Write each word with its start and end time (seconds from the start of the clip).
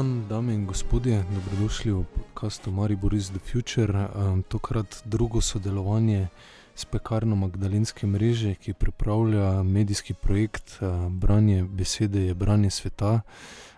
dan, 0.00 0.24
dame 0.28 0.54
in 0.54 0.66
gospodje, 0.66 1.24
dobrodošli 1.34 1.92
v 1.92 2.04
podkastu 2.04 2.70
Maribor 2.70 3.14
is 3.14 3.28
the 3.28 3.38
Future. 3.38 4.08
Um, 4.16 4.42
tokrat 4.42 5.02
drugo 5.04 5.40
sodelovanje 5.40 6.28
s 6.74 6.84
pekarno 6.84 7.36
Magdalenske 7.36 8.06
mreže, 8.06 8.54
ki 8.54 8.72
pripravlja 8.72 9.62
medijski 9.62 10.14
projekt 10.14 10.80
uh, 10.80 11.12
Branje 11.12 11.64
besede 11.64 12.20
je 12.20 12.34
branje 12.34 12.70
sveta. 12.70 13.20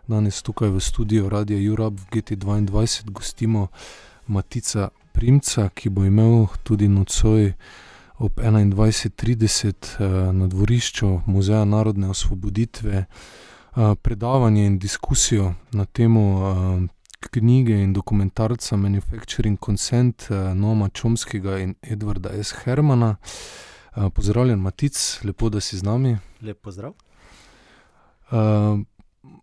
Danes 0.07 0.43
tukaj 0.43 0.71
v 0.71 0.81
studiu 0.81 1.29
Radia 1.29 1.59
Jurab 1.59 1.99
v 1.99 2.07
GT2 2.13 3.11
gostimo 3.11 3.67
Matica 4.27 4.89
Primca, 5.13 5.69
ki 5.75 5.89
bo 5.89 6.05
imel 6.05 6.47
tudi 6.63 6.89
nocoj 6.89 7.53
ob 8.19 8.39
21.30 8.39 9.75
uh, 9.75 10.35
na 10.35 10.47
dvorišču 10.47 11.21
Muzeja 11.27 11.65
narodne 11.65 12.09
osvoboditve 12.09 13.07
predavanje 14.03 14.67
in 14.67 14.79
diskusijo 14.79 15.55
na 15.73 15.85
temo 15.85 16.21
uh, 16.21 16.83
knjige 17.31 17.83
in 17.83 17.93
dokumentarca 17.93 18.77
Manufacturing 18.77 19.59
Consent 19.65 20.31
uh, 20.31 20.57
Noma 20.57 20.89
Čomskega 20.89 21.59
in 21.59 21.75
Edwarda 21.83 22.31
S. 22.31 22.55
Hermana. 22.65 23.17
Pozdravljen, 24.15 24.59
Matic, 24.59 25.21
lepo, 25.25 25.49
da 25.49 25.61
si 25.61 25.79
z 25.79 25.83
nami. 25.83 26.17
Lep 26.41 26.63
pozdrav. 26.63 26.93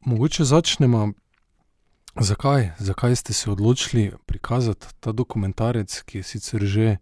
Mogoče 0.01 0.43
začnemo. 0.43 1.11
Zakaj? 2.19 2.71
Zakaj 2.79 3.15
ste 3.15 3.33
se 3.33 3.51
odločili 3.51 4.11
prikazati 4.25 4.87
ta 4.99 5.11
dokumentarec, 5.11 6.01
ki 6.01 6.17
je 6.17 6.23
sicer 6.23 6.65
že 6.65 6.97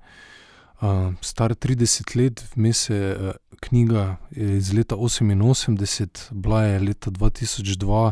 uh, 0.81 1.13
star 1.21 1.55
30 1.55 2.15
let, 2.15 2.45
vmes 2.55 2.89
je 2.89 3.33
knjiga 3.59 4.17
iz 4.31 4.73
leta 4.73 4.95
88, 4.95 6.31
bila 6.31 6.63
je 6.63 6.79
leta 6.79 7.11
2002 7.11 8.11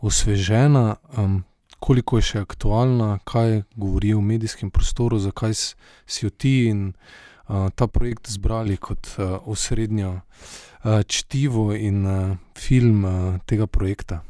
osvežena, 0.00 0.96
um, 1.16 1.42
koliko 1.80 2.18
je 2.18 2.22
še 2.22 2.40
aktualna, 2.44 3.18
kaj 3.24 3.62
govori 3.76 4.14
o 4.14 4.20
medijskem 4.20 4.70
prostoru, 4.70 5.18
zakaj 5.18 5.54
si 5.54 6.26
jo 6.26 6.30
ti 6.30 6.54
in 6.68 6.92
uh, 6.92 7.68
ta 7.74 7.86
projekt 7.86 8.30
zbrali 8.30 8.76
kot 8.76 9.14
uh, 9.18 9.38
osrednjo 9.48 10.20
uh, 10.20 11.02
čtivo 11.06 11.70
in 11.74 12.06
uh, 12.06 12.36
film 12.58 13.04
uh, 13.04 13.38
tega 13.46 13.66
projekta. 13.66 14.22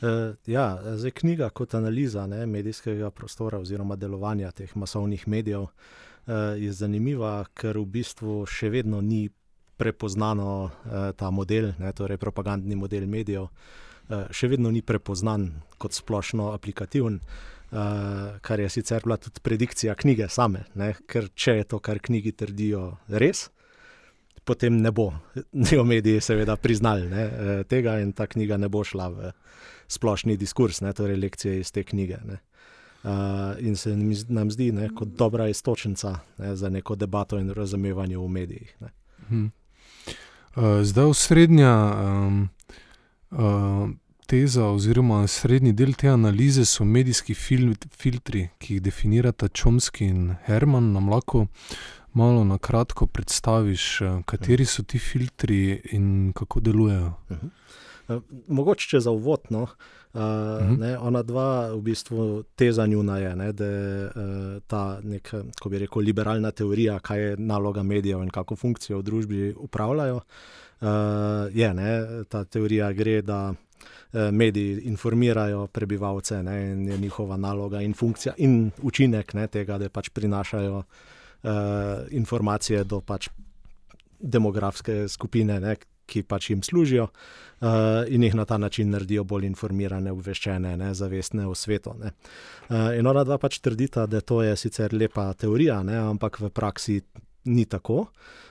Uh, 0.00 0.32
ja, 0.46 0.78
zdaj 0.96 1.10
knjiga 1.10 1.50
kot 1.50 1.74
analiza 1.74 2.26
ne, 2.26 2.46
medijskega 2.46 3.10
prostora 3.10 3.58
oziroma 3.58 3.96
delovanja 3.96 4.50
teh 4.50 4.76
masovnih 4.76 5.28
medijev 5.28 5.62
uh, 5.62 5.72
je 6.56 6.72
zanimiva, 6.72 7.44
ker 7.54 7.78
v 7.78 7.84
bistvu 7.98 8.46
še 8.48 8.70
vedno 8.72 9.00
ni 9.04 9.28
prepoznano 9.80 10.48
uh, 10.64 11.10
ta 11.16 11.30
model, 11.32 11.72
ne, 11.80 11.92
torej 11.96 12.20
propagandni 12.20 12.76
model 12.76 13.06
medijev, 13.08 13.48
uh, 13.48 14.26
še 14.34 14.50
vedno 14.52 14.72
ni 14.72 14.82
prepoznan 14.84 15.48
kot 15.80 15.96
splošno 15.96 16.50
aplikativen, 16.52 17.16
uh, 17.22 18.36
kar 18.44 18.60
je 18.60 18.68
sicer 18.76 19.06
bila 19.06 19.16
tudi 19.16 19.40
predikcija 19.42 19.96
knjige 19.96 20.28
same, 20.28 20.66
ne, 20.76 20.92
ker 21.08 21.30
če 21.32 21.60
je 21.62 21.70
to, 21.72 21.80
kar 21.80 22.02
knjigi 22.04 22.36
trdijo, 22.44 22.90
res. 23.08 23.48
Potem 24.44 24.78
ne 24.82 24.92
bo, 24.92 25.10
ne 25.52 25.68
bodo 25.68 25.84
mediji, 25.88 26.20
seveda, 26.24 26.56
priznali 26.60 27.08
ne, 27.08 27.24
tega, 27.68 27.98
in 28.04 28.12
ta 28.16 28.26
knjiga 28.26 28.56
ne 28.60 28.70
bo 28.72 28.84
šla 28.84 29.08
v 29.12 29.32
splošni 29.90 30.36
diskurs, 30.40 30.80
ne, 30.80 30.92
torej 30.96 31.18
lekcije 31.20 31.60
iz 31.60 31.72
te 31.72 31.84
knjige. 31.84 32.20
Ne. 32.26 32.40
Uh, 33.00 33.56
in 33.64 33.76
se 33.76 33.96
nam 34.28 34.50
zdi 34.50 34.72
ne, 34.76 34.90
kot 34.94 35.08
dobra 35.16 35.48
istočnica 35.48 36.18
ne, 36.38 36.56
za 36.56 36.68
neko 36.68 36.94
debato 37.00 37.38
in 37.38 37.50
razumevanje 37.50 38.18
v 38.18 38.28
medijih. 38.28 38.74
Hmm. 39.28 39.50
Eh, 40.56 40.84
zdaj, 40.84 41.04
osrednja 41.04 41.94
um, 41.94 42.48
uh, 43.30 43.90
teza, 44.26 44.64
oziroma 44.66 45.26
srednji 45.26 45.72
del 45.72 45.92
te 45.94 46.08
analize 46.10 46.64
so 46.66 46.84
medijski 46.84 47.34
fil 47.34 47.68
filtri, 47.94 48.48
ki 48.58 48.74
jih 48.74 48.82
definirata 48.82 49.48
Čomski 49.48 50.08
in 50.10 50.34
Herman. 50.46 50.90
Nam 50.92 51.08
lahko 51.08 51.46
malo 52.12 52.42
na 52.44 52.58
kratko 52.58 53.06
predstaviš, 53.06 53.86
uh, 54.00 54.18
kateri 54.26 54.66
so 54.66 54.82
ti 54.82 54.98
filtri 54.98 55.80
in 55.92 56.32
kako 56.34 56.60
delujejo. 56.60 57.14
Uh 57.30 57.36
-huh. 57.36 58.16
uh, 58.16 58.22
mogoče 58.48 58.88
če 58.88 59.00
za 59.00 59.10
uvod. 59.10 59.40
No? 59.50 59.62
Uh, 59.62 59.68
uh 60.14 60.20
mhm. 60.20 60.82
-huh. 60.82 60.96
Ona 61.00 61.22
dva, 61.22 61.74
v 61.74 61.80
bistvu, 61.80 62.42
teza 62.56 62.86
njuna 62.86 63.18
je, 63.18 63.36
ne, 63.36 63.52
da 63.52 63.64
je 63.64 64.04
uh, 64.04 64.12
ta 64.66 65.00
nek, 65.02 65.34
ko 65.60 65.68
bi 65.68 65.78
rekel, 65.78 66.02
liberalna 66.02 66.50
teorija, 66.50 66.98
kaj 66.98 67.20
je 67.20 67.36
naloga 67.36 67.82
medijev 67.82 68.22
in 68.22 68.30
kako 68.30 68.56
funkcijo 68.56 68.98
v 68.98 69.02
družbi 69.02 69.54
upravljajo. 69.56 70.16
Uh, 70.80 70.88
je, 71.52 71.74
ne, 71.74 72.24
ta 72.28 72.44
teorija 72.44 72.92
gre, 72.92 73.22
da 73.22 73.50
uh, 73.50 74.20
mediji 74.32 74.80
informirajo 74.80 75.66
prebivalce 75.66 76.42
ne, 76.42 76.72
in 76.72 76.88
je 76.88 76.98
njihova 76.98 77.36
naloga 77.36 77.80
in 77.80 77.94
funkcija 77.94 78.34
in 78.36 78.70
učinek 78.82 79.34
ne, 79.34 79.46
tega, 79.46 79.78
da 79.78 79.88
pač 79.88 80.08
prinašajo 80.08 80.76
uh, 80.76 81.50
informacije 82.10 82.84
do 82.84 83.00
pač 83.00 83.28
demografske 84.20 85.08
skupine, 85.08 85.60
ne, 85.60 85.76
ki 86.10 86.24
pač 86.26 86.50
jim 86.50 86.64
služijo, 86.66 87.06
uh, 87.10 87.70
in 88.08 88.26
jih 88.26 88.34
na 88.34 88.44
ta 88.44 88.58
način 88.58 88.90
naredijo 88.90 89.24
bolj 89.24 89.46
informirane, 89.46 90.12
obveščene, 90.12 90.74
ne, 90.80 90.92
zavestne 90.94 91.46
o 91.46 91.54
svetu. 91.54 91.94
Uh, 92.00 92.90
in 92.98 93.06
ona 93.06 93.24
dva 93.24 93.38
pač 93.38 93.60
trdita, 93.62 94.06
da 94.10 94.20
to 94.20 94.42
je 94.42 94.56
sicer 94.58 94.94
lepa 94.94 95.30
teorija, 95.38 95.82
ne, 95.86 95.98
ampak 96.10 96.40
v 96.40 96.50
praksi 96.54 97.00
ni 97.50 97.64
tako. 97.64 98.08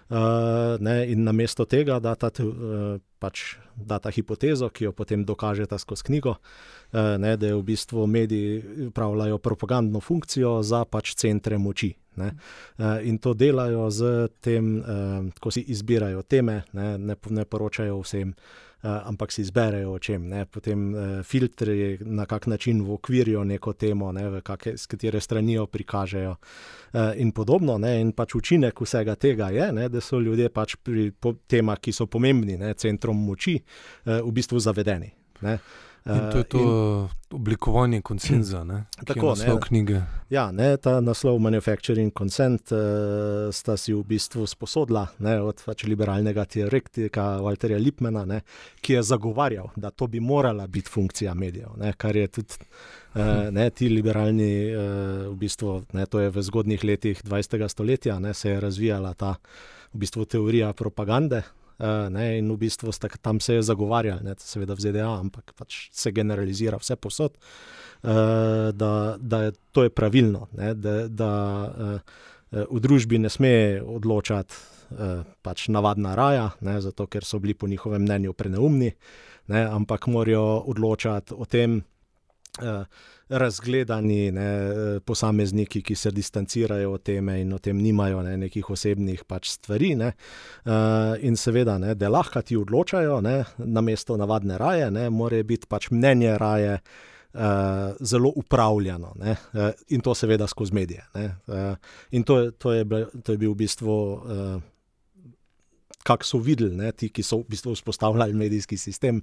Uh, 0.10 0.82
ne, 0.82 1.04
in 1.12 1.22
namesto 1.24 1.68
tega, 1.70 2.00
da 2.02 2.16
ta, 2.18 2.32
uh, 2.42 2.98
pač, 3.22 3.60
da 3.78 4.00
ta 4.02 4.10
hipotezo, 4.10 4.72
ki 4.74 4.88
jo 4.88 4.92
potem 4.98 5.22
dokažete 5.22 5.78
skozi 5.78 6.08
knjigo, 6.08 6.34
uh, 6.34 7.14
ne, 7.22 7.36
da 7.38 7.52
v 7.54 7.62
bistvu 7.68 8.08
mediji 8.10 8.88
upravljajo 8.88 9.38
propagandno 9.38 10.02
funkcijo 10.02 10.64
za 10.66 10.82
pač 10.90 11.14
centre 11.14 11.60
moči. 11.62 11.92
Ne, 12.18 12.32
uh, 12.34 12.98
in 13.06 13.22
to 13.22 13.36
delajo 13.38 13.86
z 13.94 14.16
tem, 14.42 14.80
uh, 14.82 15.30
ko 15.40 15.54
si 15.54 15.62
izbirajo 15.62 16.26
teme, 16.26 16.64
ne, 16.74 16.98
ne, 16.98 17.16
ne 17.30 17.46
poročajo 17.46 18.02
vsem. 18.02 18.34
Uh, 18.34 18.69
ampak 18.82 19.32
si 19.32 19.42
izberejo, 19.42 19.94
o 19.94 20.00
čem. 20.00 20.28
Ne? 20.28 20.46
Potem 20.46 20.94
uh, 20.94 21.02
filtri 21.24 21.98
na 22.02 22.26
kak 22.26 22.48
način 22.48 22.82
ukvirijo 22.82 23.44
neko 23.44 23.74
temo, 23.74 24.12
ne? 24.12 24.42
kake, 24.42 24.78
s 24.78 24.88
katero 24.88 25.20
stranijo 25.20 25.66
prikažejo, 25.68 26.36
uh, 26.36 27.00
in 27.16 27.32
podobno. 27.32 27.78
Ne? 27.78 28.00
In 28.02 28.12
pač 28.12 28.36
učinek 28.36 28.82
vsega 28.82 29.16
tega 29.16 29.50
je, 29.50 29.72
ne? 29.74 29.90
da 29.90 30.02
so 30.02 30.20
ljudje 30.20 30.50
pač 30.50 30.76
pri 30.84 31.12
temah, 31.48 31.80
ki 31.80 31.92
so 31.92 32.08
pomembni, 32.08 32.58
ne? 32.58 32.74
centrom 32.74 33.20
moči, 33.26 33.60
v 34.06 34.32
bistvu 34.32 34.60
zavedeni. 34.60 35.12
Ne? 35.42 35.60
In 36.06 36.32
to 36.32 36.38
je 36.38 36.44
to 36.44 36.60
in, 36.60 37.36
oblikovanje 37.36 38.02
konsenza, 38.02 38.64
ne? 38.64 38.86
tako 39.08 39.26
je 39.26 39.30
naslov 39.30 39.60
knjige. 39.60 40.02
Ja, 40.30 40.52
ne, 40.52 40.78
ta 40.78 41.02
naslov 41.02 41.40
Manufacturing 41.40 42.14
Consent 42.18 42.72
uh, 42.72 42.80
sta 43.52 43.78
si 43.78 43.94
v 43.94 44.04
bistvu 44.08 44.48
sposodila 44.48 45.08
ne, 45.20 45.38
od 45.42 45.62
pač 45.66 45.84
liberalnega 45.90 46.46
teoretika 46.46 47.38
Walterja 47.44 47.80
Lipmana, 47.82 48.26
ne, 48.26 48.42
ki 48.82 48.98
je 48.98 49.04
zagovarjal, 49.12 49.70
da 49.76 49.92
to 49.92 50.08
bi 50.08 50.20
morala 50.20 50.68
biti 50.68 50.90
funkcija 50.90 51.34
medijev. 51.34 51.76
Ne, 51.78 51.94
kar 51.98 52.16
je 52.16 52.28
tudi 52.40 52.58
uh, 52.60 53.50
ne, 53.58 53.70
ti 53.70 53.90
liberalni, 53.90 54.52
uh, 54.72 54.82
v 55.30 55.36
bistvu, 55.44 55.84
ne, 55.94 56.08
to 56.10 56.24
je 56.24 56.34
v 56.34 56.48
zgodnih 56.50 56.84
letih 56.84 57.24
20. 57.26 57.68
stoletja, 57.68 58.20
ne, 58.20 58.34
se 58.34 58.56
je 58.56 58.60
razvijala 58.60 59.14
ta 59.14 59.36
v 59.94 60.06
bistvu, 60.06 60.26
teorija 60.26 60.74
propagande. 60.74 61.44
Uh, 61.80 62.10
ne, 62.12 62.26
in 62.42 62.50
v 62.52 62.58
bistvu 62.60 62.92
sta, 62.92 63.08
tam 63.24 63.40
se 63.40 63.54
je 63.54 63.62
zagovarjali, 63.64 64.26
ne, 64.28 64.34
seveda 64.44 64.76
v 64.76 64.84
ZDA, 64.84 65.08
ampak 65.16 65.54
pač 65.56 65.86
se 65.96 66.12
generalizira 66.12 66.76
vse 66.76 66.98
posod, 67.00 67.38
uh, 67.40 68.76
da, 68.76 69.16
da 69.16 69.40
je 69.46 69.54
to 69.72 69.86
je 69.88 69.94
pravilno, 69.96 70.50
ne, 70.60 70.74
da, 70.76 70.96
da 71.08 71.32
uh, 71.72 72.20
v 72.52 72.82
družbi 72.84 73.22
ne 73.24 73.32
sme 73.32 73.80
odločati 73.80 74.78
pač 75.46 75.68
navadna 75.70 76.16
raja, 76.18 76.48
ne, 76.66 76.80
zato 76.82 77.06
ker 77.06 77.22
so 77.22 77.38
bili 77.40 77.54
po 77.54 77.68
njihovem 77.70 78.02
mnenju 78.02 78.34
preneumni, 78.34 78.90
ne, 79.54 79.62
ampak 79.70 80.08
morajo 80.10 80.64
odločati 80.66 81.38
o 81.38 81.46
tem. 81.46 81.84
Uh, 82.60 82.84
razgledani 83.30 84.32
ne, 84.32 84.48
posamezniki, 85.06 85.82
ki 85.82 85.96
se 85.96 86.12
distancirajo 86.12 86.94
od 86.94 87.04
teme 87.04 87.42
in 87.42 87.54
o 87.54 87.60
tem 87.60 87.78
nimajo 87.78 88.24
ne, 88.26 88.38
nekih 88.38 88.70
osebnih 88.70 89.24
pač 89.30 89.52
stvari. 89.54 89.94
Ne. 89.96 90.12
Uh, 90.66 91.14
in 91.26 91.38
seveda, 91.38 91.78
ne, 91.78 91.94
da 91.96 92.10
lahko 92.10 92.42
ti 92.42 92.58
odločajo, 92.58 93.20
ne, 93.22 93.44
na 93.58 93.86
mesto 93.86 94.18
navadne 94.18 94.58
raje, 94.58 94.90
ne, 94.92 95.10
mora 95.14 95.44
biti 95.44 95.70
pač 95.70 95.92
mnenje 95.92 96.38
raje. 96.38 96.82
Uh, 97.30 97.94
zelo 98.02 98.32
upravljano 98.36 99.12
uh, 99.22 99.68
in 99.94 100.02
to 100.02 100.16
seveda 100.18 100.48
skozi 100.50 100.74
medije. 100.74 101.04
Uh, 101.14 101.76
in 102.12 102.24
to, 102.24 102.52
to, 102.52 102.72
je, 102.74 102.86
to 103.24 103.32
je 103.32 103.38
bil 103.38 103.52
v 103.52 103.58
bistvu, 103.60 103.98
uh, 104.14 104.62
kako 106.04 106.26
so 106.26 106.42
videli 106.42 106.74
ne, 106.76 106.90
ti, 106.92 107.12
ki 107.14 107.22
so 107.24 107.44
v 107.44 107.54
bistvu 107.54 107.76
vzpostavljali 107.78 108.34
medijski 108.34 108.78
sistem, 108.82 109.22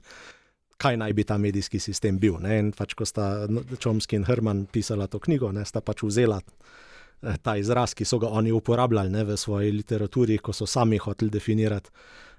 kaj 0.77 0.97
naj 0.97 1.13
bi 1.13 1.25
ta 1.25 1.39
medijski 1.39 1.81
sistem 1.81 2.19
bil. 2.19 2.39
Ne? 2.43 2.59
In 2.61 2.73
pač, 2.77 2.95
ko 2.95 3.07
sta 3.09 3.47
Čomski 3.79 4.19
in 4.19 4.27
Herman 4.29 4.67
pisala 4.73 5.09
to 5.11 5.21
knjigo, 5.23 5.53
ne, 5.53 5.65
sta 5.65 5.81
pač 5.85 6.05
vzela 6.05 6.41
eh, 6.43 7.37
ta 7.43 7.57
izraz, 7.57 7.95
ki 7.97 8.05
so 8.05 8.21
ga 8.23 8.31
oni 8.33 8.53
uporabljali 8.53 9.13
ne, 9.13 9.25
v 9.25 9.37
svoji 9.41 9.73
literaturi, 9.73 10.39
ko 10.39 10.53
so 10.57 10.69
sami 10.69 11.01
hoteli 11.03 11.33
definirati. 11.33 11.91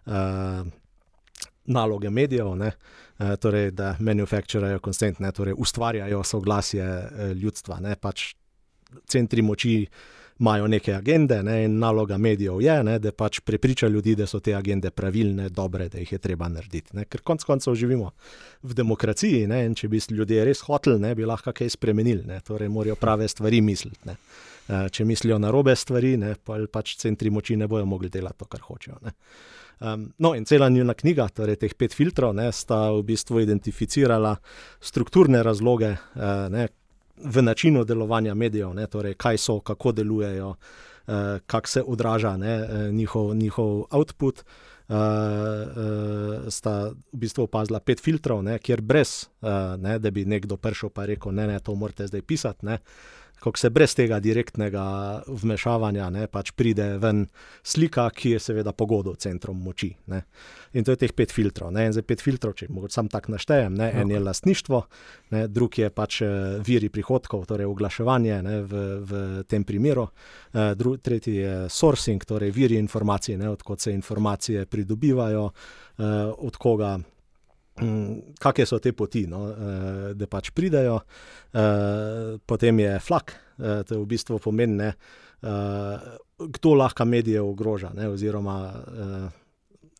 Uh, 0.07 0.63
naloge 1.67 2.07
medijev, 2.09 2.53
ne, 2.55 2.69
uh, 2.71 3.33
torej, 3.43 3.73
da 3.75 3.89
manufacturajo 3.99 4.79
konstant, 4.79 5.19
ne, 5.19 5.33
torej 5.35 5.57
ustvarjajo 5.59 6.21
soglasje 6.23 6.85
uh, 6.85 7.33
ljudstva. 7.35 7.81
Ne, 7.83 7.97
pač 7.99 8.29
centri 9.11 9.43
moči 9.43 9.81
imajo 10.39 10.67
neke 10.67 10.93
agende 10.95 11.43
ne, 11.43 11.63
in 11.65 11.79
naloga 11.79 12.17
medijev 12.17 12.61
je, 12.61 12.75
ne, 12.83 12.97
da 12.99 13.11
pač 13.11 13.39
prepriča 13.39 13.87
ljudi, 13.87 14.15
da 14.15 14.27
so 14.27 14.39
te 14.39 14.55
agende 14.55 14.91
pravilne, 14.91 15.49
dobre, 15.49 15.89
da 15.89 15.99
jih 15.99 16.11
je 16.11 16.19
treba 16.21 16.49
narediti. 16.49 16.95
Ne, 16.97 17.05
ker 17.05 17.21
konec 17.25 17.43
koncev 17.47 17.75
živimo 17.75 18.11
v 18.63 18.77
demokraciji 18.77 19.47
ne, 19.47 19.63
in 19.65 19.75
če 19.75 19.89
bi 19.89 20.01
ljudje 20.09 20.45
res 20.45 20.61
hoteli, 20.67 20.99
ne, 21.01 21.15
bi 21.15 21.25
lahko 21.25 21.53
kaj 21.53 21.73
spremenili, 21.73 22.25
ne, 22.27 22.39
torej 22.45 22.69
morajo 22.69 22.95
prave 22.95 23.27
stvari 23.27 23.61
misliti. 23.61 23.99
Ne. 24.05 24.17
Če 24.67 25.05
mislijo 25.07 25.37
na 25.39 25.51
robe 25.51 25.75
stvari, 25.75 26.17
ne, 26.19 26.33
pa 26.43 26.59
pač 26.71 26.97
centri 26.99 27.29
moči 27.31 27.55
ne 27.55 27.67
bodo 27.71 27.85
mogli 27.85 28.09
delati 28.11 28.43
to, 28.43 28.49
kar 28.51 28.65
hočejo. 28.67 28.99
Um, 29.79 30.13
no, 30.17 30.33
in 30.35 30.45
cela 30.45 30.69
njena 30.69 30.93
knjiga, 30.97 31.27
torej 31.29 31.59
teh 31.61 31.73
pet 31.77 31.93
filtrov, 31.93 32.33
ne, 32.35 32.49
sta 32.51 32.87
v 32.95 33.03
bistvu 33.05 33.43
identificirala 33.43 34.33
strukturne 34.81 35.43
razloge, 35.45 35.91
uh, 36.17 36.47
ne, 36.49 36.65
v 37.23 37.41
načinu 37.41 37.83
delovanja 37.83 38.33
medijev, 38.33 38.73
ne, 38.73 38.87
torej 38.87 39.13
kaj 39.13 39.37
so, 39.37 39.59
kako 39.59 39.91
delujejo, 39.91 40.49
uh, 40.49 41.13
kako 41.45 41.67
se 41.67 41.83
odraža 41.83 42.37
ne, 42.37 42.55
eh, 42.55 42.91
njihov, 42.91 43.35
njihov 43.35 43.85
output. 43.91 44.43
Uh, 44.87 44.95
uh, 44.95 46.47
sta 46.49 46.89
v 46.89 47.17
bistvu 47.19 47.43
opazila 47.43 47.79
pet 47.79 47.99
filtrov, 47.99 48.39
ne, 48.43 48.55
kjer 48.59 48.81
brez, 48.81 49.27
uh, 49.41 49.49
ne, 49.77 49.97
da 49.99 50.11
bi 50.11 50.23
nekdo 50.25 50.55
prišel 50.57 50.89
in 50.95 51.03
rekel: 51.03 51.33
Ne, 51.35 51.47
ne, 51.47 51.59
to 51.59 51.75
morate 51.75 52.07
zdaj 52.07 52.21
pisati. 52.21 52.65
Ne, 52.65 52.73
uh, 52.73 53.26
kako 53.39 53.57
se 53.57 53.69
brez 53.69 53.95
tega 53.95 54.19
direktnega 54.19 54.83
vmešavanja 55.27 56.09
ne, 56.13 56.27
pač 56.31 56.51
pride 56.57 56.97
ven 57.01 57.25
slika, 57.63 58.07
ki 58.09 58.35
je 58.35 58.39
seveda 58.41 58.73
pogodo 58.73 59.13
centrom 59.15 59.59
moči. 59.63 59.91
Ne. 60.11 60.23
In 60.73 60.85
to 60.85 60.93
je 60.93 61.01
teh 61.03 61.13
pet 61.13 61.31
filtrov. 61.33 61.71
Ne. 61.73 61.87
In 61.87 61.95
za 61.95 62.01
pet 62.05 62.21
filtrov, 62.23 62.55
če 62.57 62.67
jih 62.67 62.93
sam 62.93 63.09
tako 63.11 63.35
naštejem, 63.35 63.75
ne, 63.77 63.91
en 64.01 64.11
je 64.11 64.21
lastništvo, 64.23 64.81
ne, 65.35 65.43
drug 65.47 65.77
je 65.79 65.89
pač 65.93 66.21
eh, 66.25 66.31
viri 66.65 66.89
prihodkov, 66.93 67.45
torej 67.49 67.69
oglaševanje 67.69 68.41
ne, 68.43 68.61
v, 68.67 68.85
v 69.07 69.21
tem 69.49 69.63
primeru, 69.67 70.07
e, 70.53 70.71
dru, 70.77 70.95
tretji 71.03 71.35
je 71.35 71.53
sourcing, 71.69 72.23
torej 72.25 72.51
viri 72.55 72.77
informacij, 72.79 73.37
odkot 73.47 73.81
se 73.81 73.93
informacije 73.93 74.65
pridobivajo, 74.65 75.49
e, 75.49 76.09
od 76.37 76.57
koga. 76.57 76.97
Mm, 77.77 78.37
kakšne 78.41 78.65
so 78.65 78.79
te 78.81 78.93
poti, 78.97 79.27
no, 79.29 79.43
uh, 79.51 80.11
da 80.17 80.29
pač 80.29 80.49
pridejo. 80.55 80.97
Uh, 81.53 82.37
potem 82.49 82.79
je 82.81 82.95
flak, 83.03 83.35
uh, 83.57 83.83
to 83.85 83.97
je 83.97 84.01
v 84.01 84.07
bistvu 84.09 84.39
pomeni, 84.41 84.89
uh, 84.89 86.07
kdo 86.37 86.73
lahko 86.77 87.05
medije 87.05 87.41
ogroža, 87.41 87.93
ne, 87.93 88.09
oziroma 88.09 88.57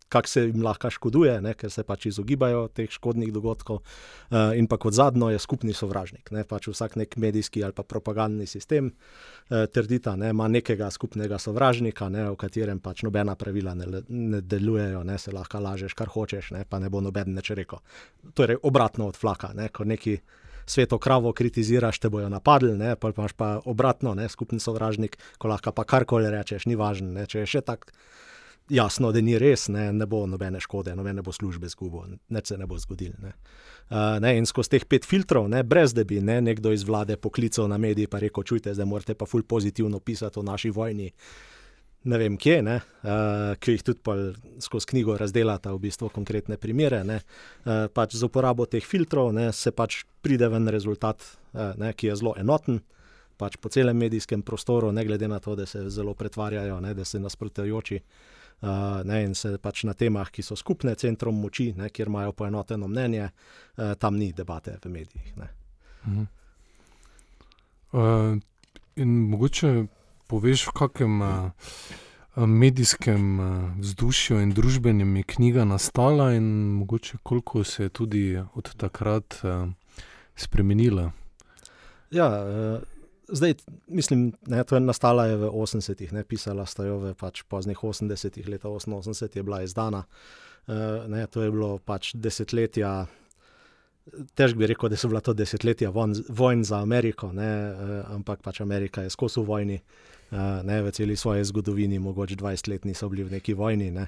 kako 0.09 0.27
se 0.27 0.41
jim 0.41 0.63
lahko 0.63 0.89
škoduje, 0.89 1.41
ne, 1.41 1.53
ker 1.53 1.71
se 1.71 1.83
pač 1.83 2.05
izogibajo 2.11 2.67
teh 2.67 2.89
škodnih 2.91 3.31
dogodkov. 3.33 3.81
Uh, 3.81 4.53
in 4.55 4.67
pa 4.67 4.77
kot 4.77 4.95
zadnjo 4.95 5.29
je 5.33 5.39
skupni 5.39 5.73
sovražnik. 5.73 6.31
Ne, 6.31 6.43
pač 6.47 6.69
vsak 6.71 6.95
nek 6.95 7.17
medijski 7.17 7.63
ali 7.63 7.75
pa 7.75 7.83
propagandni 7.83 8.47
sistem 8.47 8.91
uh, 8.91 9.65
trdita, 9.73 10.15
da 10.15 10.15
ne, 10.15 10.31
ima 10.35 10.47
nekega 10.47 10.89
skupnega 10.91 11.39
sovražnika, 11.39 12.09
ne, 12.09 12.29
v 12.31 12.39
katerem 12.39 12.79
pač 12.79 13.03
nobena 13.03 13.35
pravila 13.35 13.75
ne, 13.75 14.03
ne 14.07 14.41
delujejo, 14.41 15.03
ne, 15.03 15.17
se 15.19 15.31
lahko 15.35 15.59
lažeš, 15.59 15.95
kar 15.97 16.11
hočeš, 16.13 16.51
ne, 16.55 16.65
pa 16.69 16.79
ne 16.79 16.89
bo 16.89 17.01
noben 17.03 17.35
neč 17.35 17.51
rekel. 17.51 17.83
Torej, 18.33 18.61
obratno 18.63 19.07
od 19.11 19.19
flaka, 19.19 19.53
ne, 19.55 19.69
ko 19.69 19.87
neki. 19.87 20.19
Sveto 20.67 20.97
kravo 20.99 21.31
kritiziraš, 21.31 21.95
te 22.03 22.09
bojo 22.11 22.27
napadli, 22.27 22.73
ne, 22.75 22.97
pa 22.99 23.13
imaš 23.13 23.31
pa 23.39 23.53
obratno, 23.71 24.11
ne, 24.19 24.25
skupni 24.27 24.59
sovražnik, 24.59 25.15
ko 25.39 25.47
lahko 25.47 25.71
pa 25.71 25.85
karkoli 25.87 26.27
rečeš, 26.27 26.65
ni 26.67 26.75
važno. 26.75 27.23
Če 27.23 27.45
je 27.45 27.51
še 27.53 27.61
tako 27.63 27.87
jasno, 28.69 29.11
da 29.11 29.21
ni 29.21 29.37
res, 29.39 29.67
ne, 29.71 29.89
ne 29.93 30.05
bo 30.09 30.25
nobene 30.27 30.59
škode, 30.63 30.95
nobene 30.95 31.23
bo 31.23 31.31
službe 31.31 31.69
zgubo, 31.71 32.05
nič 32.29 32.51
se 32.51 32.57
ne 32.57 32.67
bo 32.67 32.77
zgodilo. 32.79 33.15
Ne. 33.23 33.33
Uh, 33.87 34.17
ne, 34.23 34.33
in 34.37 34.47
skozi 34.47 34.75
teh 34.75 34.85
pet 34.89 35.05
filtrov, 35.07 35.47
ne, 35.51 35.63
brez 35.63 35.93
da 35.95 36.03
bi 36.07 36.19
ne, 36.21 36.41
nekdo 36.43 36.73
iz 36.75 36.83
vlade 36.87 37.17
poklical 37.17 37.69
na 37.71 37.77
medije 37.77 38.09
in 38.11 38.19
rekel: 38.19 38.43
Čujte, 38.43 38.73
zdaj 38.73 38.85
morate 38.85 39.15
pa 39.15 39.25
ful 39.25 39.43
pozitivno 39.43 39.99
pisati 39.99 40.39
o 40.39 40.43
naši 40.43 40.69
vojni. 40.69 41.11
Ne 42.07 42.17
vem, 42.17 42.37
kje, 42.37 42.61
ne, 42.63 42.75
uh, 43.03 43.55
ki 43.59 43.73
jih 43.77 43.83
tudi 43.83 44.27
skozi 44.63 44.87
knjigo 44.91 45.17
razdelata, 45.17 45.73
v 45.73 45.81
bistvu 45.87 46.09
konkretne 46.13 46.57
primere. 46.57 47.03
Ne, 47.03 47.21
uh, 47.65 47.87
pač 47.91 48.15
z 48.15 48.27
uporabo 48.27 48.67
teh 48.67 48.83
filtrov 48.83 49.33
ne, 49.35 49.49
se 49.51 49.71
pač 49.71 50.03
pride 50.21 50.47
ven 50.51 50.67
rezultat, 50.71 51.23
uh, 51.53 51.73
ne, 51.79 51.91
ki 51.93 52.11
je 52.11 52.19
zelo 52.19 52.35
enoten. 52.39 52.83
Pač 53.37 53.53
po 53.61 53.69
celem 53.69 53.99
medijskem 54.01 54.41
prostoru, 54.41 54.89
ne 54.91 55.03
glede 55.05 55.27
na 55.29 55.37
to, 55.39 55.53
da 55.55 55.67
se 55.69 55.83
zelo 55.93 56.15
pretvarjajo, 56.17 56.79
ne, 56.81 56.95
da 56.97 57.05
se 57.05 57.19
nasprotujoči 57.21 57.99
uh, 57.99 58.37
ne, 58.61 59.23
in 59.23 59.35
se 59.35 59.57
pač 59.61 59.83
na 59.83 59.93
temah, 59.93 60.31
ki 60.33 60.41
so 60.41 60.55
skupne 60.57 60.95
centrom 60.97 61.37
moči, 61.41 61.73
ne, 61.77 61.89
kjer 61.93 62.09
imajo 62.09 62.33
poenoteno 62.33 62.87
mnenje, 62.87 63.29
uh, 63.29 63.93
tam 63.99 64.17
ni 64.17 64.31
debate 64.33 64.77
v 64.83 64.89
medijih. 64.89 65.33
Uh, 67.93 68.37
in 68.95 69.13
mogoče 69.29 69.85
poveš, 70.27 70.67
v 70.67 70.75
kakem 70.75 71.21
uh, 71.21 71.51
medijskem 72.47 73.39
uh, 73.39 73.47
vzdušju 73.79 74.41
in 74.41 74.51
družbenem 74.57 75.15
je 75.21 75.29
knjiga 75.35 75.65
nastala, 75.65 76.33
in 76.33 76.73
mogoče 76.81 77.21
koliko 77.23 77.63
se 77.63 77.83
je 77.83 77.89
tudi 77.89 78.25
od 78.53 78.75
takrat 78.75 79.39
uh, 79.43 79.69
spremenila. 80.35 81.11
Ja, 82.11 82.27
uh, 82.27 82.96
Zdaj, 83.29 83.53
mislim, 83.87 84.33
da 84.41 84.57
je 84.71 84.79
nastala 84.79 85.25
je 85.25 85.37
v 85.37 85.49
80-ih, 85.49 86.13
ne 86.13 86.23
pisala 86.23 86.65
sta 86.65 86.85
jo 86.87 86.97
v 86.99 87.13
pač 87.13 87.43
poznih 87.43 87.77
80-ih, 87.77 88.47
leta 88.47 88.69
88 88.69 89.35
je 89.35 89.43
bila 89.43 89.61
izdana. 89.63 90.03
Uh, 90.67 91.07
ne, 91.07 91.27
to 91.27 91.43
je 91.43 91.51
bilo 91.51 91.77
pač 91.79 92.13
desetletja, 92.15 93.07
težko 94.35 94.59
bi 94.59 94.67
rekel, 94.67 94.89
da 94.89 94.99
so 94.99 95.11
bila 95.11 95.21
to 95.23 95.33
desetletja 95.35 95.91
vojn 95.91 96.63
za 96.63 96.79
Ameriko, 96.79 97.31
ne, 97.35 97.51
uh, 97.71 98.13
ampak 98.15 98.41
pač 98.43 98.61
Amerika 98.63 99.03
je 99.03 99.11
skozi 99.11 99.43
vojni, 99.43 99.79
uh, 100.31 100.63
ne, 100.63 100.79
v 100.87 100.95
celi 100.95 101.15
svoji 101.15 101.43
zgodovini, 101.51 101.99
mogoče 101.99 102.35
20 102.39 102.71
let 102.71 102.87
niso 102.87 103.09
bili 103.11 103.27
v 103.27 103.39
neki 103.39 103.55
vojni. 103.59 103.91
Ne. 103.91 104.07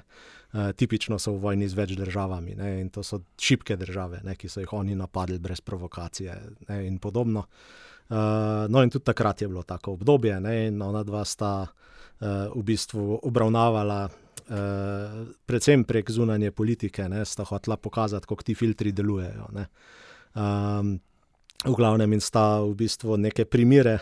Uh, 0.52 0.72
tipično 0.72 1.18
so 1.20 1.36
v 1.36 1.44
vojni 1.44 1.68
z 1.68 1.76
več 1.76 1.92
državami 1.96 2.56
ne, 2.56 2.72
in 2.80 2.88
to 2.88 3.04
so 3.04 3.20
šibke 3.40 3.76
države, 3.76 4.24
ne, 4.24 4.36
ki 4.36 4.48
so 4.48 4.64
jih 4.64 4.72
oni 4.72 4.96
napadli 4.96 5.38
brez 5.38 5.60
provokacije 5.60 6.40
ne, 6.68 6.82
in 6.88 6.98
podobno. 6.98 7.44
Uh, 7.44 7.89
no, 8.10 8.82
in 8.82 8.90
tudi 8.90 9.04
takrat 9.04 9.42
je 9.42 9.48
bilo 9.48 9.62
tako 9.62 9.92
obdobje, 9.92 10.40
ne, 10.40 10.54
in 10.66 10.82
ona 10.82 11.02
dva 11.06 11.24
sta 11.24 11.52
uh, 11.62 12.26
v 12.54 12.62
bistvu 12.66 13.20
obravnavala, 13.22 14.00
uh, 14.08 15.20
predvsem 15.46 15.84
prek 15.84 16.10
zunanje 16.10 16.50
politike, 16.50 17.08
ne, 17.08 17.24
sta 17.24 17.46
hotela 17.46 17.76
pokazati, 17.76 18.26
kako 18.26 18.42
ti 18.42 18.54
filtri 18.54 18.92
delujejo. 18.92 19.46
Um, 20.34 20.98
v 21.64 21.74
glavnem, 21.76 22.12
in 22.12 22.20
sta 22.20 22.62
v 22.64 22.74
bistvu 22.74 23.16
neke 23.20 23.44
primere. 23.44 23.98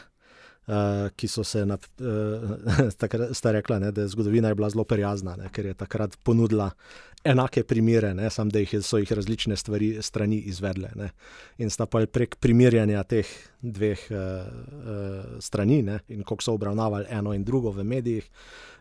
Uh, 0.68 1.08
ki 1.16 1.28
so 1.32 1.40
se, 1.48 1.62
uh, 1.64 2.90
takrat 3.00 3.30
sta 3.32 3.54
rekla, 3.56 3.78
ne, 3.80 3.92
da 3.92 4.02
je 4.04 4.10
zgodovina 4.12 4.50
je 4.52 4.54
bila 4.58 4.68
zelo 4.68 4.84
prijazna, 4.84 5.32
ne, 5.40 5.48
ker 5.48 5.66
je 5.66 5.74
takrat 5.80 6.18
ponudila 6.22 6.66
enake 7.24 7.64
primere, 7.64 8.14
ne, 8.14 8.30
samo 8.30 8.50
da 8.50 8.58
jih 8.58 8.74
so 8.82 8.98
jih 8.98 9.12
različne 9.12 9.56
stvari, 9.56 9.96
strani 10.02 10.38
izvedle. 10.38 10.90
Ne. 10.94 11.10
In 11.58 11.70
sta 11.70 11.86
pa 11.86 12.04
prek 12.06 12.36
primerjanja 12.40 13.02
teh 13.04 13.28
dveh 13.62 14.04
uh, 14.10 14.18
uh, 14.18 15.40
strani 15.40 15.82
ne, 15.82 15.98
in 16.08 16.22
kako 16.22 16.42
so 16.42 16.54
obravnavali 16.54 17.06
eno 17.10 17.34
in 17.34 17.44
drugo 17.44 17.70
v 17.70 17.84
medijih, 17.84 18.28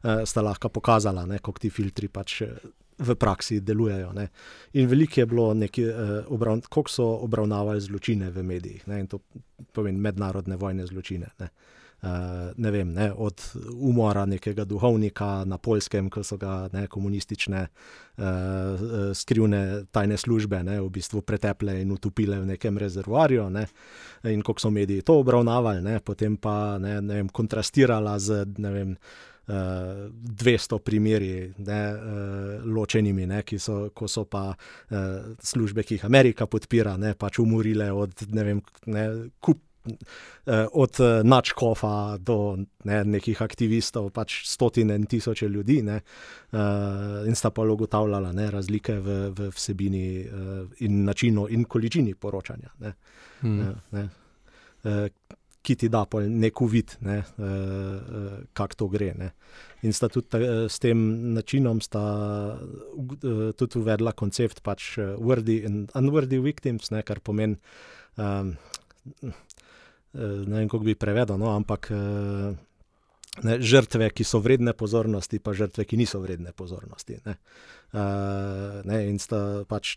uh, 0.04 0.26
sta 0.26 0.42
lahko 0.42 0.70
pokazala, 0.70 1.26
kako 1.38 1.60
ti 1.60 1.70
filtri 1.70 2.08
pač. 2.08 2.42
V 2.98 3.14
praksi 3.14 3.60
delujejo. 3.62 4.08
Ne. 4.18 4.24
In 4.74 4.88
veliko 4.90 5.20
je 5.20 5.26
bilo, 5.30 5.52
uh, 5.54 6.62
kako 6.70 6.90
so 6.90 7.06
obravnavali 7.22 7.82
zločine 7.82 8.32
v 8.34 8.44
medijih, 8.44 8.88
ne. 8.88 9.00
in 9.00 9.08
to 9.08 9.20
pomeni 9.72 10.00
mednarodne 10.02 10.58
vojne 10.58 10.88
zločine. 10.88 11.30
Ne. 11.40 11.50
Uh, 11.98 12.10
ne 12.58 12.72
vem, 12.72 12.94
ne, 12.94 13.14
od 13.14 13.42
umora 13.74 14.26
nekega 14.26 14.66
duhovnika 14.66 15.46
na 15.46 15.58
polskem, 15.58 16.12
ko 16.14 16.22
so 16.24 16.38
ga 16.38 16.68
ne, 16.70 16.84
komunistične 16.88 17.64
uh, 17.66 18.84
skrivne 19.18 19.62
tajne 19.92 20.18
službe 20.18 20.60
ne, 20.64 20.76
v 20.82 20.92
bistvu 20.94 21.24
preteple 21.26 21.80
in 21.82 21.96
utopile 21.96 22.38
v 22.44 22.52
nekem 22.52 22.78
rezervoarju, 22.78 23.48
ne, 23.50 23.66
in 24.30 24.46
kako 24.46 24.68
so 24.68 24.70
mediji 24.70 25.02
to 25.02 25.18
obravnavali, 25.24 25.82
ne, 25.82 25.98
potem 26.00 26.38
pa 26.38 26.78
ne, 26.78 27.00
ne 27.02 27.18
vem, 27.18 27.34
kontrastirala 27.34 28.20
z 28.20 28.46
ne 28.62 28.76
vem. 28.78 28.94
Uh, 28.94 29.34
200 29.48 30.78
primeri, 30.84 31.54
ne, 31.64 31.78
ločenimi, 32.68 33.24
ne, 33.32 33.38
ki 33.48 33.56
so, 33.56 33.78
ko 33.96 34.10
so 34.12 34.26
pa 34.28 34.50
službe, 35.40 35.86
ki 35.88 35.96
jih 35.96 36.04
Amerika 36.04 36.50
podpira, 36.52 36.98
ne, 37.00 37.14
pač 37.16 37.40
umorile 37.40 37.88
od 37.96 38.26
ne 38.36 38.44
vem, 38.44 38.60
ne, 38.92 39.06
kup 39.40 39.62
Eh, 39.62 39.67
od 40.74 41.00
eh, 41.00 41.24
načkofa 41.24 42.18
do 42.18 42.58
ne, 42.84 43.04
nekih 43.06 43.42
aktivistov, 43.42 44.10
pač 44.16 44.42
stotine 44.48 44.96
in 44.96 45.06
tisoče 45.06 45.48
ljudi, 45.48 45.82
ne, 45.82 46.00
eh, 46.52 47.28
in 47.28 47.36
sta 47.36 47.52
pa 47.52 47.62
ugotavljala 47.62 48.32
ne, 48.32 48.52
razlike 48.52 49.00
v, 49.00 49.18
v 49.30 49.50
vsebini 49.56 50.06
in 50.80 51.04
načinu 51.04 51.48
in 51.50 51.64
količini 51.64 52.16
poročanja. 52.16 52.70
Ne, 52.80 52.94
hmm. 53.42 53.76
ne, 53.92 54.08
ki 55.68 55.76
ti 55.76 55.90
da 55.92 56.06
nek 56.24 56.62
uvid, 56.64 56.96
ne, 57.04 57.18
uh, 57.20 57.44
uh, 57.44 58.36
kako 58.56 58.80
to 58.80 58.88
gre. 58.94 59.12
Ne. 59.20 59.32
In 59.84 59.94
sta 59.94 60.08
tudi 60.12 60.30
ta, 60.32 60.40
s 60.72 60.80
tem 60.80 61.02
načinom 61.36 61.82
sta, 61.84 62.04
uh, 62.56 63.50
tudi 63.58 63.82
uvedla 63.82 64.16
koncept 64.16 64.64
pač 64.64 64.94
worthy 65.20 65.60
and 65.68 65.92
unworthy 66.00 66.40
victims, 66.44 66.92
ne, 66.96 67.04
kar 67.04 67.20
pomeni, 67.20 67.60
um, 68.16 68.56
ne 70.18 70.60
vem, 70.60 70.70
kako 70.70 70.84
bi 70.88 70.98
prevedel, 71.00 71.40
no, 71.42 71.54
ampak. 71.56 71.92
Uh, 71.92 72.56
Ne, 73.38 73.60
žrtve, 73.62 74.08
ki 74.18 74.26
so 74.26 74.40
vredne 74.42 74.72
pozornosti, 74.74 75.38
pa 75.38 75.52
žrtve, 75.54 75.84
ki 75.86 75.94
niso 76.00 76.18
vredne 76.18 76.50
pozornosti. 76.58 77.20
Ne. 77.22 77.36
Uh, 77.94 78.80
ne, 78.82 79.04
in 79.12 79.22
sta 79.22 79.62
pač 79.70 79.92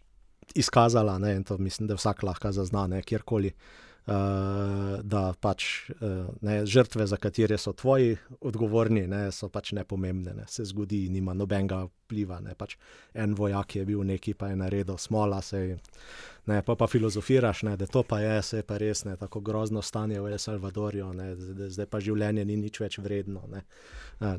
izkazala, 0.52 1.14
ne, 1.16 1.38
in 1.38 1.46
to 1.48 1.56
mislim, 1.56 1.88
da 1.88 1.96
vsak 1.96 2.20
lahko 2.28 2.52
zazna, 2.52 2.84
kjerkoli, 3.00 3.48
uh, 3.48 3.89
da 4.06 5.22
pač 5.40 5.90
uh, 5.90 6.26
ne, 6.40 6.66
žrtve, 6.66 7.06
za 7.06 7.16
katere 7.16 7.58
so 7.58 7.72
tvoji 7.72 8.16
odgovorni, 8.40 9.06
ne, 9.06 9.28
so 9.32 9.48
pač 9.48 9.72
nepomembne. 9.76 10.34
Ne. 10.34 10.46
Se 10.48 10.64
zgodi, 10.64 11.04
nima 11.12 11.34
nobenega 11.34 11.84
vpliva. 11.86 12.40
Ne, 12.40 12.54
pač 12.58 12.76
en 13.14 13.34
vojak 13.38 13.76
je 13.76 13.84
bil 13.86 14.02
neki, 14.06 14.34
pa 14.34 14.50
je 14.50 14.56
naredil 14.56 14.98
smola, 14.98 15.42
se 15.42 15.58
je. 15.58 15.78
Pa 16.50 16.74
pa 16.74 16.86
filozofiraš, 16.90 17.62
ne, 17.68 17.76
da 17.78 17.86
to 17.86 18.02
pa 18.02 18.18
je, 18.20 18.40
se 18.42 18.62
je 18.62 18.66
pa 18.66 18.80
res 18.80 19.04
ne, 19.06 19.14
tako 19.20 19.40
grozno 19.44 19.82
stanje 19.82 20.18
v 20.20 20.32
El 20.32 20.38
Salvadorju, 20.38 21.12
ne, 21.14 21.28
zdaj, 21.36 21.68
zdaj 21.76 21.86
pa 21.92 22.00
življenje 22.02 22.44
ni 22.48 22.56
nič 22.58 22.80
več 22.80 22.98
vredno. 22.98 23.44
Ne, 23.52 23.62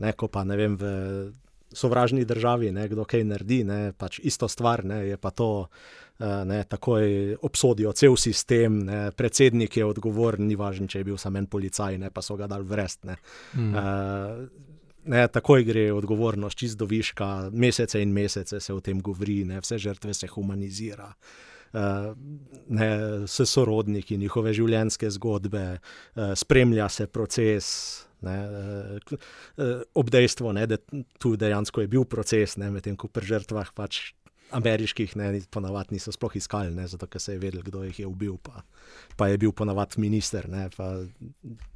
ne 0.02 0.12
ko 0.18 0.28
pa 0.28 0.44
ne 0.44 0.58
vem. 0.60 0.76
V, 0.82 0.92
sovražni 1.74 2.26
državi, 2.26 2.72
ne, 2.72 2.88
kdo 2.90 3.06
kaj 3.06 3.24
naredi, 3.24 3.64
ne, 3.64 3.94
pač 3.98 4.20
isto 4.24 4.48
stvar, 4.48 4.84
ne, 4.86 5.02
je 5.08 5.18
pa 5.18 5.32
to, 5.32 5.68
eh, 6.20 6.46
ne, 6.46 6.64
takoj 6.64 7.38
obsodijo 7.42 7.94
cel 7.94 8.16
sistem, 8.16 8.80
ne, 8.86 9.02
predsednik 9.12 9.78
je 9.78 9.86
odgovoren, 9.86 10.48
ni 10.48 10.56
važno, 10.56 10.88
če 10.88 11.00
je 11.00 11.08
bil 11.12 11.18
samo 11.18 11.40
en 11.40 11.48
policaj, 11.48 11.98
ne, 11.98 12.12
pa 12.12 12.22
so 12.22 12.36
ga 12.40 12.48
dal 12.52 12.68
vrest. 12.68 13.04
Ne. 13.06 13.18
Mm. 13.56 13.74
Uh, 13.74 14.68
Ne, 15.02 15.24
takoj 15.34 15.64
gre 15.66 15.88
odgovornost 15.98 16.60
čist 16.62 16.78
do 16.78 16.86
viška, 16.86 17.50
mesece 17.58 17.98
in 18.04 18.12
mesece 18.14 18.60
se 18.62 18.74
o 18.74 18.84
tem 18.86 19.00
govori, 19.02 19.40
ne, 19.50 19.58
vse 19.58 19.80
žrtve 19.82 20.14
se 20.14 20.28
humanizira. 20.30 21.08
Uh, 21.74 22.12
ne, 22.70 22.90
vse 23.24 23.48
sorodniki, 23.50 24.20
njihove 24.22 24.54
življenjske 24.54 25.10
zgodbe, 25.18 25.64
spremlja 26.38 26.86
se 26.94 27.08
proces, 27.08 27.72
Ne, 28.22 28.38
eh, 28.38 29.18
eh, 29.58 29.82
ob 29.94 30.10
dejstvu, 30.14 30.54
ne, 30.54 30.68
da 30.70 30.78
tu 31.18 31.36
dejansko 31.36 31.82
je 31.82 31.90
bil 31.90 32.06
proces, 32.06 32.58
medtem 32.62 32.98
ko 33.00 33.10
pri 33.10 33.26
žrtvah 33.34 33.74
pač 33.74 34.12
ameriških 34.52 35.16
ne, 35.16 35.30
ponavadi 35.50 35.96
niso 35.96 36.12
sploh 36.12 36.36
iskali, 36.36 36.74
ne, 36.76 36.86
zato 36.88 37.08
se 37.20 37.34
je 37.34 37.40
vedel, 37.40 37.64
kdo 37.64 37.86
jih 37.88 38.00
je 38.04 38.08
ubil, 38.08 38.36
pa, 38.44 38.66
pa 39.18 39.30
je 39.32 39.40
bil 39.42 39.54
ponavadi 39.56 40.02
minister, 40.04 40.50
ne, 40.52 40.68
pa, 40.76 40.92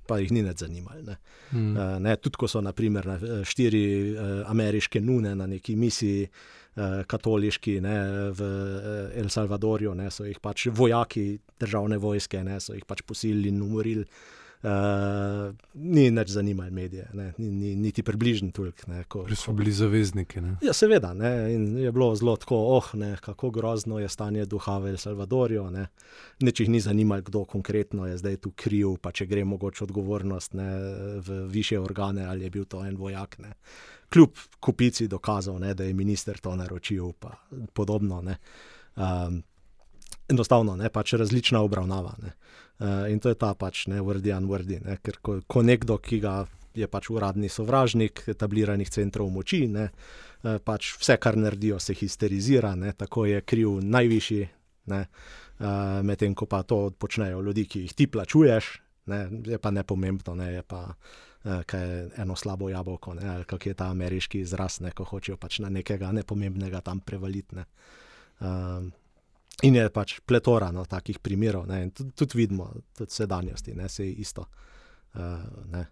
pa 0.05 0.19
jih 0.19 0.33
ni 0.35 0.43
več 0.43 0.61
zanimalo. 0.65 1.01
Ne. 1.07 1.15
Hmm. 1.53 1.71
Uh, 1.71 1.95
ne, 2.03 2.17
tudi 2.19 2.41
ko 2.41 2.51
so 2.51 2.61
naprimer 2.61 3.07
štiri 3.47 3.85
uh, 4.11 4.35
ameriške 4.51 5.01
nune 5.01 5.35
na 5.35 5.49
neki 5.49 5.79
misiji. 5.79 6.29
Katoliški 6.75 7.77
ne, 7.79 7.91
v 8.35 8.47
El 9.15 9.29
Salvadorju, 9.31 9.93
ne, 9.95 10.09
so 10.11 10.25
jih 10.27 10.41
pač 10.43 10.65
vojaki 10.75 11.37
državne 11.63 11.95
vojske, 12.03 12.41
ne, 12.43 12.57
so 12.59 12.75
jih 12.75 12.83
pač 12.83 12.99
posilili 13.07 13.47
in 13.47 13.61
umorili. 13.63 14.03
Uh, 14.03 14.44
ni 14.63 16.09
več 16.09 16.31
zanimalo 16.33 16.71
medije, 16.71 17.05
ne, 17.13 17.33
ni, 17.37 17.49
ni, 17.51 17.75
niti 17.75 18.03
približno 18.03 18.51
toliko. 18.51 19.23
Prej 19.27 19.37
so 19.37 19.53
bili 19.53 19.71
zavezniki. 19.71 20.41
Ne? 20.41 20.55
Ja, 20.65 20.73
seveda. 20.73 21.13
Ne, 21.13 21.29
je 21.83 21.91
bilo 21.91 22.09
zelo 22.15 22.35
tako, 22.41 22.57
oh, 22.77 22.89
ne, 22.97 23.15
kako 23.21 23.51
grozno 23.53 23.99
je 23.99 24.09
stanje 24.09 24.45
duha 24.49 24.77
v 24.81 24.93
El 24.95 24.97
Salvadorju. 24.97 25.67
Ne. 25.71 25.87
Neč 26.41 26.63
jih 26.63 26.71
ni 26.73 26.81
zanimalo, 26.81 27.21
kdo 27.25 27.45
konkretno 27.45 28.07
je 28.09 28.17
zdaj 28.17 28.37
tu 28.41 28.53
kriv, 28.55 28.97
pa 29.01 29.11
če 29.11 29.27
gre 29.29 29.45
mogoče 29.45 29.83
odgovornost 29.85 30.57
ne, 30.57 30.69
v 31.25 31.41
više 31.51 31.79
organe 31.79 32.25
ali 32.25 32.47
je 32.47 32.49
bil 32.49 32.65
to 32.65 32.85
en 32.85 32.97
vojak. 32.97 33.39
Ne. 33.39 33.53
Kljub 34.13 34.37
kupici 34.59 35.07
dokazov, 35.07 35.59
ne, 35.59 35.73
da 35.73 35.83
je 35.83 35.93
minister 35.93 36.39
to 36.39 36.55
naročil, 36.55 37.11
pa 37.19 37.35
podobno. 37.73 38.23
Um, 38.95 39.43
enostavno, 40.29 40.75
ne, 40.75 40.89
pač 40.89 41.13
različna 41.13 41.61
obravnava. 41.61 42.15
Ne. 42.23 42.33
Uh, 42.79 43.11
in 43.11 43.19
to 43.23 43.31
je 43.31 43.37
ta 43.39 43.53
pač 43.55 43.85
ne 43.87 44.01
vrdi, 44.03 44.33
unvrdi. 44.35 44.81
Ne? 44.83 44.97
Ker 45.03 45.19
ko, 45.23 45.39
ko 45.47 45.63
nekdo, 45.63 45.97
ki 46.03 46.19
ga 46.23 46.41
je 46.75 46.87
pač 46.91 47.07
uradni 47.13 47.47
sovražnik 47.49 48.25
etabliranih 48.33 48.89
centrov 48.91 49.29
moči, 49.31 49.63
ne, 49.71 49.89
uh, 50.43 50.57
pač 50.63 50.95
vse, 50.99 51.15
kar 51.21 51.37
naredijo, 51.39 51.79
se 51.79 51.95
histerizira, 51.95 52.73
ne? 52.75 52.91
tako 52.97 53.27
je 53.29 53.43
kriv 53.47 53.79
najvišji, 53.85 54.47
uh, 54.91 55.05
medtem 56.03 56.35
ko 56.35 56.49
pa 56.51 56.63
to 56.67 56.89
počnejo 56.91 57.39
ljudi, 57.45 57.67
ki 57.69 57.85
jih 57.85 57.95
ti 57.95 58.09
plačuješ, 58.11 58.73
ne? 59.13 59.21
je 59.53 59.61
pa 59.61 59.71
nepomembno, 59.71 60.35
ne? 60.35 60.51
je 60.57 60.65
pa 60.67 60.83
uh, 60.89 61.61
je 61.71 62.09
eno 62.17 62.35
slabo 62.35 62.69
jabolko, 62.69 63.13
ne? 63.13 63.29
ali 63.37 63.47
kak 63.47 63.71
je 63.71 63.73
ta 63.73 63.87
ameriški 63.93 64.43
izraz, 64.43 64.81
ne? 64.81 64.91
ko 64.91 65.07
hočejo 65.07 65.37
pač 65.37 65.61
na 65.63 65.69
nekega 65.69 66.11
nepomembnega 66.11 66.81
tam 66.81 66.99
prevaliti. 66.99 67.55
Ne? 67.55 67.65
Uh, 68.43 68.91
In 69.63 69.75
je 69.75 69.89
pač 69.89 70.19
pletora 70.27 70.71
no, 70.75 70.83
takih 70.85 71.19
primerov, 71.23 71.67
ne, 71.69 71.85
tudi, 71.95 72.11
tudi 72.11 72.37
vidimo, 72.41 72.67
tudi 72.97 73.15
sedanjosti, 73.15 73.75
ne, 73.75 73.89
se 73.89 74.03
je 74.03 74.11
isto. 74.11 74.45
Uh, 75.15 75.85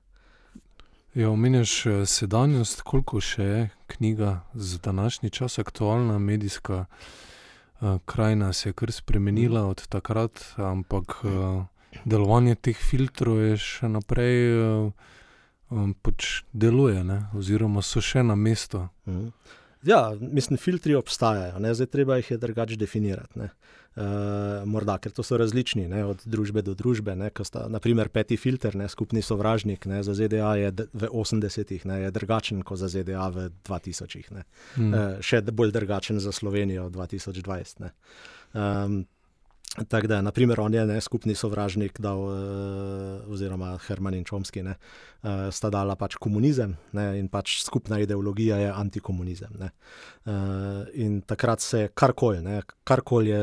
ja, 1.13 1.29
omeniš 1.29 1.85
eh, 1.85 2.01
sedanjost, 2.05 2.81
koliko 2.83 3.21
še 3.23 3.43
je 3.43 3.61
knjiga 3.95 4.41
za 4.53 4.81
današnji 4.83 5.29
čas 5.29 5.59
aktualna, 5.63 6.19
medijska 6.19 6.85
uh, 6.85 7.97
krajina 8.05 8.53
se 8.53 8.69
je 8.69 8.73
kar 8.73 8.91
spremenila 8.91 9.63
od 9.67 9.87
takrat, 9.87 10.43
ampak 10.57 11.23
uh, 11.23 11.63
delovanje 12.05 12.55
teh 12.55 12.77
filtrov 12.77 13.39
je 13.39 13.57
še 13.57 13.89
naprej. 13.89 14.39
Uh, 14.59 15.11
Pač 16.05 16.43
deluje, 16.53 16.99
ne? 17.01 17.15
oziroma 17.33 17.81
so 17.81 17.97
še 17.97 18.21
na 18.21 18.35
mestu. 18.37 18.83
Mhm. 19.09 19.31
Ja, 19.83 20.15
mislim, 20.19 20.57
filtri 20.57 20.95
obstajajo, 20.95 21.59
ne? 21.59 21.73
zdaj 21.73 21.87
treba 21.87 22.17
jih 22.17 22.31
je 22.31 22.37
drugače 22.37 22.75
definirati. 22.75 23.39
Uh, 23.93 24.63
morda, 24.65 24.95
ker 24.97 25.11
to 25.13 25.21
so 25.23 25.37
različni, 25.37 25.85
ne? 25.87 26.01
od 26.05 26.23
družbe 26.25 26.63
do 26.65 26.73
družbe. 26.73 27.13
Sta, 27.43 27.67
naprimer, 27.69 28.09
peti 28.09 28.37
filter, 28.37 28.75
ne? 28.75 28.87
skupni 28.89 29.21
sovražnik 29.21 29.85
ne? 29.85 30.01
za 30.03 30.15
ZDA 30.17 30.55
je 30.57 30.71
v 30.93 31.09
80-ih 31.11 31.85
drugačen 32.11 32.63
kot 32.65 32.81
za 32.81 32.89
ZDA 32.89 33.27
v 33.29 33.49
2000-ih. 33.67 34.31
Hmm. 34.75 34.93
Uh, 34.93 35.21
še 35.21 35.43
bolj 35.51 35.75
drugačen 35.75 36.19
za 36.19 36.31
Slovenijo 36.31 36.87
v 36.89 36.97
2020. 36.97 37.91
Tako 39.73 40.07
da, 40.07 40.21
naprimer, 40.21 40.59
on 40.59 40.73
je 40.73 40.85
ne, 40.85 40.99
skupni 41.01 41.33
sovražnik, 41.35 41.97
dal, 41.99 42.19
uh, 42.21 43.31
oziroma 43.33 43.71
Herman 43.87 44.13
in 44.13 44.25
Čomski, 44.25 44.61
ne, 44.63 44.75
uh, 44.77 45.47
sta 45.49 45.71
dala 45.73 45.95
pač 45.97 46.13
komunizem 46.21 46.75
ne, 46.93 47.07
in 47.17 47.25
pač 47.27 47.55
skupna 47.65 47.97
ideologija 48.03 48.59
je 48.61 48.69
antikomunizem. 48.69 49.55
Ne. 49.57 49.71
Uh, 50.29 50.85
in 50.93 51.23
takrat 51.25 51.65
se 51.65 51.87
karkoli, 51.93 52.43
karkoli 52.83 53.33
je, 53.33 53.41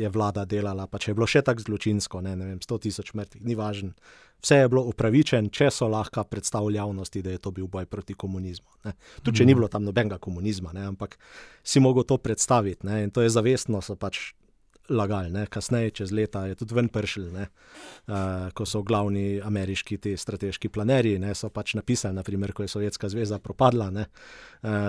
je 0.00 0.08
vlada 0.08 0.46
delala, 0.48 0.88
pa 0.88 0.98
če 0.98 1.12
je 1.12 1.18
bilo 1.20 1.28
še 1.28 1.44
tako 1.44 1.68
zločinsko, 1.68 2.24
ne, 2.24 2.32
ne 2.40 2.50
vem, 2.54 2.64
100 2.64 2.80
tisoč 2.88 3.12
mrtvih, 3.20 3.44
ni 3.44 3.58
važno. 3.60 3.92
Vse 4.40 4.62
je 4.62 4.68
bilo 4.72 4.86
upravičen, 4.88 5.50
če 5.52 5.68
so 5.68 5.90
lahko 5.92 6.24
predstavili 6.24 6.78
javnosti, 6.80 7.20
da 7.20 7.36
je 7.36 7.44
to 7.44 7.52
bil 7.52 7.68
boj 7.68 7.84
proti 7.84 8.16
komunizmu. 8.16 8.80
Ne. 8.88 8.96
Tudi 9.20 9.42
če 9.42 9.44
ni 9.44 9.52
mhm. 9.52 9.60
bilo 9.60 9.68
tam 9.68 9.84
nobenega 9.84 10.16
komunizma, 10.16 10.72
ne, 10.72 10.88
ampak 10.88 11.18
si 11.60 11.84
mogel 11.84 12.08
to 12.08 12.16
predstaviti. 12.16 12.88
Ne, 12.88 13.02
in 13.04 13.12
to 13.12 13.20
je 13.20 13.28
zavestno, 13.28 13.84
so 13.84 14.00
pač 14.00 14.30
lagali, 14.90 15.30
ne? 15.30 15.46
kasneje, 15.46 15.90
čez 15.90 16.12
leta, 16.12 16.44
je 16.46 16.54
tudi 16.54 16.74
ven 16.74 16.88
pršil, 16.88 17.28
uh, 17.30 17.44
ko 18.54 18.66
so 18.66 18.82
glavni 18.82 19.40
ameriški 19.44 19.98
ti 19.98 20.16
strateški 20.16 20.68
planerji, 20.68 21.18
ne? 21.18 21.34
so 21.34 21.48
pač 21.48 21.74
napisali, 21.78 22.14
naprimer, 22.14 22.52
ko 22.52 22.64
je 22.66 22.68
Sovjetska 22.68 23.08
zveza 23.08 23.38
propadla, 23.38 23.88
uh, 23.90 24.04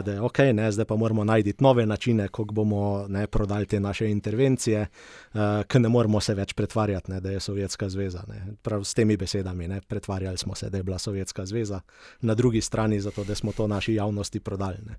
da 0.05 0.11
je 0.13 0.21
ok, 0.21 0.39
ne? 0.53 0.71
zdaj 0.71 0.85
pa 0.85 0.95
moramo 0.95 1.23
najti 1.23 1.53
nove 1.59 1.85
načine, 1.85 2.27
kako 2.27 2.53
bomo 2.53 3.05
ne, 3.07 3.27
prodali 3.27 3.65
te 3.65 3.79
naše 3.79 4.09
intervencije, 4.09 4.87
uh, 5.33 5.41
ker 5.67 5.81
ne 5.81 5.89
moramo 5.89 6.21
se 6.21 6.35
več 6.35 6.53
pretvarjati, 6.53 7.11
ne, 7.11 7.19
da 7.21 7.31
je 7.31 7.39
Sovjetska 7.39 7.89
zveza. 7.89 8.23
Ne? 8.27 8.55
Prav 8.61 8.83
s 8.83 8.93
temi 8.93 9.17
besedami, 9.17 9.67
ne? 9.67 9.81
pretvarjali 9.81 10.37
smo 10.37 10.55
se, 10.55 10.69
da 10.69 10.77
je 10.77 10.83
bila 10.83 10.97
Sovjetska 10.99 11.45
zveza, 11.45 11.81
na 12.21 12.35
drugi 12.35 12.61
strani 12.61 13.01
zato, 13.01 13.23
da 13.23 13.35
smo 13.35 13.51
to 13.51 13.67
naši 13.67 13.93
javnosti 13.93 14.39
prodali. 14.39 14.77
Ne? 14.85 14.97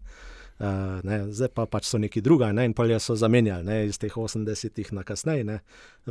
Uh, 0.63 1.01
ne, 1.03 1.17
zdaj 1.35 1.49
pa 1.57 1.65
pač 1.67 1.89
so 1.91 1.99
neki 1.99 2.21
drugi, 2.23 2.47
ne, 2.55 2.69
in 2.69 2.75
polje 2.79 2.95
so 3.03 3.17
zamenjali 3.19 3.67
ne, 3.67 3.77
iz 3.91 3.97
teh 3.99 4.15
80-ih 4.15 4.93
na 4.95 5.03
kasneje, 5.03 5.43
ne, 5.49 5.57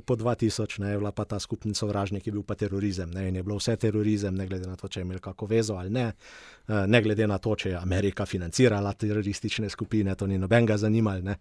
po 0.04 0.18
2000, 0.20 0.82
ne, 0.84 0.90
je 0.92 0.98
bila 1.00 1.14
pa 1.16 1.24
ta 1.24 1.40
skupni 1.40 1.72
sovražnik, 1.72 2.28
je 2.28 2.34
bil 2.36 2.44
pa 2.44 2.58
terorizem. 2.60 3.14
Ne, 3.16 3.30
in 3.30 3.38
je 3.40 3.46
bilo 3.48 3.56
vse 3.62 3.78
terorizem, 3.80 4.36
ne 4.36 4.50
glede 4.50 4.68
na 4.68 4.76
to, 4.76 4.90
če 4.92 5.00
je 5.00 5.08
imel 5.08 5.24
kako 5.24 5.48
vezo 5.48 5.80
ali 5.80 5.96
ne, 5.96 6.10
uh, 6.12 6.84
ne 6.84 7.02
glede 7.02 7.30
na 7.32 7.40
to, 7.40 7.56
če 7.56 7.72
je 7.72 7.80
Amerika 7.80 8.28
financirala 8.28 8.92
teroristične 8.92 9.72
skupine, 9.72 10.18
to 10.20 10.28
ni 10.28 10.42
nobenega 10.42 10.76
zanimalo. 10.84 11.24
Ne, 11.32 11.38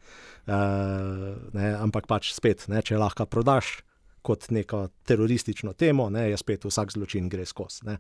uh, 0.47 1.27
ne, 1.59 1.75
ampak 1.83 2.07
pač 2.07 2.31
spet, 2.37 2.69
ne, 2.71 2.79
če 2.79 3.01
lahko 3.01 3.27
prodaš 3.27 3.81
kot 4.23 4.53
neko 4.55 4.87
teroristično 5.09 5.73
temo, 5.73 6.07
ne, 6.15 6.29
je 6.31 6.39
spet 6.39 6.65
vsak 6.69 6.95
zločin 6.95 7.27
gre 7.33 7.43
skozi. 7.49 7.91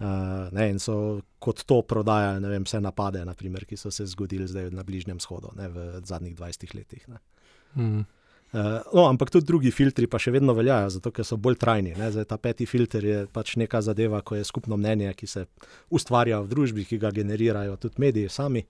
Uh, 0.00 0.48
ne, 0.56 0.70
in 0.72 0.78
so 0.80 1.20
kot 1.44 1.60
to 1.68 1.82
prodajali 1.84 2.48
vem, 2.48 2.64
vse 2.64 2.78
napade, 2.80 3.20
naprimer, 3.28 3.66
ki 3.68 3.76
so 3.76 3.90
se 3.92 4.06
zgodili 4.08 4.46
zdaj 4.48 4.70
na 4.72 4.80
Bližnjem 4.86 5.18
shodu 5.20 5.50
ne, 5.58 5.66
v 5.68 6.00
zadnjih 6.08 6.32
20 6.38 6.72
letih. 6.72 7.02
Mm. 7.76 8.06
Uh, 8.50 8.80
no, 8.96 9.04
ampak 9.06 9.28
tudi 9.30 9.44
drugi 9.46 9.70
filtri 9.70 10.08
pa 10.10 10.16
še 10.18 10.32
vedno 10.32 10.54
veljajo, 10.56 10.88
zato 10.96 11.12
ker 11.12 11.26
so 11.28 11.36
bolj 11.36 11.58
trajni. 11.60 11.92
Zdaj, 12.00 12.26
ta 12.32 12.38
peti 12.40 12.64
filter 12.66 13.04
je 13.04 13.18
pač 13.28 13.52
neka 13.60 13.82
zadeva, 13.84 14.22
ko 14.24 14.38
je 14.38 14.46
skupno 14.48 14.78
mnenje, 14.80 15.12
ki 15.20 15.28
se 15.28 15.44
ustvarja 15.92 16.40
v 16.40 16.48
družbi, 16.48 16.86
ki 16.88 16.98
ga 16.98 17.12
generirajo 17.14 17.76
tudi 17.84 18.00
mediji 18.00 18.32
sami. 18.32 18.64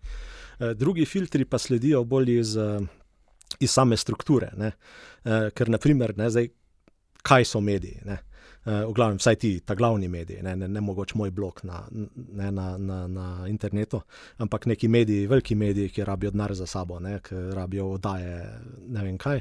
Uh, 0.58 0.74
drugi 0.74 1.06
filtri 1.06 1.46
pa 1.46 1.62
sledijo 1.62 2.02
bolj 2.04 2.34
iz, 2.40 2.56
iz 3.60 3.70
same 3.70 3.96
strukture. 3.96 4.50
Uh, 4.58 5.46
ker, 5.54 5.70
naprimer, 5.70 6.16
ne, 6.18 6.26
zdaj, 6.26 6.50
kaj 7.22 7.46
so 7.48 7.62
mediji? 7.62 8.02
Ne? 8.04 8.18
Uh, 8.60 8.84
v 8.90 8.92
glavnem, 8.92 9.16
vsaj 9.16 9.36
ti, 9.40 9.50
ta 9.64 9.72
glavni 9.74 10.08
mediji, 10.12 10.42
ne, 10.44 10.52
ne, 10.56 10.66
ne 10.68 10.80
mogoče 10.84 11.16
moj 11.16 11.30
blog 11.32 11.62
na, 11.64 11.78
ne, 11.90 12.50
na, 12.52 12.66
na, 12.76 12.98
na 13.08 13.26
internetu, 13.48 14.02
ampak 14.36 14.66
neki 14.68 14.88
mediji, 14.88 15.26
veliki 15.30 15.54
mediji, 15.56 15.88
ki 15.88 16.04
rabijo 16.04 16.30
denar 16.34 16.52
za 16.54 16.66
sabo, 16.68 16.98
ne, 17.00 17.14
ki 17.24 17.38
rabijo 17.56 17.86
oddaje, 17.94 18.34
ne 18.86 19.04
vem 19.04 19.16
kaj. 19.18 19.40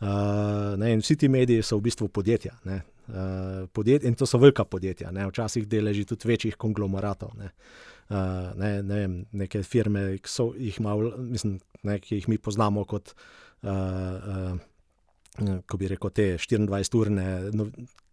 Uh, 0.00 0.74
ne, 0.78 0.90
in 0.92 1.04
vsi 1.04 1.16
ti 1.22 1.30
mediji 1.30 1.62
so 1.62 1.78
v 1.78 1.86
bistvu 1.86 2.08
podjetja. 2.10 2.56
Ne, 2.66 2.80
uh, 3.08 3.68
podjet, 3.72 4.02
in 4.02 4.18
to 4.18 4.26
so 4.26 4.40
velika 4.42 4.64
podjetja, 4.66 5.12
ne, 5.14 5.28
včasih 5.30 5.68
deleži 5.70 6.02
tudi 6.10 6.26
večjih 6.28 6.56
konglomeratov. 6.58 7.36
Ne. 7.38 7.52
Uh, 8.08 8.50
ne, 8.58 8.72
ne 8.82 8.98
vem, 9.04 9.14
neke 9.38 9.62
firme, 9.62 10.08
ki, 10.18 10.32
so, 10.32 10.48
jih 10.58 10.80
mal, 10.82 11.12
mislim, 11.18 11.60
ne, 11.86 12.00
ki 12.02 12.18
jih 12.18 12.28
mi 12.28 12.40
poznamo 12.42 12.82
kot. 12.90 13.14
Uh, 13.62 13.70
uh, 13.70 14.74
rekel, 15.38 16.10
te 16.10 16.36
24-urne 16.36 17.24
no, 17.54 17.68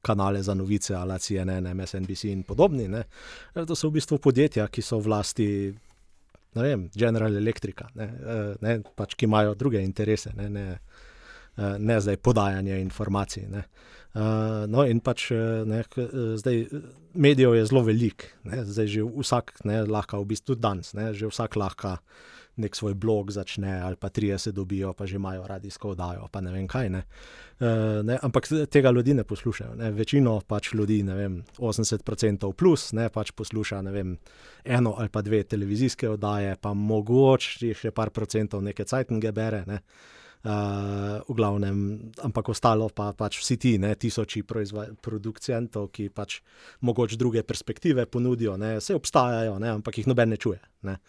kanale 0.05 0.43
za 0.45 0.53
novice, 0.53 0.93
ali 0.95 1.17
CNN, 1.19 1.71
MSNBC 1.73 2.29
in 2.29 2.43
podobni. 2.45 2.85
Ne. 2.91 3.03
To 3.57 3.75
so 3.75 3.89
v 3.89 3.97
bistvu 3.97 4.19
podjetja, 4.21 4.67
ki 4.69 4.83
so 4.85 4.99
v 5.01 5.11
lasti, 5.13 5.49
ne 6.55 6.67
vem, 6.69 6.85
General 6.93 7.33
Electric, 7.41 7.81
ne, 7.97 8.07
ne, 8.61 8.77
pač, 8.95 9.17
ki 9.17 9.25
imajo 9.25 9.57
druge 9.57 9.81
interese, 9.83 10.35
ne, 10.37 10.49
ne, 10.49 10.67
ne 11.57 11.99
zdaj 12.01 12.21
podajanje 12.21 12.79
informacij. 12.83 13.49
Ne. 13.51 13.65
No, 14.71 14.85
in 14.87 15.01
pač 15.03 15.27
ne, 15.67 15.81
zdaj 16.39 16.61
medijev 17.19 17.57
je 17.57 17.65
zelo 17.67 17.83
velik, 17.83 18.29
ne, 18.47 18.61
zdaj 18.63 18.87
že 18.93 19.03
vsak, 19.03 19.57
ne, 19.67 19.81
lahko 19.89 20.21
v 20.21 20.29
bistvu 20.31 20.55
danes, 20.55 20.93
ne, 20.95 21.09
že 21.11 21.27
vsak 21.27 21.57
lahko 21.59 21.97
nek 22.57 22.75
svoj 22.75 22.93
blog 22.93 23.31
začne, 23.31 23.81
ali 23.81 23.95
pa 23.95 24.09
30 24.09 24.51
dobijo, 24.51 24.93
pa 24.93 25.05
že 25.05 25.15
imajo 25.15 25.47
radijsko 25.47 25.89
oddajo, 25.89 26.27
pa 26.31 26.41
ne 26.41 26.51
vem 26.51 26.67
kaj. 26.67 26.89
Ne. 26.89 27.03
Uh, 27.59 28.03
ne, 28.03 28.19
ampak 28.21 28.47
tega 28.71 28.91
ljudi 28.91 29.13
ne 29.13 29.23
poslušajo. 29.23 29.75
Ne. 29.75 29.91
Večino 29.91 30.39
pač 30.47 30.73
ljudi, 30.73 31.03
ne 31.03 31.15
vem, 31.15 31.43
80% 31.57 32.53
plus, 32.53 32.91
ne 32.93 33.09
pač 33.09 33.31
posluša 33.31 33.81
vem, 33.91 34.17
eno 34.63 34.95
ali 34.97 35.09
pa 35.09 35.21
dve 35.21 35.43
televizijske 35.43 36.09
oddaje, 36.09 36.55
pa 36.61 36.73
mogoče 36.73 37.73
še 37.73 37.91
par 37.91 38.09
procentov 38.09 38.63
neke 38.63 38.83
cajtnge 38.83 39.31
bere. 39.31 39.63
Ne. 39.67 39.81
V 40.45 41.33
glavnem, 41.33 41.77
ampak 42.21 42.51
ostalo 42.53 42.85
pa 42.93 43.09
pač 43.17 43.39
vsi 43.41 43.55
ti, 43.57 43.71
ne, 43.81 43.95
tisoči 43.97 44.43
producentov, 44.45 45.87
ki 45.89 46.11
pač 46.13 46.37
mogoče 46.85 47.17
druge 47.17 47.41
perspektive 47.41 48.05
ponudijo, 48.05 48.53
ne, 48.61 48.75
vse 48.77 48.93
obstajajo, 48.93 49.55
ne, 49.63 49.71
ampak 49.79 49.97
jih 49.97 50.09
noben 50.11 50.29
ne 50.29 50.37
čuje. 50.37 50.59
Ne. 50.85 50.99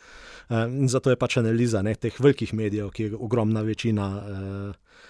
Uh, 0.48 0.64
zato 0.88 1.12
je 1.12 1.18
pač 1.20 1.36
analiza 1.42 1.82
ne, 1.84 1.92
teh 2.00 2.16
velikih 2.16 2.54
medijev, 2.56 2.88
ki 2.96 3.10
je 3.10 3.18
ogromna 3.20 3.60
večina 3.66 4.06
uh, 4.16 5.02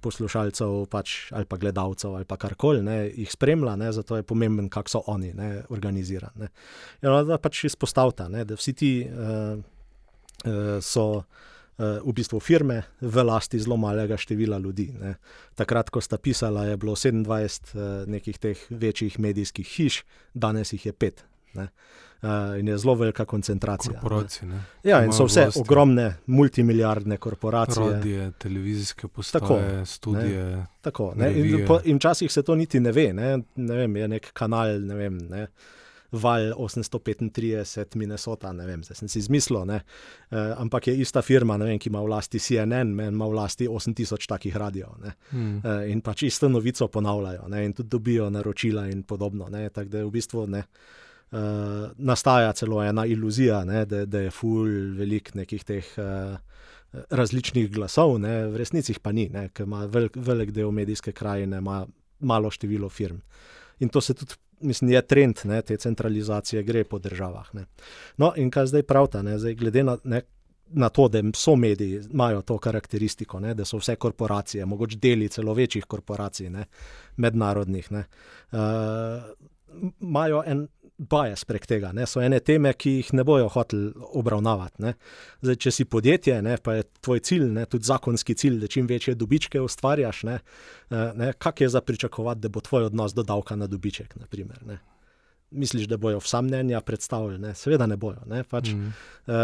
poslušalcev 0.00 0.86
pač, 0.88 1.16
ali 1.36 1.44
pa 1.44 1.58
gledalcev 1.60 2.14
ali 2.16 2.24
pa 2.24 2.38
karkoli, 2.40 2.80
jih 3.12 3.28
spremlja, 3.28 3.74
ne, 3.76 3.90
zato 3.92 4.16
je 4.16 4.24
pomemben, 4.24 4.70
kako 4.72 4.88
so 4.88 5.02
oni 5.12 5.34
ne, 5.36 5.50
organizirani. 5.68 6.48
Ja, 7.04 7.20
da 7.28 7.36
pač 7.36 7.66
izpostavlja, 7.68 8.46
da 8.48 8.56
vsi 8.56 8.72
ti 8.72 8.92
uh, 9.04 9.60
uh, 9.60 10.80
so 10.80 11.26
v 11.78 12.12
bistvu 12.12 12.40
firme 12.40 12.82
v 13.00 13.24
lasti 13.24 13.58
zelo 13.60 13.76
malega 13.76 14.16
števila 14.16 14.58
ljudi. 14.58 14.88
Ne. 15.00 15.14
Takrat, 15.54 15.90
ko 15.90 16.00
sta 16.00 16.18
pisala, 16.18 16.64
je 16.64 16.76
bilo 16.76 16.96
27 16.96 18.06
nekih 18.08 18.38
teh 18.38 18.66
večjih 18.70 19.18
medijskih 19.20 19.66
hiš, 19.66 20.04
danes 20.34 20.72
jih 20.72 20.86
je 20.86 20.92
pet. 20.92 21.24
Ne. 21.54 21.68
In 22.58 22.68
je 22.68 22.78
zelo 22.78 22.94
velika 22.94 23.24
koncentracija. 23.24 24.00
Ja, 24.84 25.04
in 25.04 25.12
so 25.12 25.26
vse 25.28 25.46
vlasti. 25.46 25.60
ogromne, 25.60 26.14
multimilijardne 26.26 27.16
korporacije. 27.16 27.90
Radije, 27.92 28.30
televizijske 28.38 29.08
postaje, 29.08 29.40
tako, 29.40 29.86
studije. 29.86 30.44
Ne, 30.44 30.66
tako, 30.80 31.12
ne. 31.16 31.32
In, 31.36 31.66
po, 31.66 31.80
in 31.84 31.96
včasih 31.96 32.32
se 32.32 32.42
to 32.42 32.54
niti 32.54 32.80
ne 32.80 32.92
ve. 32.92 33.12
Ne. 33.12 33.38
Ne 33.56 33.76
vem, 33.76 33.96
je 33.96 34.08
nek 34.08 34.30
kanal, 34.32 34.80
ne 34.80 34.94
vem. 34.94 35.18
Ne. 35.18 35.46
Val 36.22 36.52
835, 36.56 37.96
Minnesota, 38.00 38.52
ne 38.52 38.66
vem, 38.66 38.82
zdaj 38.84 39.00
sem 39.00 39.10
si 39.12 39.20
izmislil, 39.22 39.70
e, 39.70 39.80
ampak 40.56 40.90
je 40.90 40.96
ista 41.00 41.22
firma, 41.22 41.56
vem, 41.60 41.78
ki 41.78 41.90
ima 41.92 42.02
v 42.04 42.12
lasti 42.14 42.40
CNN, 42.42 42.94
ima 43.08 43.28
v 43.28 43.38
lasti 43.38 43.68
8000 43.68 44.28
takih 44.28 44.56
radio. 44.56 44.92
Hmm. 45.30 45.58
E, 45.64 45.78
in 45.92 46.02
pač 46.04 46.26
isto 46.28 46.48
novico 46.48 46.88
ponavljajo 46.88 47.48
ne, 47.52 47.64
in 47.64 47.74
tudi 47.76 47.92
dobijo 47.96 48.30
naročila 48.30 48.86
in 48.88 49.02
podobno. 49.02 49.50
Tako 49.50 49.88
da 49.90 49.98
je 49.98 50.04
v 50.04 50.14
bistvu 50.14 50.46
ne. 50.46 50.64
Uh, 51.26 51.90
nastaja 51.98 52.52
celo 52.54 52.78
ena 52.86 53.02
iluzija, 53.06 53.64
ne, 53.66 53.80
da, 53.84 54.04
da 54.06 54.20
je 54.22 54.30
ful 54.30 54.68
velik 54.94 55.32
nekih 55.34 55.64
teh 55.66 55.88
uh, 55.98 56.36
različnih 57.10 57.66
glasov, 57.74 58.14
ne, 58.22 58.44
v 58.46 58.60
resnici 58.60 58.94
pa 59.02 59.10
ni, 59.12 59.26
ker 59.52 59.66
ima 59.66 59.84
velik, 59.90 60.14
velik 60.16 60.52
del 60.54 60.70
medijske 60.70 61.12
krajine, 61.12 61.58
ima 61.58 61.80
malo 62.20 62.50
število 62.50 62.88
firm. 62.88 63.18
In 63.82 63.88
to 63.88 64.00
se 64.00 64.14
tudi 64.14 64.38
mislim, 64.60 64.90
je 64.90 65.02
trend 65.02 65.36
ne, 65.44 65.62
te 65.62 65.76
centralizacije, 65.76 66.62
gre 66.62 66.84
po 66.84 66.98
državah. 66.98 67.54
Ne. 67.54 67.66
No, 68.16 68.32
in 68.36 68.50
kaj 68.50 68.66
zdaj 68.66 68.82
pravta, 68.82 69.22
ne, 69.22 69.38
zdaj, 69.38 69.54
glede 69.54 69.82
na, 69.84 69.96
ne, 70.04 70.22
na 70.66 70.88
to, 70.88 71.08
da 71.08 71.22
so 71.34 71.56
mediji, 71.56 72.02
imajo 72.12 72.42
to 72.42 72.58
karakteristiko, 72.58 73.40
ne, 73.40 73.54
da 73.54 73.64
so 73.64 73.78
vse 73.78 73.96
korporacije, 73.96 74.66
mogoče 74.66 74.98
deli 75.02 75.28
celo 75.28 75.54
večjih 75.54 75.84
korporacij, 75.84 76.50
ne, 76.50 76.64
mednarodnih, 77.16 77.90
uh, 77.92 78.00
imajo 80.00 80.42
en 80.46 80.66
bias 80.98 81.44
prek 81.44 81.66
tega. 81.66 81.92
Ne? 81.92 82.06
So 82.08 82.22
ene 82.24 82.40
teme, 82.40 82.72
ki 82.72 82.96
jih 82.98 83.12
ne 83.18 83.24
bojo 83.26 83.48
hoteli 83.52 83.92
obravnavati. 84.18 84.94
Zdaj, 85.44 85.60
če 85.66 85.72
si 85.74 85.84
podjetje, 85.84 86.40
ne, 86.44 86.56
pa 86.62 86.78
je 86.78 86.86
tvoj 87.04 87.22
cilj, 87.28 87.46
ne, 87.58 87.66
tudi 87.70 87.88
zakonski 87.88 88.36
cilj, 88.38 88.58
da 88.62 88.70
čim 88.72 88.88
večje 88.88 89.14
dobičke 89.14 89.60
ustvarjaš, 89.60 90.22
ne, 90.28 90.38
eh, 90.90 91.12
ne, 91.14 91.32
kak 91.38 91.60
je 91.60 91.68
za 91.68 91.80
pričakovati, 91.80 92.40
da 92.40 92.48
bo 92.48 92.60
tvoj 92.60 92.90
odnos 92.90 93.14
do 93.14 93.22
davka 93.22 93.56
na 93.56 93.66
dobiček. 93.66 94.16
Naprimer, 94.16 94.62
misliš, 95.50 95.86
da 95.86 95.96
bojo 95.96 96.18
vsa 96.18 96.40
mnenja 96.40 96.80
predstavljali, 96.80 97.38
ne? 97.38 97.54
seveda 97.54 97.86
ne 97.86 97.96
bojo. 97.96 98.22
Ne? 98.26 98.42
Pač, 98.44 98.68
mm. 98.68 98.86
uh, 99.26 99.34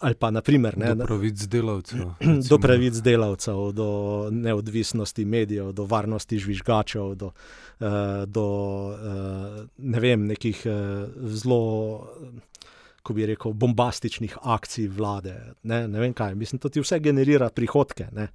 ali 0.00 0.14
pa, 0.14 0.30
naprimer, 0.30 0.78
ne, 0.78 0.94
do 0.94 1.06
pravic 1.06 1.46
delavcev. 1.50 2.04
do 2.50 2.58
pravic 2.58 3.00
delavcev, 3.04 3.72
do 3.72 3.88
neodvisnosti 4.32 5.24
medijev, 5.24 5.72
do 5.72 5.84
varnosti 5.84 6.38
žvižgačev, 6.38 7.14
do, 7.14 7.32
uh, 7.80 7.88
do 8.26 8.46
uh, 8.94 9.64
ne 9.78 10.00
vem, 10.00 10.26
nekih 10.26 10.62
uh, 10.66 11.26
zelo. 11.34 11.62
Ko 13.02 13.14
bi 13.16 13.24
rekel, 13.24 13.54
bombastičnih 13.56 14.34
akcij 14.42 14.88
vlade. 14.92 15.32
Ne, 15.62 15.86
ne 15.88 16.00
vem 16.00 16.12
kaj, 16.12 16.34
mislim, 16.36 16.60
da 16.62 16.68
ti 16.68 16.82
vse 16.82 16.98
generira 17.00 17.48
prihodke. 17.48 18.10
Uh, 18.12 18.26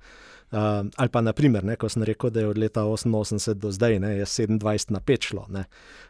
Uh, 0.54 0.60
ali 0.96 1.10
pa, 1.10 1.22
naprimer, 1.22 1.63
ne, 1.66 1.74
ko 1.82 1.89
sem 1.89 2.04
rekel, 2.06 2.30
da 2.30 2.44
je 2.44 2.48
od 2.52 2.58
leta 2.62 2.84
88 2.86 3.56
do 3.58 3.72
zdaj, 3.74 3.98
ne, 4.00 4.12
je 4.20 4.26
27 4.26 4.92
na 4.94 5.00
5 5.00 5.28
šlo. 5.28 5.46
Ne. 5.50 5.63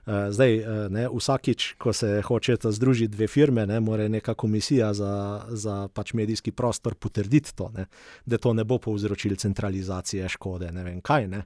Uh, 0.05 0.27
zdaj, 0.35 0.57
uh, 0.59 0.65
ne, 0.91 1.05
vsakič, 1.07 1.67
ko 1.79 1.93
se 1.95 2.21
hočeta 2.27 2.71
združiti 2.75 3.15
dve 3.15 3.27
firme, 3.31 3.63
ne, 3.65 3.79
mora 3.79 4.07
neka 4.11 4.35
komisija 4.35 4.91
za, 4.93 5.45
za 5.47 5.87
pač 5.87 6.11
medijski 6.13 6.51
prostor 6.51 6.95
potrditi 6.95 7.55
to, 7.55 7.71
ne, 7.71 7.85
da 8.25 8.37
to 8.37 8.53
ne 8.53 8.67
bo 8.67 8.81
povzročilo 8.83 9.39
centralizacije 9.39 10.29
škode. 10.35 10.71
Ne 10.75 10.83
vem 10.83 10.99
kaj. 11.01 11.27
Ne. 11.27 11.45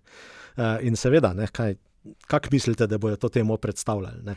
Uh, 0.57 0.81
in 0.81 0.97
seveda, 0.97 1.36
kaj, 1.53 1.77
kak 2.25 2.49
mislite, 2.51 2.88
da 2.88 2.97
bojo 2.97 3.15
to 3.15 3.29
temo 3.29 3.57
predstavljali? 3.62 4.25
Ne. 4.25 4.36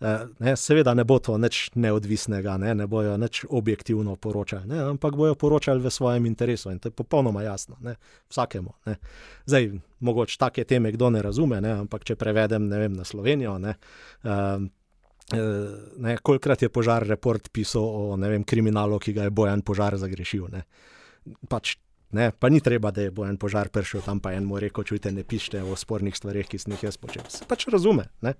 Eh, 0.00 0.26
ne, 0.38 0.52
seveda 0.60 0.92
ne 0.94 1.06
bo 1.08 1.16
to 1.24 1.38
nič 1.40 1.70
neodvisnega, 1.72 2.58
ne, 2.60 2.74
ne 2.76 2.84
bojo 2.86 3.14
nič 3.16 3.46
objektivno 3.48 4.18
poročali, 4.20 4.68
ne, 4.68 4.82
ampak 4.92 5.16
bojo 5.16 5.34
poročali 5.40 5.80
v 5.80 5.88
svojem 5.88 6.26
interesu 6.28 6.68
in 6.68 6.76
to 6.78 6.90
je 6.90 6.92
popolnoma 6.92 7.40
jasno, 7.42 7.78
ne, 7.80 7.94
vsakemu. 8.28 8.74
Ne. 8.86 8.98
Zdaj, 9.48 9.70
mogoče 10.04 10.36
take 10.36 10.64
teme 10.68 10.92
kdo 10.92 11.08
ne 11.16 11.22
razume, 11.24 11.62
ne, 11.64 11.72
ampak 11.86 12.04
če 12.04 12.16
prevedem 12.20 12.68
vem, 12.68 12.92
na 12.92 13.08
Slovenijo. 13.08 13.56
Ne, 13.58 13.78
um, 14.24 14.68
Ne, 15.26 16.12
kolikrat 16.22 16.60
je 16.62 16.68
požar 16.70 17.02
report 17.02 17.48
pisal 17.50 17.82
o 17.82 18.14
vem, 18.14 18.44
kriminalu, 18.46 19.00
ki 19.02 19.10
ga 19.10 19.24
je 19.26 19.32
bojan 19.34 19.58
požar 19.58 19.96
zagrešil. 19.98 20.44
Ne. 20.52 20.62
Pač, 21.50 21.72
ne, 22.14 22.30
pa 22.30 22.46
ni 22.46 22.60
treba, 22.62 22.92
da 22.94 23.02
je 23.02 23.10
bojan 23.10 23.34
požar 23.34 23.66
prišel 23.74 24.04
tam, 24.06 24.20
pa 24.22 24.36
en 24.38 24.46
mu 24.46 24.60
rekel: 24.62 24.86
čujte, 24.86 25.10
ne 25.10 25.26
pišite 25.26 25.64
o 25.66 25.74
spornih 25.74 26.14
stvarih, 26.14 26.46
ki 26.46 26.62
sem 26.62 26.76
jih 26.76 26.86
jaz 26.86 27.00
počel. 27.02 27.26
Pač 27.50 27.66
razume. 27.66 28.06
Ne. 28.22 28.36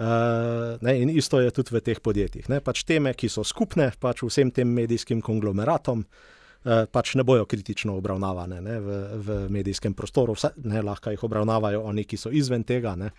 Uh, 0.00 0.78
ne, 0.80 0.94
in 1.02 1.10
isto 1.12 1.40
je 1.40 1.50
tudi 1.52 1.74
v 1.76 1.80
teh 1.84 1.98
podjetjih. 2.00 2.46
Ne, 2.48 2.62
pač 2.64 2.86
teme, 2.88 3.12
ki 3.12 3.28
so 3.28 3.44
skupne 3.44 3.90
pač 4.00 4.22
vsem 4.24 4.48
tem 4.48 4.70
medijskim 4.72 5.20
konglomeratom, 5.20 6.06
uh, 6.06 6.86
pač 6.88 7.12
ne 7.20 7.24
bojo 7.28 7.44
kritično 7.44 7.98
obravnavane 8.00 8.62
ne, 8.64 8.78
v, 8.80 8.96
v 9.20 9.36
medijskem 9.52 9.92
prostoru. 9.92 10.38
Vse, 10.38 10.54
ne, 10.64 10.80
lahko 10.86 11.12
jih 11.12 11.26
obravnavajo 11.28 11.82
oni, 11.92 12.06
ki 12.08 12.16
so 12.16 12.32
izven 12.32 12.64
tega. 12.64 12.94
Ne, 12.96 13.10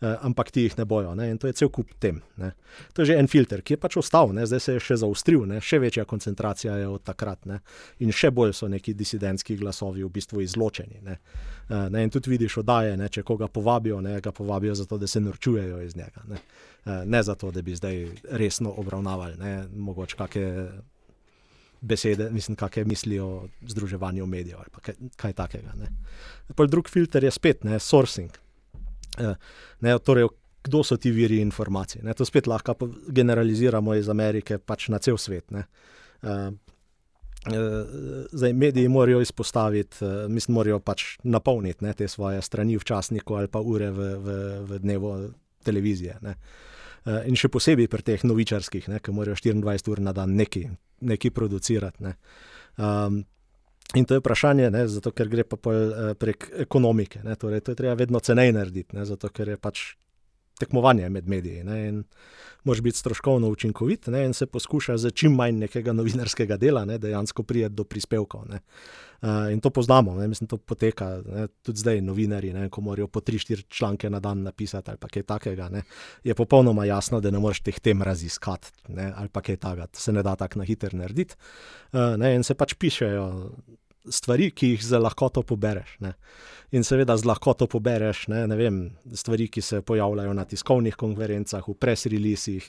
ampak 0.00 0.50
ti 0.50 0.64
jih 0.66 0.78
ne 0.78 0.84
bojo. 0.84 1.14
Ne? 1.14 1.30
In 1.30 1.38
to 1.38 1.46
je 1.46 1.52
cel 1.52 1.68
kup 1.68 1.94
tem. 1.98 2.20
Ne? 2.36 2.52
To 2.92 3.02
je 3.02 3.06
že 3.06 3.18
en 3.18 3.28
filter, 3.28 3.62
ki 3.62 3.76
je 3.76 3.80
pač 3.80 3.96
ostal, 3.96 4.32
ne? 4.34 4.46
zdaj 4.46 4.60
se 4.60 4.76
je 4.76 4.80
še 4.80 4.96
zaustril, 5.04 5.46
ne? 5.48 5.60
še 5.60 5.78
večja 5.78 6.04
koncentracija 6.04 6.76
je 6.76 6.88
od 6.88 7.02
takrat. 7.04 7.46
Ne? 7.46 7.60
In 8.04 8.12
še 8.12 8.30
bolj 8.34 8.54
so 8.54 8.68
neki 8.68 8.94
disidentski 8.94 9.56
glasovi 9.56 10.04
v 10.04 10.10
bistvu 10.12 10.44
izločeni. 10.44 11.00
Ne? 11.02 11.18
Uh, 11.68 11.88
ne? 11.92 12.04
In 12.04 12.10
tudi 12.10 12.34
vidiš 12.34 12.60
oddaje, 12.64 12.96
ne? 13.00 13.08
če 13.08 13.22
koga 13.22 13.48
povabijo, 13.48 14.00
ne? 14.04 14.18
ga 14.20 14.32
povabijo 14.32 14.74
zato, 14.74 14.98
da 14.98 15.06
se 15.06 15.20
norčujejo 15.20 15.80
iz 15.82 15.96
njega. 15.96 16.24
Ne? 16.28 16.40
Uh, 16.84 17.04
ne 17.08 17.22
zato, 17.22 17.50
da 17.50 17.62
bi 17.62 17.76
zdaj 17.76 18.04
resno 18.36 18.74
obravnavali, 18.82 19.38
ne? 19.40 19.54
mogoče 19.72 20.20
kakšne 20.20 20.82
besede, 21.84 22.30
mislim, 22.32 22.56
kakšne 22.56 22.84
mislijo 22.88 23.26
o 23.26 23.48
združevanju 23.68 24.26
medijev 24.26 24.58
ali 24.58 24.82
kaj, 24.82 24.94
kaj 25.16 25.32
takega. 25.32 25.72
Drugi 26.68 26.90
filter 26.90 27.24
je 27.24 27.30
spet 27.30 27.64
ne, 27.64 27.78
sourcing. 27.78 28.32
Eh, 29.18 29.34
ne, 29.80 29.98
torej, 29.98 30.28
kdo 30.64 30.82
so 30.84 30.96
ti 30.96 31.10
viri 31.10 31.40
informacij? 31.44 32.02
Ne, 32.02 32.14
to 32.14 32.24
spet 32.24 32.46
lahko 32.46 32.76
generaliziramo 33.08 33.94
iz 33.94 34.08
Amerike 34.08 34.58
pač 34.58 34.88
na 34.88 34.98
cel 34.98 35.18
svet. 35.20 35.50
Ne. 35.50 35.64
Eh, 36.22 36.50
eh, 37.52 37.96
zdaj, 38.32 38.52
mediji 38.52 38.88
morajo 38.88 39.20
izpostaviti, 39.20 40.04
mislim, 40.28 40.54
morajo 40.54 40.80
pač 40.80 41.18
napolniti 41.22 41.84
ne, 41.84 41.92
te 41.92 42.08
svoje 42.08 42.42
strani 42.42 42.78
v 42.78 42.84
časniku 42.84 43.34
ali 43.34 43.48
pa 43.48 43.60
ure 43.60 43.90
v, 43.90 44.14
v, 44.16 44.38
v 44.64 44.78
dnevu 44.78 45.16
televizije. 45.64 46.18
Ne. 46.22 46.38
In 47.28 47.36
še 47.36 47.50
posebej 47.52 47.84
pri 47.92 48.00
teh 48.00 48.22
novičarskih, 48.24 48.86
ne, 48.88 48.98
ki 49.04 49.12
morajo 49.12 49.36
24 49.36 49.90
ur 49.92 50.00
na 50.00 50.14
dan 50.16 50.32
nekaj 50.38 50.70
nekaj 51.04 51.30
producirati. 51.30 52.02
Ne. 52.02 52.14
Um, 52.76 53.24
in 53.94 54.04
to 54.04 54.14
je 54.14 54.22
vprašanje, 54.22 54.70
ne, 54.70 54.86
zato, 54.88 55.12
ker 55.14 55.28
gre 55.28 55.44
pa 55.44 55.56
pol, 55.56 55.74
uh, 55.74 56.14
prek 56.18 56.50
ekonomike. 56.66 57.22
Ne, 57.24 57.36
torej, 57.36 57.64
to 57.64 57.74
je 57.74 57.80
treba 57.82 57.94
vedno 57.98 58.20
ceneje 58.20 58.52
narediti, 58.52 58.96
ne, 58.96 59.06
zato 59.08 59.30
ker 59.32 59.54
je 59.54 59.60
pač 59.60 59.94
tekmovanje 60.58 61.08
med 61.10 61.28
mediji. 61.28 61.64
Ne, 61.64 61.88
in 61.88 62.02
moraš 62.64 62.80
biti 62.80 62.98
stroškovno 62.98 63.48
učinkovit 63.48 64.06
ne, 64.06 64.24
in 64.24 64.34
se 64.34 64.46
poskuša 64.46 64.96
z 64.96 65.10
čim 65.10 65.34
manj 65.34 65.58
nekega 65.58 65.92
novinarskega 65.92 66.56
dela 66.56 66.84
ne, 66.84 66.98
dejansko 66.98 67.42
prijeti 67.42 67.74
do 67.74 67.84
prispevkov. 67.84 68.44
Ne. 68.48 68.60
Uh, 69.22 69.52
in 69.52 69.60
to 69.60 69.70
poznamo, 69.70 70.14
ne, 70.14 70.28
mislim, 70.28 70.48
to 70.48 70.56
poteka 70.56 71.08
ne, 71.26 71.46
tudi 71.62 71.80
zdaj, 71.80 72.00
novinari, 72.00 72.52
ne, 72.52 72.68
ko 72.68 72.80
morajo 72.80 73.08
po 73.08 73.20
3-4 73.20 73.64
članke 73.68 74.10
na 74.10 74.20
dan 74.20 74.42
napisati 74.42 74.90
ali 74.90 74.98
kaj 75.10 75.22
takega. 75.22 75.68
Ne, 75.68 75.82
je 76.24 76.34
popolnoma 76.34 76.84
jasno, 76.84 77.20
da 77.20 77.30
ne 77.30 77.38
moreš 77.38 77.60
teh 77.60 77.80
tem 77.80 78.02
raziskati 78.02 78.68
ne, 78.88 79.12
ali 79.16 79.28
kaj 79.28 79.56
takega, 79.56 79.86
se 79.92 80.12
ne 80.12 80.22
da 80.22 80.36
tako 80.36 80.58
na 80.58 80.64
hiter 80.64 80.94
narediti. 80.94 81.34
Uh, 81.92 82.16
ne, 82.16 82.34
in 82.34 82.44
se 82.44 82.54
pač 82.54 82.74
pišejo 82.74 83.50
stvari, 84.10 84.50
ki 84.50 84.74
jih 84.74 84.84
za 84.84 84.98
lahkoto 84.98 85.42
pobereš. 85.42 85.96
Ne. 86.00 86.14
In 86.72 86.84
seveda 86.84 87.16
z 87.16 87.24
lahkoto 87.24 87.66
pobereš 87.70 88.26
ne, 88.28 88.46
ne 88.46 88.56
vem, 88.56 88.90
stvari, 89.14 89.48
ki 89.48 89.62
se 89.62 89.82
pojavljajo 89.82 90.34
na 90.34 90.44
tiskovnih 90.44 90.96
konferencah, 90.96 91.64
v 91.68 91.74
press-releasih, 91.78 92.68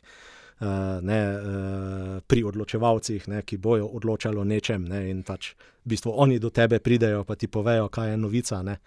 uh, 0.62 0.67
ne, 1.02 1.19
uh, 1.34 2.21
pri 2.28 2.45
odločevalcih, 2.52 3.28
ne, 3.34 3.41
ki 3.41 3.58
bojo 3.58 3.89
odločali 3.98 4.39
o 4.39 4.45
nečem. 4.48 4.88
Ne, 4.89 5.10
in 5.10 5.24
pač 5.28 5.54
v 5.58 5.95
bistvu 5.95 6.13
oni 6.15 6.39
do 6.39 6.54
tebe 6.54 6.80
pridejo, 6.80 7.24
pa 7.26 7.36
ti 7.36 7.48
povejo, 7.48 7.89
kaj 7.89 8.13
je 8.13 8.17
novica. 8.17 8.63
Ne. 8.63 8.80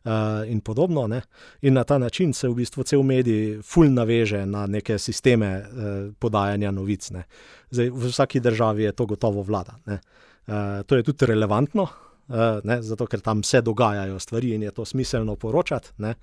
Uh, 0.00 0.48
in 0.48 0.62
podobno. 0.64 1.04
Ne? 1.06 1.20
In 1.60 1.74
na 1.76 1.84
ta 1.84 1.98
način 1.98 2.32
se 2.32 2.48
v 2.48 2.54
bistvu 2.62 2.86
cel 2.88 3.02
medij 3.04 3.58
fulj 3.60 3.90
naveže 3.92 4.46
na 4.48 4.64
neke 4.66 4.96
sisteme 4.98 5.50
uh, 5.60 5.66
podajanja 6.18 6.70
novic. 6.72 7.10
Zdaj, 7.70 7.90
v 7.90 8.08
vsaki 8.08 8.40
državi 8.40 8.88
je 8.88 8.92
to 8.96 9.06
gotovo 9.06 9.42
vlada. 9.44 9.76
Uh, 9.84 9.98
to 10.46 10.96
je 10.96 11.02
tudi 11.06 11.26
relevantno, 11.26 11.86
uh, 12.28 12.60
ne? 12.64 12.80
zato 12.82 13.06
ker 13.06 13.20
tam 13.20 13.42
se 13.42 13.60
dogajajo 13.62 14.18
stvari 14.18 14.54
in 14.54 14.62
je 14.62 14.70
to 14.70 14.84
smiselno 14.84 15.36
poročati. 15.36 15.92
Ne? 15.98 16.14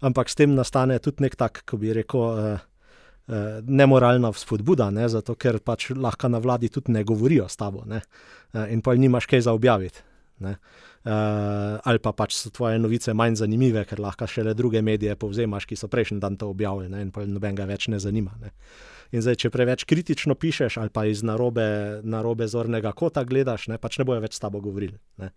Ampak 0.00 0.30
s 0.30 0.34
tem 0.34 0.54
nastane 0.54 0.98
tudi 0.98 1.22
nek 1.26 1.36
tak, 1.36 1.62
kako 1.62 1.76
bi 1.76 1.92
rekel. 1.92 2.20
Uh, 2.20 2.66
Nemoralna 3.68 4.30
spodbuda, 4.32 4.86
ne, 4.88 5.04
zato 5.12 5.34
ker 5.36 5.58
pač 5.60 5.90
lahko 5.92 6.30
na 6.32 6.38
vladi 6.40 6.70
tudi 6.72 6.94
ne 6.96 7.02
govorijo 7.04 7.44
s 7.44 7.60
tabo, 7.60 7.82
ne, 7.84 7.98
in 8.72 8.80
pa 8.80 8.94
nimaš 8.96 9.26
kaj 9.28 9.42
za 9.44 9.52
objaviti. 9.52 10.00
Ne 10.40 10.54
uh, 11.04 11.80
ali 11.84 11.98
pa 11.98 12.12
pač 12.12 12.36
so 12.36 12.50
tvoje 12.50 12.78
novice 12.78 13.14
manj 13.14 13.38
zanimive, 13.42 13.84
ker 13.88 14.00
lahko 14.02 14.28
še 14.28 14.44
le 14.46 14.54
druge 14.58 14.82
medije 14.82 15.16
povzemaš, 15.18 15.66
ki 15.68 15.78
so 15.78 15.90
prejšnji 15.90 16.20
dan 16.22 16.38
to 16.40 16.48
objavili 16.50 16.90
ne, 16.92 17.02
in 17.06 17.12
pa 17.14 17.24
noben 17.26 17.58
ga 17.58 17.68
več 17.68 17.88
ne 17.92 18.00
zanima. 18.02 18.34
Ne. 18.42 18.52
In 19.12 19.24
zdaj, 19.24 19.38
če 19.44 19.50
preveč 19.50 19.84
kritično 19.88 20.36
pišeš 20.36 20.76
ali 20.82 20.92
pa 20.92 21.06
iz 21.08 21.22
narobe, 21.24 22.00
narobe 22.04 22.48
zornega 22.48 22.92
kota 22.92 23.24
gledaš, 23.24 23.68
ne, 23.72 23.78
pač 23.80 23.98
ne 23.98 24.04
bojo 24.08 24.20
več 24.24 24.36
s 24.36 24.44
tabo 24.44 24.60
govorili. 24.64 24.98
Ne. 25.22 25.32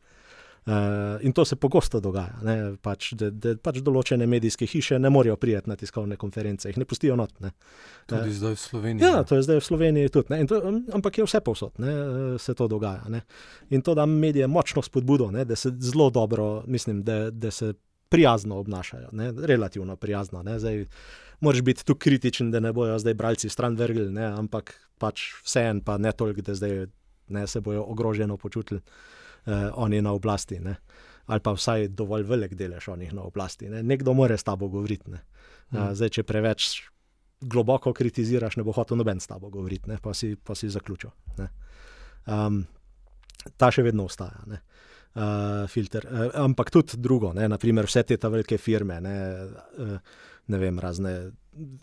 Uh, 0.61 0.73
in 1.25 1.33
to 1.33 1.41
se 1.45 1.55
pogosto 1.55 1.97
dogaja, 1.99 2.35
ne, 2.45 2.55
pač, 2.85 3.15
da, 3.17 3.31
da 3.33 3.55
pač 3.57 3.79
določene 3.81 4.27
medijske 4.29 4.67
hiše 4.69 4.99
ne 5.01 5.09
morejo 5.09 5.33
prijeti 5.41 5.71
na 5.71 5.73
tiskovne 5.73 6.19
konference, 6.21 6.69
jih 6.69 6.77
ne 6.77 6.85
pustijo 6.85 7.15
not. 7.17 7.33
Ne. 7.41 7.49
Tudi 8.05 8.29
uh, 8.29 8.35
zdaj 8.37 8.53
v 8.53 8.61
Sloveniji. 8.61 9.07
Ja, 9.07 9.23
to 9.25 9.39
je 9.39 9.45
zdaj 9.47 9.57
v 9.57 9.65
Sloveniji 9.65 10.11
tudi. 10.13 10.37
To, 10.51 10.59
ampak 10.93 11.17
je 11.17 11.25
vse 11.25 11.41
povsod, 11.41 11.81
ne, 11.81 11.95
se 12.37 12.53
to 12.53 12.67
dogaja. 12.69 13.09
Ne. 13.09 13.23
In 13.73 13.81
to 13.81 13.97
da 13.97 14.05
medije 14.05 14.45
močno 14.45 14.85
spodbudo, 14.85 15.31
ne, 15.33 15.47
da 15.49 15.57
se 15.57 15.73
zelo 15.81 16.11
dobro, 16.13 16.61
mislim, 16.69 17.01
da, 17.09 17.31
da 17.33 17.49
se 17.49 17.73
prijazno 18.13 18.61
obnašajo, 18.61 19.09
ne, 19.17 19.31
relativno 19.49 19.95
prijazno. 19.97 20.43
Ne, 20.45 20.59
zdaj, 20.61 20.85
Moraš 21.41 21.61
biti 21.65 21.85
tu 21.85 21.95
kritičen, 21.95 22.51
da 22.51 22.59
ne 22.59 22.73
bojo 22.73 22.99
zdaj 22.99 23.13
bralci 23.17 23.49
stran 23.49 23.75
vrgli, 23.75 24.11
ne, 24.13 24.27
ampak 24.37 24.75
pač 25.01 25.23
vseeno, 25.41 25.81
pa 25.85 25.97
ne 25.97 26.11
toliko, 26.13 26.43
da 26.45 26.53
zdaj 26.55 26.85
ne, 27.33 27.47
se 27.47 27.61
bojo 27.61 27.83
ogroženo 27.83 28.37
počutili 28.37 28.81
uh, 28.81 29.53
oni 29.73 30.01
na 30.01 30.13
oblasti. 30.13 30.59
Ne? 30.59 30.75
Ali 31.25 31.39
pa 31.39 31.53
vsaj 31.55 31.87
dovolj 31.87 32.27
velik 32.29 32.53
delež 32.59 32.87
oni 32.93 33.09
na 33.13 33.25
oblasti. 33.25 33.69
Ne? 33.69 33.83
Nekdo 33.83 34.13
more 34.13 34.37
s 34.37 34.43
tabo 34.43 34.69
govoriti. 34.69 35.11
Uh, 35.11 35.91
zdaj, 35.97 36.09
če 36.19 36.27
preveč 36.27 36.69
globoko 37.41 37.93
kritiziraš, 37.93 38.59
ne 38.59 38.63
bo 38.63 38.75
hotel 38.75 38.99
noben 39.01 39.19
s 39.19 39.29
tabo 39.29 39.49
govoriti, 39.49 39.89
ne? 39.89 39.97
pa 40.01 40.13
si, 40.13 40.35
pa 40.35 40.55
si 40.55 40.69
zaključil. 40.69 41.09
Um, 42.29 42.61
ta 43.57 43.71
še 43.73 43.81
vedno 43.85 44.05
ostaja. 44.05 44.43
Ne? 44.45 44.61
Uh, 45.11 45.65
filter. 45.71 46.05
Uh, 46.05 46.27
ampak 46.43 46.69
tudi 46.71 46.99
drugo, 47.01 47.33
ne? 47.33 47.47
naprimer 47.49 47.89
vse 47.89 48.03
te 48.07 48.19
velike 48.21 48.59
firme, 48.61 49.01
ne, 49.03 49.15
uh, 49.81 50.19
ne 50.51 50.59
vem, 50.59 50.79
razne 50.79 51.15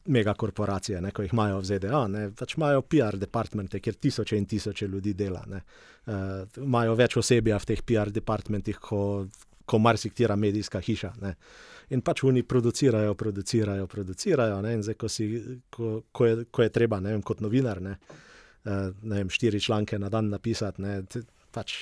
megakorporacije, 0.09 1.01
ne, 1.05 1.11
ko 1.13 1.25
jih 1.25 1.33
imajo 1.33 1.59
v 1.61 1.69
ZDA, 1.69 2.01
ne, 2.09 2.23
pač 2.37 2.55
imajo 2.57 2.85
PR 2.89 3.19
departmente, 3.21 3.81
kjer 3.85 3.99
tisoče 4.01 4.39
in 4.39 4.47
tisoče 4.49 4.89
ljudi 4.89 5.13
dela. 5.17 5.43
Ne, 5.49 5.61
uh, 6.09 6.63
imajo 6.65 6.97
več 6.97 7.19
osebja 7.21 7.59
v 7.61 7.69
teh 7.73 7.85
PR 7.85 8.13
departmentih, 8.15 8.81
kot 8.81 9.45
ko 9.69 9.79
marsikatera 9.79 10.37
medijska 10.37 10.81
hiša. 10.81 11.13
Ne. 11.21 11.35
In 11.93 12.03
pač 12.05 12.23
oni 12.25 12.43
producirajo, 12.49 13.15
producirajo, 13.21 13.87
producirajo. 13.87 14.61
Ne, 14.65 14.77
zdaj, 14.85 14.97
ko, 15.01 15.11
si, 15.13 15.29
ko, 15.73 15.99
ko, 16.13 16.29
je, 16.29 16.47
ko 16.53 16.65
je 16.65 16.73
treba, 16.73 17.01
ne 17.05 17.13
vem, 17.13 17.25
kot 17.25 17.43
novinar, 17.45 17.83
ne, 17.85 17.97
uh, 18.65 18.89
ne 19.03 19.21
vem, 19.21 19.33
štiri 19.33 19.61
članke 19.61 19.99
na 20.01 20.13
dan 20.13 20.33
napisati. 20.33 20.85
Ne, 20.85 21.03
Pač 21.49 21.73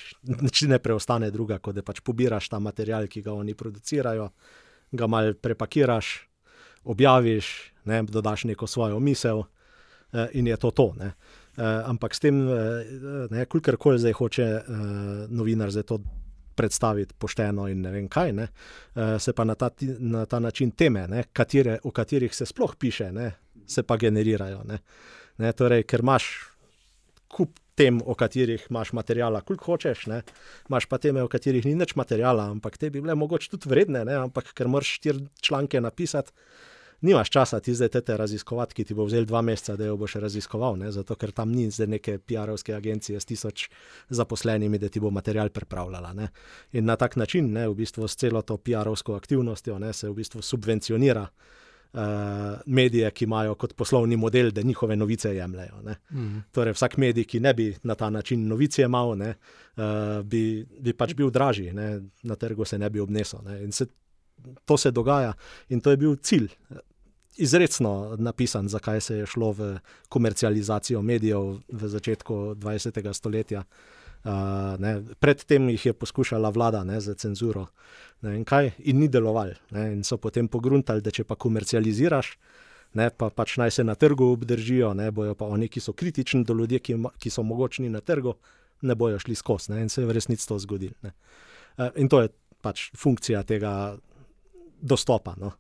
ne 0.71 0.77
preostane 0.79 1.27
druga, 1.35 1.57
kot 1.59 1.75
da 1.75 1.83
pač 1.83 1.99
pobiraš 2.07 2.47
ta 2.53 2.61
material, 2.63 3.09
ki 3.11 3.19
ga 3.27 3.33
oni 3.35 3.51
producirajo, 3.59 4.29
ga 4.95 5.09
mal 5.11 5.33
prepakiraš, 5.43 6.11
objaviš, 6.87 7.73
ne, 7.85 8.03
dodaš 8.03 8.45
neko 8.45 8.67
svojo 8.67 9.01
misel 9.01 9.43
eh, 10.13 10.29
in 10.33 10.47
je 10.47 10.57
to 10.57 10.71
to. 10.71 10.93
Ne. 10.99 11.07
Eh, 11.57 11.63
ampak 11.85 12.15
s 12.15 12.21
tem, 12.21 12.49
eh, 12.49 13.45
kolikor 13.49 13.77
koli 13.77 13.99
zdaj 13.99 14.13
hoče 14.13 14.47
novinar 15.29 15.71
za 15.71 15.83
to 15.83 15.99
predstaviti 16.57 17.15
pošteno 17.19 17.69
in 17.69 17.83
ne 17.85 17.91
vem 17.93 18.09
kaj, 18.09 18.33
ne, 18.33 18.47
se 19.21 19.33
pa 19.33 19.45
na 19.45 19.55
ta, 19.55 19.69
na 19.99 20.25
ta 20.27 20.39
način 20.41 20.71
teme, 20.71 21.03
ne, 21.09 21.25
katere, 21.33 21.79
o 21.85 21.91
katerih 21.91 22.35
se 22.35 22.47
sploh 22.47 22.73
piše, 22.79 23.11
ne, 23.13 23.35
se 23.67 23.83
pa 23.83 23.97
generirajo. 23.97 24.63
Ne. 24.65 24.79
Ne, 25.39 25.53
torej, 25.53 25.85
ker 25.85 26.01
imaš 26.01 26.33
kup. 27.29 27.59
Tem, 27.77 27.99
o 28.01 28.15
katerih 28.17 28.63
imaš 28.71 28.95
materijala, 28.97 29.43
koliko 29.45 29.67
hočeš, 29.75 30.07
ne? 30.09 30.23
imaš 30.71 30.87
pa 30.89 30.97
teme, 30.97 31.21
o 31.21 31.29
katerih 31.29 31.67
ni 31.69 31.75
več 31.77 31.91
materijala, 31.93 32.47
ampak 32.49 32.79
te 32.81 32.89
bi 32.89 33.03
bile 33.05 33.13
mogoče 33.13 33.51
tudi 33.53 33.69
vredne, 33.69 34.01
ne? 34.09 34.15
ampak 34.17 34.55
ker 34.57 34.71
moraš 34.73 34.95
štiri 34.97 35.27
članke 35.45 35.83
napisati, 35.85 36.33
nimaš 37.01 37.31
časa 37.31 37.61
ti 37.61 37.75
zdaj 37.75 37.89
te 37.89 38.17
raziskovati, 38.17 38.75
ki 38.75 38.85
ti 38.85 38.95
bo 38.95 39.05
vzel 39.05 39.25
dva 39.25 39.43
meseca, 39.43 39.77
da 39.77 39.87
jo 39.87 39.97
boš 39.97 40.15
raziskoval, 40.23 40.79
ne? 40.79 40.93
zato 40.93 41.15
ker 41.15 41.33
tam 41.33 41.53
ni 41.53 41.71
zdaj 41.71 41.87
neke 41.87 42.19
PR-ovske 42.19 42.75
agencije 42.75 43.21
s 43.21 43.25
tisoč 43.25 43.69
zaposlenimi, 44.09 44.79
da 44.79 44.89
ti 44.89 45.01
bo 45.01 45.11
material 45.11 45.51
pripravljala. 45.51 46.13
Ne? 46.13 46.29
In 46.73 46.85
na 46.85 46.97
tak 46.97 47.17
način, 47.17 47.53
ne, 47.53 47.69
v 47.69 47.75
bistvu 47.75 48.09
s 48.09 48.17
celo 48.17 48.43
to 48.43 48.57
PR-ovsko 48.57 49.17
aktivnostjo, 49.17 49.79
ne, 49.79 49.93
se 49.93 50.09
v 50.09 50.15
bistvu 50.15 50.43
subvencionira. 50.43 51.29
Uh, 51.97 52.03
medije, 52.67 53.09
ki 53.11 53.25
imajo 53.25 53.55
kot 53.55 53.73
poslovni 53.73 54.17
model, 54.17 54.51
da 54.51 54.63
njihove 54.63 54.97
novice 54.97 55.31
jemljajo. 55.35 55.77
Mm 55.83 56.19
-hmm. 56.19 56.41
Torej, 56.53 56.73
vsak 56.73 56.97
medij, 56.97 57.25
ki 57.25 57.41
ne 57.41 57.55
bi 57.55 57.77
na 57.83 57.95
ta 57.95 58.11
način 58.11 58.49
novice 58.49 58.83
imel, 58.83 59.17
ne, 59.17 59.35
uh, 59.77 60.25
bi, 60.25 60.67
bi 60.81 60.93
pač 60.93 61.15
bil 61.15 61.31
dražji, 61.31 61.73
ne, 61.73 62.01
na 62.23 62.35
trgu 62.35 62.65
se 62.65 62.79
ne 62.79 62.91
bi 62.91 63.01
obnesel. 63.01 63.41
Ne. 63.45 63.65
In 63.65 63.73
se, 63.73 63.87
to 64.65 64.77
se 64.77 64.91
dogaja 64.91 65.33
in 65.69 65.81
to 65.81 65.91
je 65.91 65.97
bil 65.97 66.17
cilj 66.17 66.53
izredno 67.37 68.17
napisan, 68.19 68.69
zakaj 68.69 69.01
se 69.01 69.17
je 69.17 69.27
šlo 69.27 69.53
v 69.53 69.79
komercializacijo 70.09 71.03
medijev 71.03 71.59
v 71.69 71.89
začetku 71.89 72.35
20. 72.35 73.13
stoletja. 73.13 73.65
Uh, 74.25 75.13
Predtem 75.19 75.69
jih 75.69 75.87
je 75.87 75.93
poskušala 75.93 76.51
vlada 76.51 76.85
ne, 76.85 77.01
za 77.01 77.15
cenzuro 77.15 77.67
ne, 78.23 78.37
in, 78.37 78.45
in 78.79 78.99
ni 78.99 79.09
deloval. 79.09 79.53
Ne, 79.71 79.93
in 79.93 80.05
so 80.05 80.17
potem 80.17 80.49
pogruntali, 80.49 81.01
da 81.01 81.11
če 81.11 81.25
pa 81.25 81.37
komercializiraš, 81.37 82.33
ne, 82.95 83.11
pa 83.11 83.31
pač 83.31 83.57
naj 83.57 83.71
se 83.71 83.85
na 83.85 83.95
trgu 83.95 84.33
obdržijo, 84.33 84.95
ne 84.95 85.11
bojo 85.11 85.35
pa 85.35 85.47
oni, 85.47 85.69
ki 85.69 85.81
so 85.81 85.93
kritični 85.93 86.45
do 86.45 86.55
ljudi, 86.55 86.81
ki, 86.81 86.97
ki 87.19 87.31
so 87.31 87.45
mogočni 87.47 87.89
na 87.89 88.01
trgu, 88.01 88.35
ne 88.83 88.95
bojo 88.95 89.21
šli 89.23 89.35
skozi. 89.35 89.79
In 89.79 89.89
se 89.89 90.03
je 90.03 90.07
v 90.07 90.19
resnici 90.19 90.49
to 90.49 90.59
zgodilo. 90.59 90.95
Uh, 91.05 91.93
in 91.95 92.09
to 92.09 92.25
je 92.25 92.35
pač 92.63 92.91
funkcija 92.99 93.45
tega 93.47 93.95
dostopa. 94.81 95.35
No. 95.41 95.53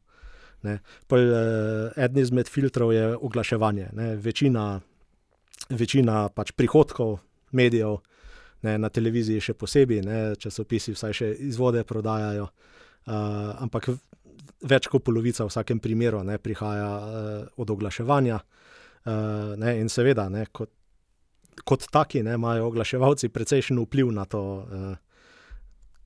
Pol, 1.07 1.31
uh, 1.31 1.94
eden 1.94 2.22
izmed 2.22 2.48
filtrov 2.50 2.92
je 2.92 3.16
oglaševanje. 3.16 3.90
Ne. 3.94 4.16
Večina, 4.16 4.81
večina 5.70 6.26
pač 6.29 6.52
prihodkov 6.57 7.18
medijev, 7.57 8.00
ne, 8.66 8.76
na 8.79 8.90
televiziji 8.90 9.42
še 9.50 9.55
posebej, 9.59 10.02
ne, 10.07 10.20
časopisi 10.40 10.94
vsaj 10.96 11.14
še 11.14 11.31
izvode 11.46 11.85
prodajajo. 11.87 12.48
Uh, 13.07 13.52
ampak 13.62 13.92
več 14.66 14.88
kot 14.90 15.05
polovica 15.07 15.44
v 15.44 15.52
vsakem 15.52 15.81
primeru 15.83 16.24
ne, 16.26 16.40
prihaja 16.42 16.88
uh, 16.90 17.35
od 17.62 17.70
oglaševanja. 17.76 18.40
Uh, 19.07 19.55
ne, 19.61 19.76
in 19.79 19.90
seveda, 19.92 20.26
ne, 20.33 20.48
kot, 20.50 20.72
kot 21.62 21.87
taki, 21.92 22.24
ne, 22.26 22.35
imajo 22.35 22.72
oglaševalci 22.72 23.31
precejšen 23.31 23.79
vpliv 23.85 24.11
na 24.14 24.26
to, 24.26 24.42
uh, 24.66 25.06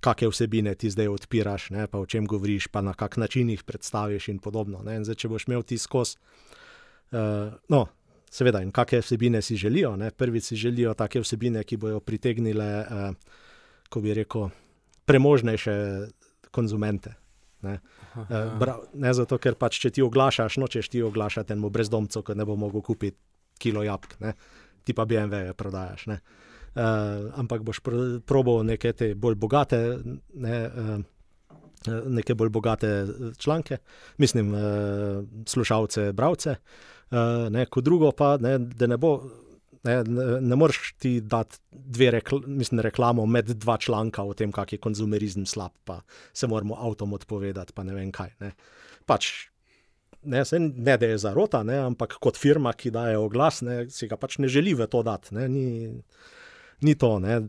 kakšne 0.01 0.31
vsebine 0.33 0.75
ti 0.75 0.91
zdaj 0.91 1.09
odpiraš, 1.09 1.71
ne, 1.71 1.87
pa 1.87 2.01
o 2.01 2.07
čem 2.07 2.27
govoriš, 2.27 2.69
pa 2.73 2.81
na 2.81 2.95
kak 2.95 3.17
način 3.17 3.51
jih 3.51 3.63
predstaviš 3.63 4.29
in 4.29 4.39
podobno. 4.39 4.83
Ne, 4.85 4.97
in 5.01 5.05
zdaj, 5.05 5.23
če 5.23 5.29
boš 5.29 5.49
imel 5.49 5.63
ti 5.63 5.79
skozi. 5.79 6.17
Uh, 7.11 7.53
no, 7.69 7.87
seveda, 8.31 8.63
in 8.63 8.71
kakšne 8.73 9.03
vsebine 9.03 9.43
si 9.43 9.57
želijo. 9.57 9.97
Ne? 9.97 10.11
Prvi 10.11 10.41
si 10.41 10.57
želijo 10.57 10.95
take 10.95 11.21
vsebine, 11.21 11.65
ki 11.65 11.77
bodo 11.77 12.01
pritegnile, 12.01 12.69
eh, 12.81 13.13
ko 13.89 14.01
bi 14.01 14.15
rekel, 14.15 14.49
premožnejše 15.05 15.75
konzumente. 16.51 17.15
Ne? 17.63 17.81
Eh, 18.17 18.51
bra, 18.59 18.79
ne 18.95 19.15
zato, 19.15 19.39
ker 19.39 19.55
pač 19.55 19.81
če 19.83 19.91
ti 19.91 20.03
oglašaš, 20.03 20.57
nočeš 20.57 20.89
ti 20.89 21.03
oglašati 21.03 21.53
enemu 21.53 21.71
brezdomcu, 21.71 22.23
ki 22.23 22.39
ne 22.39 22.47
bo 22.47 22.57
mogel 22.57 22.83
kupiti 22.83 23.19
kilo 23.59 23.83
jabolk, 23.83 24.17
ti 24.85 24.95
pa 24.97 25.05
BMW-je 25.05 25.55
prodajaš. 25.55 26.07
Ne? 26.07 26.21
Uh, 26.71 27.31
ampak 27.35 27.65
boš 27.67 27.81
pr 27.83 27.95
probal 28.23 28.63
neke 28.63 28.93
te 28.95 29.15
bolj 29.19 29.35
bogate, 29.43 29.81
ne, 30.39 30.59
uh, 30.71 31.99
neke 32.07 32.37
bolj 32.39 32.53
bogate 32.55 32.93
članke, 33.43 33.81
mislim, 34.23 34.55
uh, 34.55 35.25
slušalce, 35.51 36.13
bralce. 36.15 36.51
Uh, 36.51 37.01
Eh, 37.11 37.51
ne, 37.51 37.65
kot 37.67 37.85
drugo 37.85 38.13
pa, 38.15 38.37
ne, 38.41 38.57
da 38.59 38.87
ne 38.87 38.99
bo. 39.01 39.15
Ne, 39.81 39.95
ne, 40.05 40.25
ne 40.45 40.57
moreš 40.61 40.91
ti 41.01 41.15
dati 41.25 41.57
dve 41.73 42.11
rekl 42.13 42.43
mislim, 42.47 42.83
reklamo 42.85 43.25
med 43.27 43.49
dva 43.63 43.79
članka 43.81 44.23
o 44.23 44.35
tem, 44.37 44.53
kak 44.53 44.75
je 44.75 44.79
konzumerizem 44.79 45.47
slab, 45.49 45.73
pa 45.89 46.03
se 46.37 46.47
moramo 46.47 46.77
avtom 46.77 47.15
odpovedati, 47.17 47.73
pa 47.73 47.83
ne 47.89 47.95
vem 47.97 48.11
kaj. 48.13 48.35
Ne. 48.45 48.51
Pač, 49.09 49.31
ne, 50.23 50.43
ne 50.53 50.97
da 51.01 51.09
je 51.09 51.17
zarota, 51.25 51.63
ne, 51.65 51.79
ampak 51.87 52.19
kot 52.21 52.37
firma, 52.37 52.75
ki 52.77 52.93
daje 52.93 53.17
oglas, 53.19 53.63
ne, 53.65 53.87
si 53.89 54.05
ga 54.11 54.21
pač 54.21 54.37
ne 54.45 54.53
želi 54.53 54.77
v 54.77 54.85
to 54.93 55.01
dati. 55.03 55.33
Ne, 55.39 55.49
ni, 55.49 55.65
ni 56.81 56.95
to, 56.95 57.19
ne, 57.19 57.41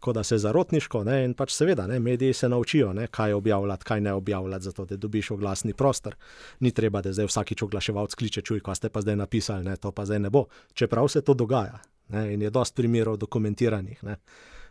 kot 0.00 0.14
da 0.14 0.22
se 0.22 0.38
zarotniško. 0.38 1.04
Ne, 1.04 1.24
in 1.24 1.34
pač 1.34 1.54
seveda, 1.54 1.86
ne, 1.86 2.00
mediji 2.00 2.32
se 2.32 2.48
naučijo, 2.48 2.92
ne, 2.92 3.06
kaj 3.06 3.32
objavljati, 3.32 3.84
kaj 3.84 4.00
ne 4.00 4.12
objavljati, 4.12 4.64
zato 4.64 4.84
da 4.84 4.96
dobiš 4.96 5.30
oglasni 5.30 5.74
prostor. 5.74 6.16
Ni 6.60 6.70
treba, 6.70 7.02
da 7.02 7.12
zdaj 7.12 7.30
vsakič 7.30 7.62
oglaševalc 7.62 8.14
kliče, 8.14 8.42
čuj, 8.42 8.62
kaj 8.64 8.80
ste 8.80 8.88
pa 8.88 9.00
zdaj 9.00 9.16
napisali, 9.16 9.64
ne, 9.64 9.76
to 9.76 9.92
pa 9.92 10.06
zdaj 10.06 10.18
ne 10.26 10.30
bo. 10.30 10.46
Čeprav 10.74 11.08
se 11.08 11.22
to 11.22 11.34
dogaja 11.34 11.78
ne, 12.08 12.32
in 12.34 12.42
je 12.42 12.50
dosti 12.50 12.82
primerov 12.82 13.16
dokumentiranih. 13.16 14.04
Ne, 14.04 14.16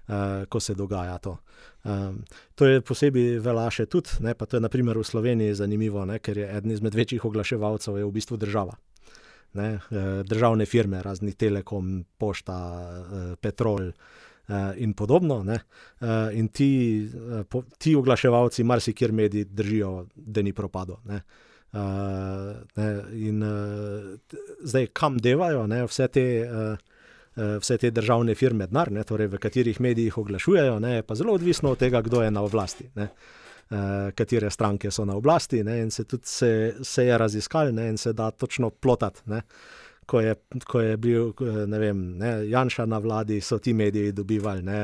Uh, 0.10 0.46
ko 0.50 0.58
se 0.60 0.74
dogaja 0.74 1.18
to. 1.22 1.36
Um, 1.84 2.24
to 2.56 2.66
je 2.66 2.82
posebej 2.82 3.38
velaše 3.40 3.86
tudi, 3.86 4.10
ne, 4.26 4.34
pa 4.34 4.46
to 4.46 4.58
je 4.58 4.62
naprimer 4.62 4.98
v 4.98 5.04
Sloveniji 5.06 5.54
zanimivo, 5.54 6.02
ne, 6.06 6.18
ker 6.18 6.38
je 6.38 6.48
eden 6.58 6.72
izmed 6.72 6.96
večjih 6.98 7.26
oglaševalcev 7.26 7.94
v 7.94 8.12
bistvu 8.12 8.38
država 8.42 8.74
ne, 9.54 9.74
eh, 9.74 10.24
državne 10.24 10.66
firme, 10.66 11.02
razni 11.02 11.34
Telekom, 11.34 12.06
Pošta, 12.18 12.58
eh, 13.14 13.36
Petrol 13.36 13.88
eh, 13.88 13.94
in 14.78 14.94
podobno. 14.94 15.44
Ne, 15.44 15.60
in 16.34 16.48
ti, 16.48 17.10
ti 17.78 17.96
oglaševalci, 17.96 18.64
marsikjer 18.64 19.12
mediji, 19.12 19.46
držijo, 19.46 20.06
da 20.16 20.42
ni 20.42 20.54
propadlo. 20.54 21.02
Uh, 21.06 21.14
ne, 22.76 23.04
in 23.14 23.44
zdaj, 24.62 24.88
kam 24.94 25.20
devajo 25.22 25.68
ne, 25.68 25.84
vse, 25.86 26.08
te, 26.08 26.24
vse 27.36 27.78
te 27.78 27.92
državne 27.92 28.34
firme, 28.36 28.66
denar, 28.68 28.90
ne, 28.92 29.04
torej 29.06 29.30
v 29.30 29.38
katerih 29.38 29.82
medijih 29.82 30.18
oglašujejo, 30.18 30.80
ne, 30.80 30.96
je 30.96 31.04
pa 31.06 31.16
zelo 31.16 31.34
odvisno 31.38 31.76
od 31.76 31.78
tega, 31.78 32.02
kdo 32.02 32.24
je 32.24 32.32
na 32.32 32.42
oblasti. 32.42 32.90
Ne. 32.96 33.12
Uh, 33.72 33.78
uh, 33.78 34.12
katere 34.16 34.50
stranke 34.50 34.92
so 34.92 35.06
na 35.06 35.16
oblasti, 35.16 35.64
ne, 35.64 35.80
in 35.82 35.92
se 35.92 36.04
tudi 36.04 36.28
se, 36.28 36.76
se 36.82 37.06
je 37.06 37.18
raziskal, 37.18 37.74
ne, 37.74 37.90
in 37.90 37.98
se 37.98 38.14
da 38.14 38.32
točno 38.32 38.70
plotati. 38.70 39.22
Ne. 39.26 39.42
Ko 40.06 40.22
je, 40.22 40.36
ko 40.66 40.80
je 40.82 40.98
bil 40.98 41.34
vem, 41.80 42.18
ne, 42.18 42.32
Janša 42.50 42.86
na 42.86 42.98
vladi, 42.98 43.42
so 43.42 43.60
ti 43.60 43.74
mediji 43.74 44.12
dobivali, 44.12 44.64
ne, 44.66 44.80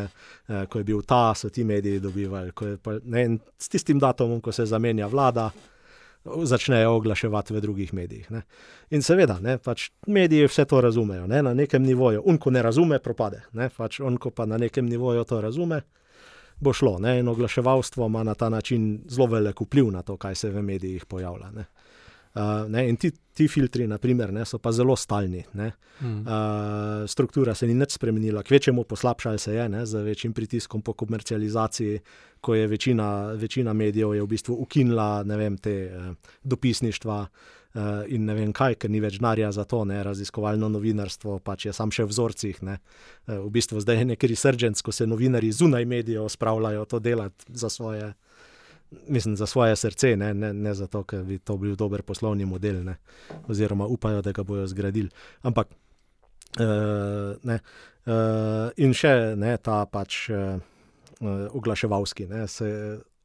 eh, 0.48 0.66
ko 0.70 0.80
je 0.80 0.84
bil 0.84 1.02
ta, 1.02 1.34
so 1.34 1.50
ti 1.50 1.64
mediji 1.64 2.00
dobivali. 2.00 2.52
Pa, 2.84 3.00
ne, 3.04 3.38
s 3.58 3.70
tistim 3.70 4.00
datumom, 4.00 4.42
ko 4.42 4.52
se 4.52 4.66
zamenja 4.70 5.08
vlada, 5.08 5.50
začnejo 6.26 6.92
oglaševati 6.92 7.54
v 7.54 7.62
drugih 7.62 7.94
medijih. 7.94 8.30
Ne. 8.32 8.44
In 8.94 9.02
seveda, 9.02 9.40
ne, 9.42 9.58
pač 9.58 9.90
mediji 10.08 10.46
vse 10.46 10.66
to 10.70 10.82
razumejo, 10.82 11.26
ne, 11.28 11.42
na 11.42 11.54
nekem 11.54 11.84
nivoju. 11.84 12.22
Unko 12.26 12.54
ne 12.54 12.62
razume, 12.62 13.02
propade. 13.02 13.42
Ne, 13.54 13.72
pač 13.74 14.00
Unko 14.06 14.30
pa 14.30 14.46
na 14.46 14.62
nekem 14.62 14.86
nivoju 14.86 15.26
to 15.26 15.42
razume 15.42 15.82
bo 16.60 16.74
šlo. 16.74 16.98
Ne? 17.00 17.20
In 17.20 17.28
oglaševalstvo 17.28 18.06
ima 18.06 18.24
na 18.24 18.34
ta 18.34 18.50
način 18.50 19.02
zelo 19.08 19.28
velik 19.28 19.62
vpliv 19.62 19.92
na 19.92 20.02
to, 20.02 20.18
kaj 20.18 20.36
se 20.36 20.50
v 20.50 20.62
medijih 20.62 21.06
pojavlja. 21.06 21.52
Ne? 21.52 21.66
Uh, 22.36 22.68
ne, 22.68 22.90
in 22.90 22.98
ti, 23.00 23.12
ti 23.34 23.48
filtri, 23.48 23.88
naprimer, 23.88 24.34
ne, 24.34 24.44
so 24.46 24.58
pa 24.60 24.72
zelo 24.76 24.96
stalni. 24.96 25.44
Mm. 25.54 26.08
Uh, 26.08 27.08
struktura 27.08 27.54
se 27.56 27.68
ni 27.68 27.74
nič 27.74 27.96
spremenila, 27.96 28.44
kvečemu 28.44 28.84
poslabšala 28.84 29.38
se 29.38 29.54
je 29.56 29.70
ne, 29.70 29.86
z 29.86 30.02
večjim 30.04 30.34
pritiskom 30.34 30.82
po 30.82 30.94
komercializaciji, 30.94 32.00
ko 32.42 32.56
je 32.56 32.68
večina, 32.68 33.32
večina 33.40 33.74
medijev 33.74 34.10
v 34.10 34.28
bistvu 34.28 34.58
ukinila 34.62 35.22
vem, 35.22 35.58
te 35.58 35.78
uh, 35.88 36.12
dopisništva, 36.44 37.22
uh, 37.22 37.65
in 38.08 38.24
ne 38.26 38.36
vem 38.38 38.52
kaj, 38.56 38.78
ker 38.80 38.92
ni 38.92 39.02
več 39.04 39.18
denarja 39.20 39.50
za 39.52 39.66
to, 39.68 39.82
ne, 39.88 39.98
raziskovalno 40.04 40.70
novinarstvo, 40.72 41.40
pač 41.44 41.68
je 41.68 41.74
sam 41.76 41.92
še 41.92 42.06
v 42.06 42.14
vzorcih. 42.14 42.62
Ne. 42.64 42.78
Uh, 43.28 43.42
v 43.44 43.50
bistvu 43.58 43.82
zdaj 43.84 44.00
je 44.00 44.06
nekaj 44.14 44.32
resurgence, 44.32 44.84
ko 44.86 44.96
se 44.96 45.08
novinari 45.08 45.52
zunaj 45.52 45.88
medijev 45.90 46.30
spravljajo 46.32 46.86
to 46.86 47.00
delati 47.04 47.46
za 47.52 47.70
svoje. 47.70 48.14
Mislim, 49.12 49.36
za 49.36 49.48
svoje 49.50 49.76
srce, 49.76 50.14
ne, 50.16 50.30
ne, 50.34 50.54
ne 50.54 50.72
zato, 50.78 51.02
ker 51.04 51.26
bi 51.28 51.40
to 51.44 51.58
bil 51.60 51.76
dober 51.76 52.04
poslovni 52.06 52.46
model, 52.48 52.84
ne, 52.86 52.96
oziroma 53.50 53.90
upajo, 53.92 54.22
da 54.24 54.32
ga 54.32 54.46
bodo 54.48 54.68
zgradili. 54.72 55.10
Ampak, 55.44 55.74
uh, 56.62 57.36
ne, 57.44 57.60
uh, 58.06 58.70
in 58.78 58.96
še 58.96 59.36
ne, 59.36 59.58
ta 59.58 59.82
pač 59.90 60.30
uh, 60.32 60.62
oglaševalski, 61.52 62.30
ne, 62.32 62.46
se 62.48 62.70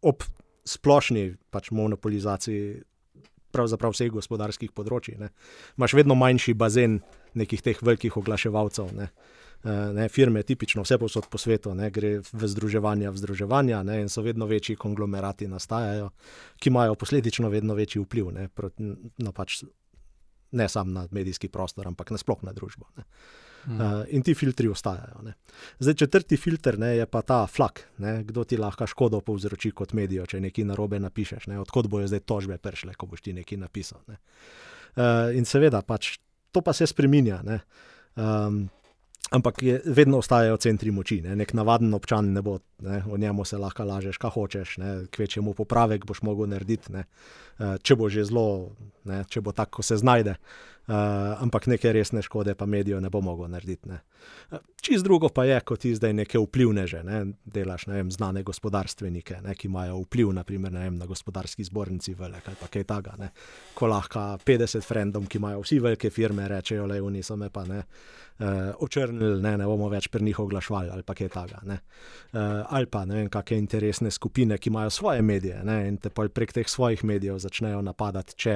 ob 0.03 0.25
splošni 0.67 1.37
pač 1.53 1.71
monopolizaciji 1.71 2.81
pravzaprav 3.53 3.95
vseh 3.95 4.11
gospodarskih 4.13 4.73
področji. 4.77 5.19
Ne. 5.21 5.31
Imaš 5.79 5.97
vedno 5.99 6.17
manjši 6.19 6.55
bazen 6.55 7.01
nekih 7.39 7.63
teh 7.63 7.83
velikih 7.83 8.17
oglaševalcev. 8.21 8.95
Ne. 8.97 9.11
Uh, 9.61 9.91
ne, 9.93 10.07
firme, 10.09 10.41
tipično 10.47 10.81
vse 10.87 10.97
posod 10.97 11.27
po 11.29 11.37
svetu, 11.37 11.75
ne, 11.77 11.91
gre 11.93 12.15
v 12.25 12.49
združevanja, 12.49 13.11
v 13.13 13.21
združevanja, 13.21 13.83
ne, 13.85 13.99
in 14.01 14.09
so 14.09 14.23
vedno 14.25 14.47
večji 14.49 14.79
konglomerati, 14.81 15.51
nastajajo, 15.53 16.07
ki 16.57 16.73
imajo 16.73 16.95
posledično 16.97 17.51
vedno 17.53 17.77
večji 17.77 18.01
vpliv. 18.01 18.31
Ne, 18.33 18.47
proti, 18.49 18.89
no, 19.21 19.35
pač, 19.37 19.59
ne 20.53 20.69
samo 20.69 20.93
na 20.93 21.07
medijski 21.11 21.49
prostor, 21.49 21.89
ampak 21.89 22.11
nasplošno 22.11 22.51
na 22.51 22.53
družbo. 22.57 22.89
Ne. 22.97 23.05
Uh, 23.61 24.07
in 24.09 24.23
ti 24.25 24.33
filtri 24.35 24.69
ostajajo. 24.69 25.21
Ne. 25.23 25.35
Zdaj, 25.79 25.95
četrti 25.95 26.37
filter 26.41 26.79
ne, 26.79 26.95
je 26.97 27.07
pa 27.07 27.21
ta 27.23 27.47
flak, 27.47 27.83
ne, 27.99 28.23
kdo 28.25 28.45
ti 28.45 28.57
lahko 28.57 28.87
škodo 28.89 29.21
povzroči 29.21 29.71
kot 29.77 29.93
medijo, 29.93 30.25
če 30.27 30.41
nekaj 30.41 30.65
narobe 30.65 31.01
napišeš. 31.01 31.51
Ne. 31.53 31.61
Odkot 31.61 31.91
bojo 31.93 32.09
zdaj 32.09 32.25
tožbe 32.25 32.57
prišle, 32.59 32.97
ko 32.97 33.11
boš 33.11 33.27
ti 33.27 33.37
nekaj 33.37 33.61
napisal. 33.61 34.01
Ne. 34.09 34.17
Uh, 34.97 35.29
in 35.37 35.45
seveda, 35.45 35.83
pač, 35.85 36.15
to 36.53 36.65
pa 36.65 36.73
se 36.73 36.89
spremenja. 36.89 37.43
Um, 38.17 38.65
ampak 39.31 39.63
je, 39.63 39.81
vedno 39.85 40.19
ostajajo 40.19 40.57
centri 40.57 40.91
moči. 40.91 41.21
Ne. 41.23 41.37
Nek 41.37 41.55
navaden 41.55 41.95
občan 41.95 42.33
ne 42.33 42.43
bo, 42.43 42.59
ne. 42.83 43.03
o 43.11 43.19
njemu 43.19 43.45
se 43.45 43.59
lahko 43.59 43.85
lažeš, 43.85 44.19
kaj 44.19 44.31
hočeš, 44.35 44.77
kvečemu 45.11 45.55
popravek 45.55 46.07
boš 46.07 46.23
mogel 46.23 46.51
narediti. 46.51 46.93
Uh, 46.93 47.77
če 47.83 47.97
bo 47.97 48.09
že 48.11 48.25
zelo, 48.25 48.75
ne, 49.05 49.25
če 49.29 49.41
bo 49.41 49.53
tako, 49.53 49.81
ko 49.81 49.87
se 49.87 50.01
znajde. 50.01 50.37
Ampak 50.91 51.67
neke 51.67 51.93
resne 51.93 52.23
škode 52.23 52.55
pa 52.55 52.67
medijev 52.67 53.01
ne 53.01 53.11
bo 53.11 53.21
mogel 53.21 53.51
narediti. 53.51 53.89
Ne. 53.89 54.01
Čist 54.81 55.05
drugo 55.05 55.29
pa 55.29 55.45
je, 55.45 55.61
kot 55.61 55.81
ti 55.85 55.93
zdaj 55.95 56.13
neke 56.13 56.41
vplivneže, 56.41 57.03
ne, 57.05 57.21
delaš 57.45 57.87
ne 57.87 57.99
vem, 58.01 58.11
znane 58.11 58.43
gospodarstvenike, 58.43 59.41
ne, 59.45 59.55
ki 59.55 59.69
imajo 59.69 60.01
vpliv 60.07 60.33
naprimer, 60.35 60.73
vem, 60.73 60.97
na 60.99 61.07
gospodarski 61.07 61.65
zbornici 61.65 62.15
velik 62.19 62.49
ali 62.49 62.59
pa 62.61 62.71
kaj 62.73 62.87
takega. 62.89 63.31
Ko 63.75 63.91
lahko 63.93 64.25
50 64.47 64.87
frendom, 64.87 65.29
ki 65.31 65.39
imajo 65.39 65.63
vsi 65.63 65.79
velike 65.85 66.11
firme, 66.11 66.49
rečejo, 66.49 66.89
le 66.91 67.01
oni 67.03 67.23
so 67.23 67.37
me 67.37 67.51
pa 67.51 67.65
ne. 67.69 67.85
Uh, 68.41 68.47
očrnili, 68.81 69.37
ne, 69.45 69.51
ne 69.61 69.67
bomo 69.69 69.91
več 69.93 70.07
pri 70.09 70.25
njih 70.25 70.39
oglašvali, 70.41 70.89
ali 70.89 71.03
pa 71.05 71.13
kaj 71.13 71.29
takega. 71.29 71.59
Uh, 71.69 72.39
ali 72.73 72.89
pa 72.89 73.03
ne 73.05 73.19
vem, 73.19 73.29
kakšne 73.29 73.59
interesne 73.61 74.11
skupine, 74.11 74.57
ki 74.57 74.73
imajo 74.73 74.91
svoje 74.91 75.23
medije 75.23 75.61
ne, 75.65 75.83
in 75.91 75.99
te 76.01 76.09
prek 76.09 76.55
teh 76.57 76.69
svojih 76.69 77.05
medijev 77.05 77.37
začnejo 77.39 77.83
napadati, 77.85 78.39
če 78.41 78.55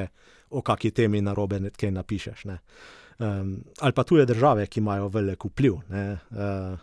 o 0.54 0.62
kakšni 0.62 0.90
temi 0.94 1.20
na 1.20 1.34
robe 1.34 1.60
nekaj 1.60 1.90
napišeš. 1.90 2.44
Ne. 2.50 2.58
Um, 3.18 3.56
ali 3.80 3.92
pa 3.92 4.02
tuje 4.02 4.26
države, 4.26 4.66
ki 4.66 4.80
imajo 4.80 5.08
velik 5.08 5.44
vpliv. 5.44 5.78
Ne, 5.90 6.18
uh, 6.30 6.78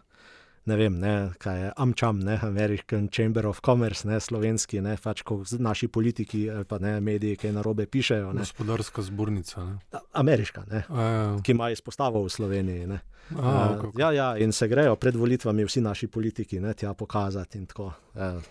ne 0.66 0.76
vem, 0.78 1.00
ne, 1.00 1.14
kaj 1.42 1.60
je 1.62 1.72
Amčam, 1.78 2.20
ne, 2.20 2.40
American 2.44 3.08
Chamber 3.12 3.48
of 3.48 3.62
Commerce, 3.66 4.08
ne, 4.08 4.20
slovenski, 4.20 4.82
ne, 4.82 4.96
pač 5.04 5.24
ko 5.26 5.42
naši 5.60 5.88
politiki 5.88 6.46
ali 6.52 6.66
pa 6.66 6.80
ne 6.80 7.00
mediji, 7.02 7.38
ki 7.42 7.52
na 7.52 7.64
robe 7.66 7.86
pišejo. 7.86 8.34
Ne. 8.34 8.46
Gospodarska 8.46 9.02
zbornica. 9.02 9.66
Ne. 9.66 10.04
Ameriška, 10.14 10.64
ne, 10.72 10.84
A, 10.90 11.02
ja. 11.04 11.40
ki 11.44 11.56
ima 11.58 11.72
izpostavo 11.74 12.24
v 12.24 12.30
Sloveniji. 12.30 12.88
Ne. 12.88 13.02
A, 13.02 13.08
Uh, 13.32 13.82
kako. 13.82 14.00
ja, 14.00 14.12
ja, 14.12 14.38
in 14.38 14.52
se 14.52 14.68
grejo 14.68 14.96
pred 15.00 15.16
volitvami 15.16 15.64
vsi 15.64 15.82
naši 15.82 16.08
politiki 16.08 16.60
ne, 16.60 16.74
tja 16.74 16.94
pokazati. 16.94 17.58
in 17.58 17.66
tako, 17.66 17.94
eh, 18.16 18.24
eh, 18.24 18.42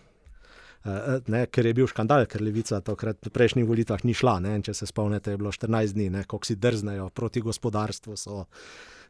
Ne, 0.85 1.43
ker 1.53 1.67
je 1.67 1.75
bil 1.77 1.89
škandal, 1.91 2.25
ker 2.25 2.41
Levica 2.41 2.79
tokrat 2.81 3.19
v 3.27 3.33
prejšnjih 3.35 3.67
volitvah 3.69 4.01
ni 4.09 4.15
šla. 4.17 4.39
Ne, 4.41 4.55
če 4.65 4.73
se 4.75 4.89
spomnite, 4.89 5.35
je 5.35 5.41
bilo 5.41 5.53
14 5.53 5.93
dni, 5.93 6.09
ne, 6.15 6.23
ko 6.25 6.41
si 6.47 6.57
drznejo 6.57 7.11
proti 7.13 7.43
gospodarstvu. 7.45 8.17
So, 8.17 8.47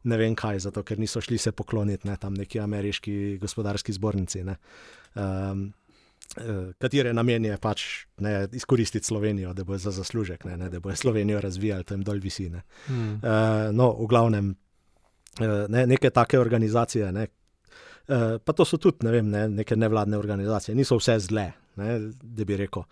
ne 0.02 0.16
vem 0.16 0.34
kaj, 0.34 0.64
zato 0.66 0.82
ker 0.86 0.98
niso 0.98 1.20
šli 1.20 1.38
se 1.38 1.52
pokloniti 1.52 2.08
ne, 2.08 2.16
tam 2.16 2.34
neki 2.34 2.60
ameriški 2.60 3.38
gospodarski 3.40 3.92
zbornici. 3.92 4.42
Ne, 4.44 4.56
um, 5.14 5.68
eh, 6.36 6.72
Katere 6.78 7.12
namen 7.12 7.44
je 7.44 7.58
pač 7.60 7.86
ne, 8.24 8.48
izkoristiti 8.52 9.06
Slovenijo, 9.06 9.52
da 9.54 9.64
bo 9.64 9.78
za 9.78 9.92
zaslužek, 9.94 10.44
ne, 10.44 10.56
ne, 10.56 10.70
da 10.70 10.80
bo 10.80 10.94
Slovenijo 10.96 11.40
razvijali, 11.40 11.84
to 11.84 11.94
jim 11.94 12.02
dol 12.06 12.18
visi. 12.22 12.48
Ne. 12.50 12.62
Hmm. 12.86 13.20
Uh, 13.22 13.68
no, 13.76 13.92
v 14.00 14.08
glavnem, 14.10 14.54
uh, 15.40 15.68
ne, 15.68 15.86
neke 15.86 16.10
take 16.10 16.40
organizacije, 16.40 17.12
ne, 17.12 17.28
uh, 18.08 18.38
pa 18.44 18.52
to 18.52 18.64
so 18.64 18.80
tudi 18.80 19.06
ne 19.06 19.14
vem, 19.14 19.30
ne, 19.30 19.48
neke 19.62 19.76
nevladne 19.76 20.18
organizacije, 20.18 20.74
niso 20.74 20.98
vse 20.98 21.18
zle. 21.30 21.50
Ne, 21.76 21.98
da 22.22 22.44
bi 22.44 22.56
rekel, 22.56 22.82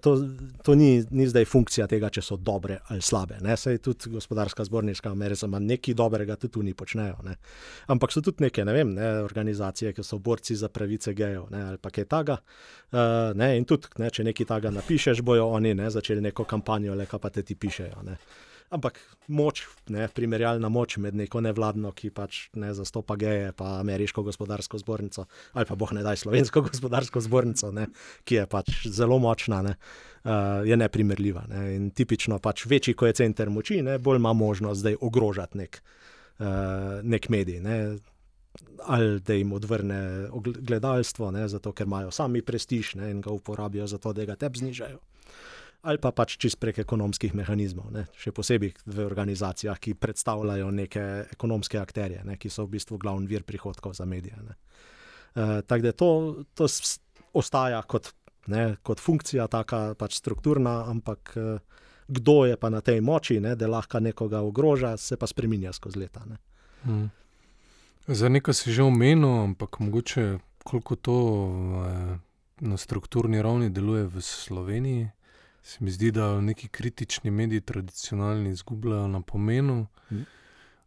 to, 0.00 0.12
to 0.62 0.74
ni, 0.74 1.04
ni 1.10 1.26
zdaj 1.28 1.46
funkcija 1.48 1.86
tega, 1.90 2.10
če 2.12 2.22
so 2.22 2.36
dobre 2.36 2.76
ali 2.92 3.02
slabe. 3.02 3.38
Ne. 3.42 3.56
Sej 3.56 3.80
tudi 3.82 4.12
gospodarska 4.12 4.64
zbornica 4.68 5.10
Amerika 5.10 5.48
ima 5.48 5.58
nekaj 5.58 5.96
dobrega, 5.96 6.36
tudi 6.36 6.60
oni 6.60 6.74
počnejo. 6.74 7.16
Ne. 7.24 7.38
Ampak 7.88 8.12
so 8.12 8.20
tudi 8.20 8.44
neke 8.44 8.64
ne 8.64 8.76
vem, 8.76 8.92
ne, 8.94 9.08
organizacije, 9.24 9.94
ki 9.96 10.04
so 10.04 10.18
borci 10.18 10.56
za 10.56 10.68
pravice 10.68 11.14
gejev 11.16 11.48
ne, 11.50 11.64
ali 11.72 11.80
pa 11.80 11.90
kaj 11.90 12.04
takega. 12.04 12.38
Uh, 12.90 13.00
ne, 13.38 13.54
in 13.56 13.64
tudi, 13.64 13.88
ne, 13.98 14.10
če 14.10 14.26
nekaj 14.28 14.46
takega 14.52 14.74
napišeš, 14.76 15.24
bojo 15.24 15.48
oni 15.56 15.74
ne, 15.74 15.90
začeli 15.90 16.20
neko 16.28 16.44
kampanjo, 16.44 16.94
le 16.94 17.08
pa 17.10 17.30
te 17.30 17.42
ti 17.42 17.56
pišejo. 17.56 18.04
Ne. 18.06 18.18
Ampak 18.70 19.00
moč, 19.26 19.64
ne, 19.90 20.04
primerjalna 20.14 20.68
moč 20.70 20.94
med 21.02 21.16
neko 21.18 21.40
nevladno, 21.42 21.90
ki 21.90 22.12
pač 22.14 22.44
ne 22.54 22.70
zastopa 22.74 23.16
geje, 23.18 23.50
pa 23.58 23.80
ameriško 23.80 24.22
gospodarsko 24.22 24.78
zbornico, 24.78 25.24
ali 25.58 25.66
pa 25.66 25.74
boh 25.74 25.90
ne 25.96 26.04
daj 26.06 26.20
slovensko 26.22 26.62
gospodarsko 26.68 27.22
zbornico, 27.26 27.72
ne, 27.74 27.88
ki 28.22 28.38
je 28.38 28.44
pač 28.50 28.70
zelo 28.86 29.18
močna, 29.18 29.58
ne, 29.66 29.74
uh, 29.74 30.62
je 30.66 30.78
neprimerljiva. 30.78 31.48
Ne. 31.50 31.64
In 31.74 31.90
tipično 31.90 32.38
pač 32.38 32.68
večji, 32.70 32.94
ko 32.94 33.10
je 33.10 33.18
center 33.24 33.50
moči, 33.50 33.80
ne, 33.82 33.98
bolj 33.98 34.22
ima 34.22 34.36
možnost 34.38 34.84
zdaj 34.84 35.00
ogrožati 35.02 35.64
nek, 35.64 35.82
uh, 36.38 37.02
nek 37.02 37.26
medij. 37.26 37.58
Ne. 37.66 37.80
Ali 38.86 39.18
da 39.26 39.34
jim 39.34 39.50
odvrne 39.52 40.30
gledalstvo, 40.62 41.34
ne, 41.34 41.48
zato 41.50 41.74
ker 41.74 41.90
imajo 41.90 42.14
sami 42.14 42.42
prestiž 42.42 42.94
ne, 43.02 43.10
in 43.10 43.20
ga 43.20 43.34
uporabijo 43.34 43.90
za 43.90 43.98
to, 43.98 44.14
da 44.14 44.30
ga 44.30 44.38
tep 44.38 44.62
znižajo 44.62 45.02
ali 45.82 45.98
pa 46.02 46.12
pač 46.12 46.36
čist 46.40 46.60
prek 46.60 46.82
ekonomskih 46.82 47.34
mehanizmov, 47.36 47.90
ne? 47.94 48.06
še 48.18 48.32
posebej 48.36 48.74
v 48.84 49.04
organizacijah, 49.06 49.78
ki 49.80 49.96
predstavljajo 49.96 50.70
neke 50.74 51.04
ekonomske 51.32 51.80
akterje, 51.80 52.24
ne? 52.24 52.36
ki 52.36 52.52
so 52.52 52.66
v 52.66 52.76
bistvu 52.76 52.98
glavni 53.00 53.30
vir 53.30 53.46
prihodkov 53.48 53.96
za 53.96 54.04
medije. 54.04 54.36
Uh, 54.40 55.60
Tako 55.66 55.82
da 55.82 55.92
to, 55.92 56.10
to 56.58 56.68
ostaja 57.32 57.80
kot, 57.88 58.12
ne, 58.50 58.76
kot 58.82 59.00
funkcija, 59.00 59.46
taka 59.48 59.94
pač 59.98 60.18
strukturna, 60.20 60.84
ampak 60.90 61.32
uh, 61.38 61.80
kdo 62.10 62.44
je 62.44 62.58
pa 62.58 62.70
na 62.70 62.82
tej 62.82 63.00
moči, 63.00 63.38
ne, 63.40 63.54
da 63.56 63.70
lahko 63.70 64.02
nekoga 64.02 64.42
ogroža, 64.42 64.96
se 64.98 65.16
pa 65.16 65.30
spremenja 65.30 65.72
skozi 65.72 66.02
leta. 66.02 66.26
Ne? 66.26 66.36
Hmm. 66.82 67.08
Za 68.10 68.28
nekaj 68.28 68.54
si 68.54 68.74
že 68.74 68.82
omenil, 68.82 69.54
ampak 69.54 69.78
mogoče 69.78 70.40
koliko 70.64 70.96
to 70.96 71.18
eh, 71.86 72.18
na 72.60 72.76
strukturni 72.76 73.42
ravni 73.42 73.70
deluje 73.70 74.04
v 74.06 74.20
Sloveniji. 74.20 75.08
Se 75.62 75.78
mi 75.80 75.90
zdi, 75.90 76.10
da 76.10 76.40
neki 76.40 76.68
kritični 76.68 77.30
mediji 77.30 77.60
tradicionalni 77.62 78.50
izgubljajo 78.50 79.08
na 79.08 79.20
pomenu, 79.22 79.86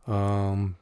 um, 0.05 0.75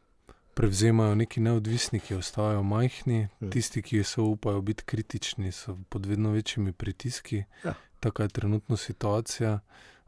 prevzemajo 0.53 1.15
neki 1.15 1.39
neodvisni, 1.39 1.99
ki 1.99 2.15
ostajajo 2.15 2.63
majhni, 2.63 3.27
Mhm. 3.39 3.49
tisti, 3.49 3.81
ki 3.81 4.03
se 4.03 4.21
upajo 4.21 4.61
biti 4.61 4.83
kritični, 4.83 5.51
so 5.51 5.77
pod 5.85 6.05
vedno 6.05 6.31
večjimi 6.31 6.73
pritiski. 6.73 7.43
Ja. 7.65 7.73
Taka 7.99 8.23
je 8.23 8.29
trenutno 8.29 8.77
situacija. 8.77 9.59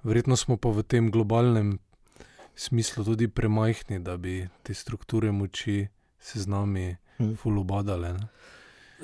Verjetno 0.03 0.35
smo 0.35 0.57
pa 0.57 0.69
v 0.69 0.83
tem 0.83 1.11
globalnem 1.11 1.79
smislu 2.55 3.03
tudi 3.05 3.27
premajhni, 3.27 3.99
da 3.99 4.17
bi 4.17 4.49
te 4.63 4.73
strukture 4.73 5.31
moči 5.31 5.87
se 6.19 6.39
z 6.39 6.47
nami 6.47 6.95
Mhm. 7.19 7.33
fulubadale. 7.33 8.13
Ne? 8.13 8.27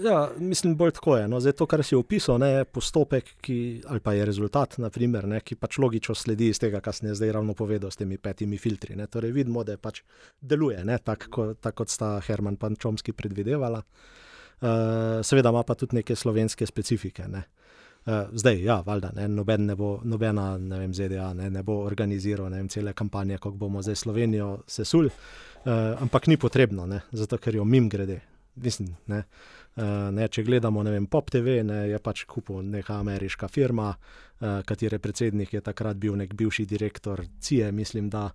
Ja, 0.03 0.29
mislim, 0.37 0.75
bolj 0.75 0.91
tako 0.91 1.17
je. 1.17 1.27
No. 1.27 1.39
Zdaj, 1.39 1.53
to, 1.53 1.65
kar 1.65 1.83
si 1.83 1.95
opisal, 1.95 2.37
ne, 2.39 2.49
je 2.49 2.65
postopek, 2.65 3.33
ki, 3.41 3.57
ali 3.87 3.99
pa 3.99 4.13
je 4.13 4.25
rezultat, 4.25 4.77
naprimer, 4.77 5.27
ne, 5.27 5.41
ki 5.41 5.57
pač 5.59 5.79
logično 5.81 6.15
sledi 6.15 6.49
iz 6.53 6.59
tega, 6.59 6.81
kar 6.83 6.95
sem 6.95 7.11
zdaj 7.15 7.33
ravno 7.35 7.53
povedal 7.57 7.91
s 7.91 7.99
temi 7.99 8.17
petimi 8.17 8.57
filtri. 8.57 8.95
Ne. 8.95 9.07
Torej, 9.07 9.33
vidimo, 9.35 9.63
da 9.63 9.77
pač 9.77 10.03
deluje 10.41 10.83
tako, 11.03 11.31
ko, 11.31 11.47
tak, 11.53 11.75
kot 11.81 11.89
sta 11.89 12.17
Herman 12.25 12.57
in 12.69 12.75
Čomski 12.75 13.13
predvidevala. 13.13 13.83
Uh, 14.59 15.23
seveda 15.23 15.49
ima 15.49 15.63
pa 15.63 15.75
tudi 15.75 15.95
neke 15.95 16.15
slovenske 16.15 16.65
specifike. 16.65 17.27
Ne. 17.27 17.43
Uh, 18.05 18.27
zdaj, 18.31 18.63
ja, 18.63 18.81
valjda, 18.85 19.11
ne, 19.15 19.27
noben 19.27 19.65
ne 19.65 19.75
bo, 19.75 19.99
nobena 20.03 20.57
ne 20.57 20.79
vem, 20.79 20.93
ZDA 20.93 21.33
ne, 21.33 21.49
ne 21.49 21.63
bo 21.63 21.83
organiziral 21.83 22.49
ne 22.49 22.57
vem, 22.57 22.67
cele 22.69 22.93
kampanje, 22.93 23.37
kako 23.37 23.55
bomo 23.55 23.81
zdaj 23.81 23.95
Slovenijo 23.95 24.49
sesul, 24.67 25.07
uh, 25.07 25.71
ampak 26.01 26.27
ni 26.27 26.37
potrebno, 26.37 26.87
ne, 26.87 27.01
zato 27.11 27.37
ker 27.37 27.55
jo 27.55 27.65
mim 27.65 27.89
grede. 27.89 28.21
Mislim, 28.55 28.95
ne, 29.07 29.19
uh, 29.19 29.58
ne, 30.11 30.27
če 30.27 30.43
gledamo 30.43 30.83
vem, 30.83 31.07
Pop 31.07 31.29
TV, 31.31 31.61
ne, 31.63 31.83
je 31.89 31.99
pač 32.03 32.25
kupil 32.29 32.63
neka 32.63 32.99
ameriška 32.99 33.47
firma, 33.47 33.89
uh, 33.93 34.61
katere 34.67 34.99
predsednik 34.99 35.53
je 35.53 35.61
takrat 35.61 35.97
bil 35.97 36.17
nek 36.19 36.33
bivši 36.33 36.65
direktor 36.65 37.25
CIA, 37.39 37.71
mislim, 37.71 38.09
da. 38.09 38.29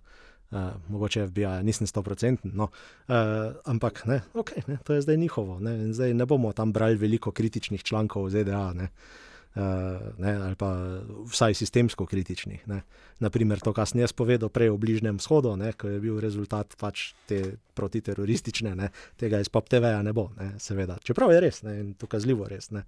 Uh, 0.55 0.75
mogoče 0.93 1.23
FBI, 1.27 1.63
nisem 1.65 1.87
100%, 1.89 2.51
no, 2.53 2.67
uh, 2.69 3.15
ampak 3.65 4.03
ne, 4.05 4.19
okay, 4.37 4.61
ne, 4.69 4.77
to 4.85 4.93
je 4.93 5.01
zdaj 5.01 5.17
njihovo. 5.17 5.57
Ne, 5.59 5.89
zdaj 5.93 6.13
ne 6.13 6.27
bomo 6.29 6.51
tam 6.53 6.71
brali 6.71 6.95
veliko 7.01 7.33
kritičnih 7.33 7.83
člankov 7.83 8.29
ZDA, 8.29 8.67
ne, 8.77 8.91
ne, 9.55 10.31
ali 10.35 10.55
pa 10.59 10.69
vsaj 11.31 11.55
sistemsko 11.55 12.05
kritičnih. 12.05 12.67
Ne. 12.67 12.81
Naprimer, 13.23 13.61
to, 13.63 13.71
kar 13.73 13.87
sem 13.87 14.01
jaz 14.03 14.11
povedal 14.11 14.51
prej 14.51 14.73
o 14.73 14.79
Bližnjem 14.79 15.19
vzhodu, 15.21 15.55
ne, 15.59 15.71
ko 15.79 15.87
je 15.87 15.99
bil 16.03 16.19
rezultat 16.19 16.75
pač 16.79 17.13
te 17.29 17.41
protiteroristične, 17.75 18.75
ne, 18.75 18.89
tega 19.19 19.39
iz 19.39 19.51
Pop 19.51 19.69
TV-ja 19.71 20.01
ne 20.03 20.11
bo, 20.15 20.29
ne, 20.39 20.53
seveda. 20.59 20.99
Čeprav 21.03 21.31
je 21.31 21.39
res 21.43 21.63
ne, 21.63 21.77
in 21.79 21.93
dokazljivo 21.99 22.49
res. 22.51 22.71
Ne. 22.75 22.83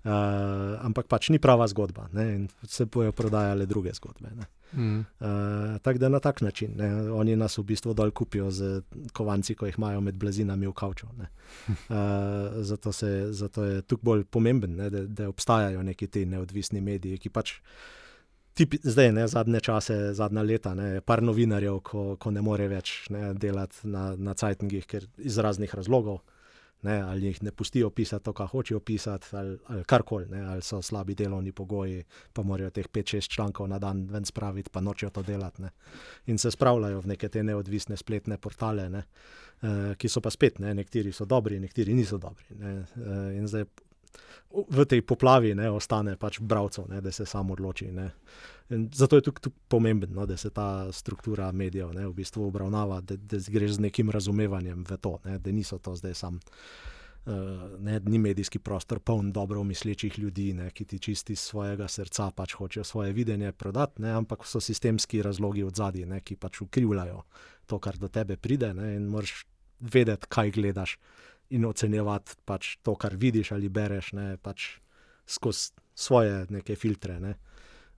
Uh, 0.00 0.80
ampak 0.80 1.10
pač 1.12 1.28
ni 1.28 1.36
prava 1.36 1.66
zgodba 1.68 2.06
ne, 2.16 2.24
in 2.32 2.46
se 2.64 2.86
bojo 2.88 3.12
prodajale 3.12 3.68
druge 3.68 3.92
zgodbe. 3.94 4.32
Ne. 4.32 4.48
Mm. 4.72 4.98
Uh, 4.98 5.78
tako 5.82 5.98
da 5.98 6.08
na 6.08 6.20
tak 6.20 6.40
način. 6.40 6.72
Ne. 6.76 7.12
Oni 7.12 7.36
nas 7.36 7.58
v 7.58 7.62
bistvu 7.62 7.94
dol 7.94 8.10
kupijo 8.10 8.50
z 8.50 8.82
kovanci, 9.12 9.54
ko 9.54 9.66
jih 9.66 9.78
imajo 9.78 10.00
med 10.00 10.14
blazinami 10.14 10.66
v 10.66 10.72
kavču. 10.72 11.06
ne. 11.18 11.28
Uh, 11.88 11.96
zato, 12.70 12.92
se, 12.92 13.32
zato 13.32 13.64
je 13.64 13.82
tukaj 13.82 14.04
bolj 14.04 14.24
pomemben, 14.24 14.76
ne, 14.76 14.90
da, 14.90 15.06
da 15.06 15.28
obstajajo 15.28 15.82
neki 15.82 16.06
ti 16.06 16.26
neodvisni 16.26 16.80
mediji, 16.80 17.18
ki 17.18 17.30
pač. 17.30 17.58
Tipi, 18.54 18.78
zdaj, 18.82 19.12
ne, 19.12 19.28
zadnje 19.28 19.60
čase, 19.60 19.94
zadnja 20.14 20.42
leta, 20.42 20.74
ne, 20.74 21.00
par 21.00 21.22
novinarjev, 21.22 21.78
ko, 21.86 22.16
ko 22.20 22.30
ne 22.30 22.42
more 22.42 22.66
več 22.68 23.06
ne, 23.10 23.30
delati 23.34 23.88
na, 23.88 24.10
na 24.16 24.34
Cajtngih, 24.34 24.86
ker 24.90 25.06
iz 25.18 25.38
raznih 25.38 25.74
razlogov, 25.74 26.20
ne, 26.82 27.00
ali 27.02 27.26
jih 27.26 27.42
ne 27.42 27.52
pustijo 27.52 27.90
pisati 27.90 28.24
to, 28.24 28.32
kar 28.32 28.46
hočejo 28.46 28.80
pisati, 28.80 29.26
ali, 29.36 29.58
ali 29.66 29.84
karkoli, 29.84 30.40
ali 30.40 30.62
so 30.62 30.82
slabi 30.82 31.14
delovni 31.14 31.52
pogoji, 31.52 32.04
pa 32.32 32.42
morajo 32.42 32.70
teh 32.70 32.86
5-6 32.86 33.28
člankov 33.34 33.68
na 33.68 33.78
dan 33.78 34.06
ven 34.10 34.24
spraviti, 34.24 34.70
pa 34.72 34.80
nočejo 34.80 35.10
to 35.10 35.22
delati. 35.22 35.62
Ne. 35.62 35.70
In 36.26 36.38
se 36.38 36.50
spravljajo 36.50 37.00
v 37.00 37.12
neke 37.14 37.28
te 37.28 37.42
neodvisne 37.42 37.96
spletne 37.96 38.38
portale, 38.38 38.88
ne, 38.90 39.04
eh, 39.62 39.94
ki 39.98 40.08
so 40.08 40.20
pa 40.20 40.30
spet, 40.30 40.58
ne, 40.58 40.74
nekateri 40.74 41.12
so 41.12 41.24
dobri, 41.24 41.60
nekateri 41.60 41.94
niso 41.94 42.18
dobri. 42.18 42.44
Ne, 42.58 42.74
eh, 42.80 43.38
in 43.38 43.48
zdaj 43.48 43.64
v 44.50 44.84
tej 44.84 45.02
poplavi 45.06 45.54
ne, 45.54 45.70
ostane 45.70 46.16
pač 46.18 46.40
bralcev, 46.40 46.88
da 46.90 47.12
se 47.12 47.26
samo 47.26 47.54
odloči. 47.54 47.90
Ne. 47.94 48.10
Zato 48.94 49.16
je 49.16 49.22
tukaj 49.22 49.52
pomembno, 49.68 50.20
no, 50.20 50.26
da 50.26 50.36
se 50.36 50.50
ta 50.50 50.92
struktura 50.92 51.52
medijev 51.52 51.92
ne, 51.94 52.06
v 52.06 52.14
bistvu 52.14 52.46
obravnava, 52.48 53.00
da, 53.00 53.16
da 53.16 53.38
greš 53.46 53.78
z 53.78 53.86
nekim 53.86 54.10
razumevanjem 54.10 54.84
v 54.86 54.98
to, 54.98 55.18
ne, 55.24 55.38
da 55.38 55.52
niso 55.52 55.78
to 55.78 55.94
zdaj 55.94 56.14
samo. 56.14 56.38
Uh, 56.38 57.78
ne, 57.78 58.00
ni 58.00 58.18
medijski 58.18 58.58
prostor 58.58 58.98
poln 58.98 59.32
dobro 59.32 59.62
mislečih 59.64 60.18
ljudi, 60.18 60.52
ne, 60.56 60.70
ki 60.70 60.84
ti 60.84 60.98
čisti 60.98 61.32
iz 61.32 61.40
svojega 61.40 61.88
srca 61.88 62.30
pač 62.30 62.54
hočejo 62.56 62.84
svoje 62.84 63.12
videnje 63.12 63.52
prodati, 63.52 64.02
ne, 64.02 64.14
ampak 64.16 64.46
so 64.46 64.60
sistemski 64.60 65.22
razlogi 65.22 65.62
od 65.62 65.76
zadaj, 65.76 66.20
ki 66.24 66.36
pač 66.36 66.62
ukrivljajo 66.64 67.22
to, 67.66 67.78
kar 67.78 67.98
do 67.98 68.08
tebe 68.08 68.36
pride. 68.36 68.72
Ne, 68.74 68.94
in 68.96 69.10
moraš 69.12 69.44
vedeti, 69.80 70.26
kaj 70.28 70.50
gledaš, 70.50 70.96
in 71.50 71.64
ocenjevati 71.66 72.38
pač 72.44 72.76
to, 72.82 72.94
kar 72.94 73.16
vidiš 73.18 73.52
ali 73.52 73.68
bereš, 73.68 74.12
ne, 74.18 74.36
pač 74.42 74.76
skozi 75.26 75.72
svoje 75.94 76.46
neke 76.50 76.76
filtre, 76.76 77.18
ne, 77.20 77.34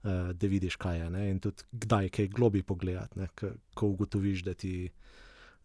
uh, 0.03 0.31
da 0.33 0.49
vidiš, 0.49 0.75
kaj 0.81 0.99
je. 0.99 1.09
Ne, 1.13 1.29
in 1.31 1.39
tudi 1.43 1.65
kdaj 1.71 2.09
kaj 2.17 2.27
globi 2.33 2.63
pogledati, 2.63 3.19
ne, 3.19 3.29
ko 3.73 3.87
ugotoviš, 3.93 4.43
da 4.43 4.53
ti, 4.53 4.89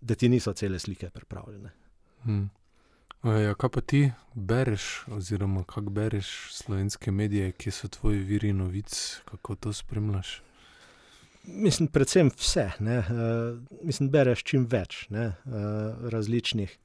da 0.01 0.15
ti 0.15 0.29
niso 0.29 0.53
cele 0.53 0.79
slike 0.79 1.11
pripravljene. 1.11 1.75
Hmm. 2.23 2.49
Ja, 3.25 3.55
kaj 3.59 3.71
pa 3.75 3.81
ti 3.81 4.01
bereš, 4.35 5.07
oziroma 5.11 5.65
kako 5.67 5.91
bereš 5.91 6.29
slovenske 6.55 7.11
medije, 7.11 7.51
ki 7.53 7.71
so 7.75 7.89
tvoji 7.89 8.21
viri 8.23 8.53
novic, 8.53 9.21
kako 9.25 9.55
to 9.55 9.73
spremljaš? 9.73 10.43
Mislim, 11.45 11.89
predvsem 11.89 12.31
vse. 12.37 12.71
Uh, 12.79 13.59
mislim, 13.83 14.11
bereš 14.11 14.45
čim 14.45 14.69
več 14.71 15.07
ne, 15.11 15.33
uh, 15.49 16.11
različnih 16.13 16.79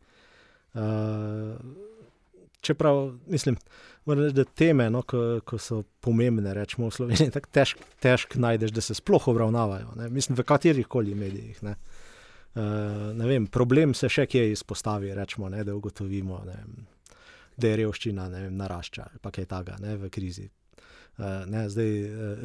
čeprav 2.64 3.14
mislim, 3.28 3.58
reči, 4.06 4.34
da 4.34 4.44
teme, 4.44 4.90
no, 4.90 5.02
ko, 5.02 5.40
ko 5.46 5.58
so 5.60 5.84
pomembne, 6.02 6.54
rečemo 6.54 6.88
v 6.88 6.96
Sloveniji, 6.96 7.32
tako 7.36 7.52
težko 7.52 7.90
težk 8.04 8.36
najdeš, 8.36 8.72
da 8.72 8.82
se 8.82 8.96
sploh 8.98 9.28
obravnavajo. 9.28 9.94
Ne? 10.00 10.10
Mislim, 10.10 10.38
v 10.40 10.48
katerih 10.48 10.88
koli 10.88 11.16
medijih. 11.16 11.64
Ne? 11.64 11.76
Uh, 12.56 13.12
ne 13.18 13.28
vem, 13.28 13.48
problem 13.48 13.96
se 13.98 14.10
še 14.10 14.28
kje 14.30 14.52
izpostavi, 14.52 15.14
rečemo, 15.16 15.50
ne, 15.50 15.64
da 15.66 15.74
ugotovimo, 15.76 16.44
ne, 16.46 16.58
da 17.58 17.72
je 17.72 17.80
revščina 17.82 18.28
ne, 18.30 18.44
narašča, 18.54 19.08
pa 19.22 19.32
kaj 19.34 19.50
takega 19.50 19.96
v 19.98 20.12
krizi. 20.14 20.46
Uh, 21.18 21.44
ne, 21.50 21.66
zdaj, 21.70 21.90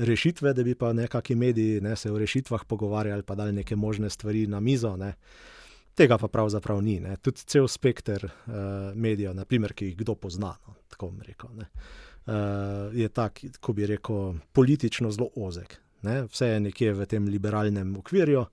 rešitve, 0.09 0.55
da 0.57 0.65
bi 0.65 0.75
pa 0.79 0.95
nekakšni 0.97 1.37
mediji 1.37 1.83
ne, 1.85 1.93
se 1.97 2.13
o 2.13 2.17
rešitvah 2.19 2.65
pogovarjali, 2.69 3.23
pa 3.23 3.37
dali 3.37 3.53
neke 3.61 3.77
možne 3.77 4.09
stvari 4.11 4.47
na 4.49 4.61
mizo. 4.65 4.97
Ne, 4.97 5.13
uh, 5.13 5.58
Tega 5.99 6.19
pa 6.19 6.29
pravzaprav 6.31 6.79
ni. 6.83 7.01
Ne. 7.03 7.17
Tudi 7.23 7.43
cel 7.51 7.67
spekter 7.69 8.25
uh, 8.25 8.55
medijev, 8.95 9.35
naprimer, 9.35 9.75
ki 9.75 9.91
jih 9.91 9.99
kdo 9.99 10.15
pozna, 10.15 10.53
no, 10.67 10.77
tako 10.93 11.11
bi 11.17 11.27
rekel, 11.27 11.51
ne, 11.59 11.67
uh, 11.67 12.95
je 12.95 13.09
tak, 13.11 13.43
ko 13.61 13.75
bi 13.75 13.89
rekel, 13.91 14.39
politično 14.55 15.11
zelo 15.15 15.33
ozek. 15.37 15.75
Ne. 16.07 16.21
Vse 16.31 16.53
je 16.53 16.65
nekje 16.69 16.95
v 16.95 17.07
tem 17.11 17.27
liberalnem 17.27 17.97
okvirju. 17.99 18.47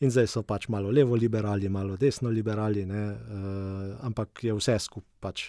In 0.00 0.10
zdaj 0.10 0.30
so 0.32 0.42
pač 0.48 0.66
malo 0.72 0.90
levo 0.90 1.14
liberali, 1.14 1.68
malo 1.68 1.96
desno 2.00 2.30
liberali, 2.32 2.86
ne, 2.88 3.06
uh, 3.12 4.06
ampak 4.08 4.46
je 4.48 4.56
vse 4.56 4.78
skupaj 4.80 5.08
pač, 5.20 5.48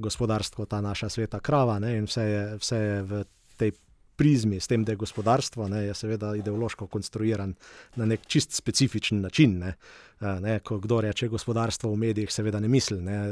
gospodarstvo, 0.00 0.64
ta 0.66 0.80
naša 0.80 1.08
sveta 1.12 1.38
krava, 1.40 1.78
ne, 1.78 1.98
in 2.00 2.06
vse 2.08 2.22
je, 2.24 2.44
vse 2.58 2.78
je 2.80 3.02
v 3.02 3.24
tej 3.60 3.72
prizmi, 4.16 4.60
s 4.60 4.66
tem, 4.66 4.84
da 4.84 4.92
je 4.92 4.96
gospodarstvo, 4.96 5.68
ne, 5.68 5.84
je 5.86 5.94
seveda 5.94 6.32
ideološko 6.36 6.86
konstruiran 6.86 7.54
na 7.96 8.06
nek 8.08 8.26
čist 8.26 8.56
specifičen 8.56 9.20
način. 9.20 9.58
Ne. 9.58 9.74
Ne, 10.20 10.58
ko 10.64 10.78
kdo 10.80 11.00
reče 11.04 11.28
gospodarstvo 11.28 11.90
v 11.92 11.96
medijih, 11.96 12.32
seveda 12.32 12.60
ne 12.60 12.68
misli 12.68 13.00
na 13.04 13.24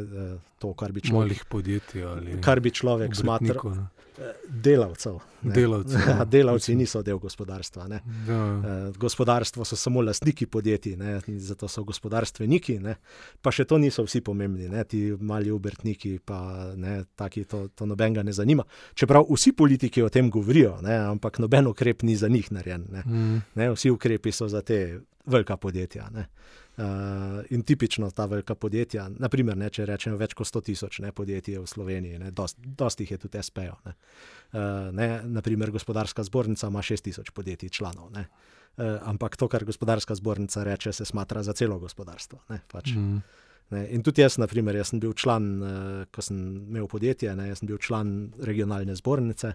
to, 0.58 0.74
kar 0.76 0.92
bi 0.92 1.00
človek. 1.00 1.30
Malih 1.30 1.44
podjetij 1.48 2.04
ali 2.04 2.40
kar 2.44 2.60
bi 2.60 2.70
človek 2.70 3.16
smatral. 3.16 3.88
Delavcev. 4.48 5.16
Delavcev, 5.42 6.00
ja, 6.08 6.24
delavci 6.24 6.74
niso 6.78 7.02
del 7.02 7.18
gospodarstva. 7.18 7.86
Ja. 7.88 8.00
Gospodarstvo 8.98 9.64
so 9.64 9.76
samo 9.76 10.02
lastniki 10.02 10.46
podjetij, 10.46 10.96
ne, 10.96 11.16
zato 11.38 11.68
so 11.68 11.82
gospodarstveniki. 11.84 12.78
Ne. 12.84 12.94
Pa 13.42 13.50
še 13.50 13.66
to 13.66 13.78
niso 13.82 14.04
vsi 14.06 14.22
pomembni, 14.24 14.68
ne, 14.70 14.84
ti 14.86 15.02
mali 15.18 15.50
obrtniki, 15.50 16.18
pa 16.24 16.38
ne, 16.76 17.00
taki, 17.16 17.42
to, 17.50 17.64
to 17.74 17.88
nobenega 17.90 18.22
ne 18.22 18.32
zanima. 18.32 18.64
Čeprav 18.94 19.26
vsi 19.32 19.52
politiki 19.56 20.04
o 20.04 20.12
tem 20.12 20.30
govorijo, 20.30 20.76
ne, 20.84 21.00
ampak 21.08 21.40
noben 21.42 21.72
ukrep 21.72 22.06
ni 22.06 22.14
za 22.16 22.30
njih 22.30 22.52
narejen. 22.54 22.86
Ne. 22.92 23.02
Mm. 23.06 23.42
Ne, 23.58 23.72
vsi 23.74 23.90
ukrepi 23.90 24.32
so 24.32 24.48
za 24.52 24.62
te 24.62 25.00
velika 25.26 25.56
podjetja. 25.56 26.06
Ne. 26.14 26.28
Uh, 26.74 27.44
in 27.54 27.62
tipično 27.62 28.10
ta 28.10 28.24
velika 28.26 28.54
podjetja, 28.58 29.04
naprimer, 29.22 29.54
ne, 29.54 29.68
če 29.70 29.84
rečemo 29.86 30.16
več 30.18 30.32
kot 30.34 30.48
100 30.48 30.62
tisoč 30.66 30.96
podjetij 31.14 31.60
v 31.60 31.68
Sloveniji, 31.70 32.32
dosti 32.34 33.04
jih 33.06 33.12
je 33.14 33.18
tudi 33.22 33.42
SPO. 33.46 33.76
Ne. 33.84 33.92
Uh, 33.94 34.88
ne, 34.90 35.06
naprimer, 35.36 35.70
gospodarska 35.70 36.24
zbornica 36.26 36.66
ima 36.66 36.82
6 36.82 37.06
tisoč 37.06 37.30
podjetij, 37.30 37.70
članov. 37.70 38.10
Uh, 38.10 38.98
ampak 39.06 39.36
to, 39.38 39.46
kar 39.48 39.62
gospodarska 39.64 40.16
zbornica 40.18 40.64
reče, 40.66 40.92
se 40.92 41.06
smatra 41.06 41.44
za 41.46 41.54
celo 41.54 41.78
gospodarstvo. 41.78 42.40
Ne, 42.50 42.58
pač. 42.72 42.90
mm. 42.90 43.20
ne, 43.70 43.84
in 43.94 44.02
tudi 44.02 44.24
jaz, 44.26 44.40
naprimer, 44.42 44.74
jaz 44.74 44.90
sem 44.90 45.02
bil 45.04 45.14
član, 45.14 45.46
uh, 45.62 46.00
ko 46.10 46.26
sem 46.26 46.40
imel 46.72 46.90
podjetje, 46.90 47.36
ne, 47.38 47.52
sem 47.54 47.70
bil 47.70 47.78
član 47.78 48.32
regionalne 48.42 48.98
zbornice. 48.98 49.52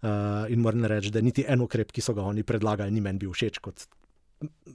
Uh, 0.00 0.44
in 0.52 0.60
moram 0.60 0.84
reči, 0.84 1.08
da 1.08 1.24
niti 1.24 1.46
en 1.48 1.64
ukrep, 1.64 1.88
ki 1.88 2.04
so 2.04 2.12
ga 2.12 2.28
oni 2.28 2.44
predlagali, 2.44 2.92
ni 2.92 3.00
meni 3.00 3.24
bil 3.24 3.32
všeč 3.32 3.64
kot 3.64 3.88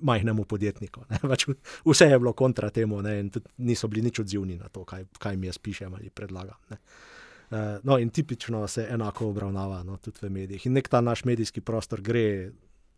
majhnemu 0.01 0.45
podjetniku. 0.45 1.05
Pač 1.31 1.47
vse 1.85 2.05
je 2.05 2.19
bilo 2.19 2.33
kontra 2.33 2.69
temu, 2.69 3.01
ne? 3.01 3.19
in 3.19 3.31
niso 3.57 3.87
bili 3.87 4.05
nič 4.05 4.19
odzivni 4.19 4.57
na 4.57 4.69
to, 4.69 4.85
kaj, 4.85 5.05
kaj 5.19 5.37
mi 5.37 5.47
jaz 5.47 5.57
pišem 5.57 5.93
ali 5.93 6.09
predlagam. 6.09 6.57
Ne? 6.69 6.77
Uh, 7.45 7.57
no, 7.83 7.97
in 8.01 8.09
tipično 8.09 8.67
se 8.67 8.87
enako 8.89 9.29
obravnava 9.29 9.83
no, 9.83 9.97
tudi 9.97 10.17
v 10.21 10.29
medijih. 10.29 10.65
In 10.65 10.73
nek 10.73 10.89
ta 10.89 11.01
naš 11.01 11.23
medijski 11.25 11.61
prostor 11.61 12.01
gre 12.01 12.51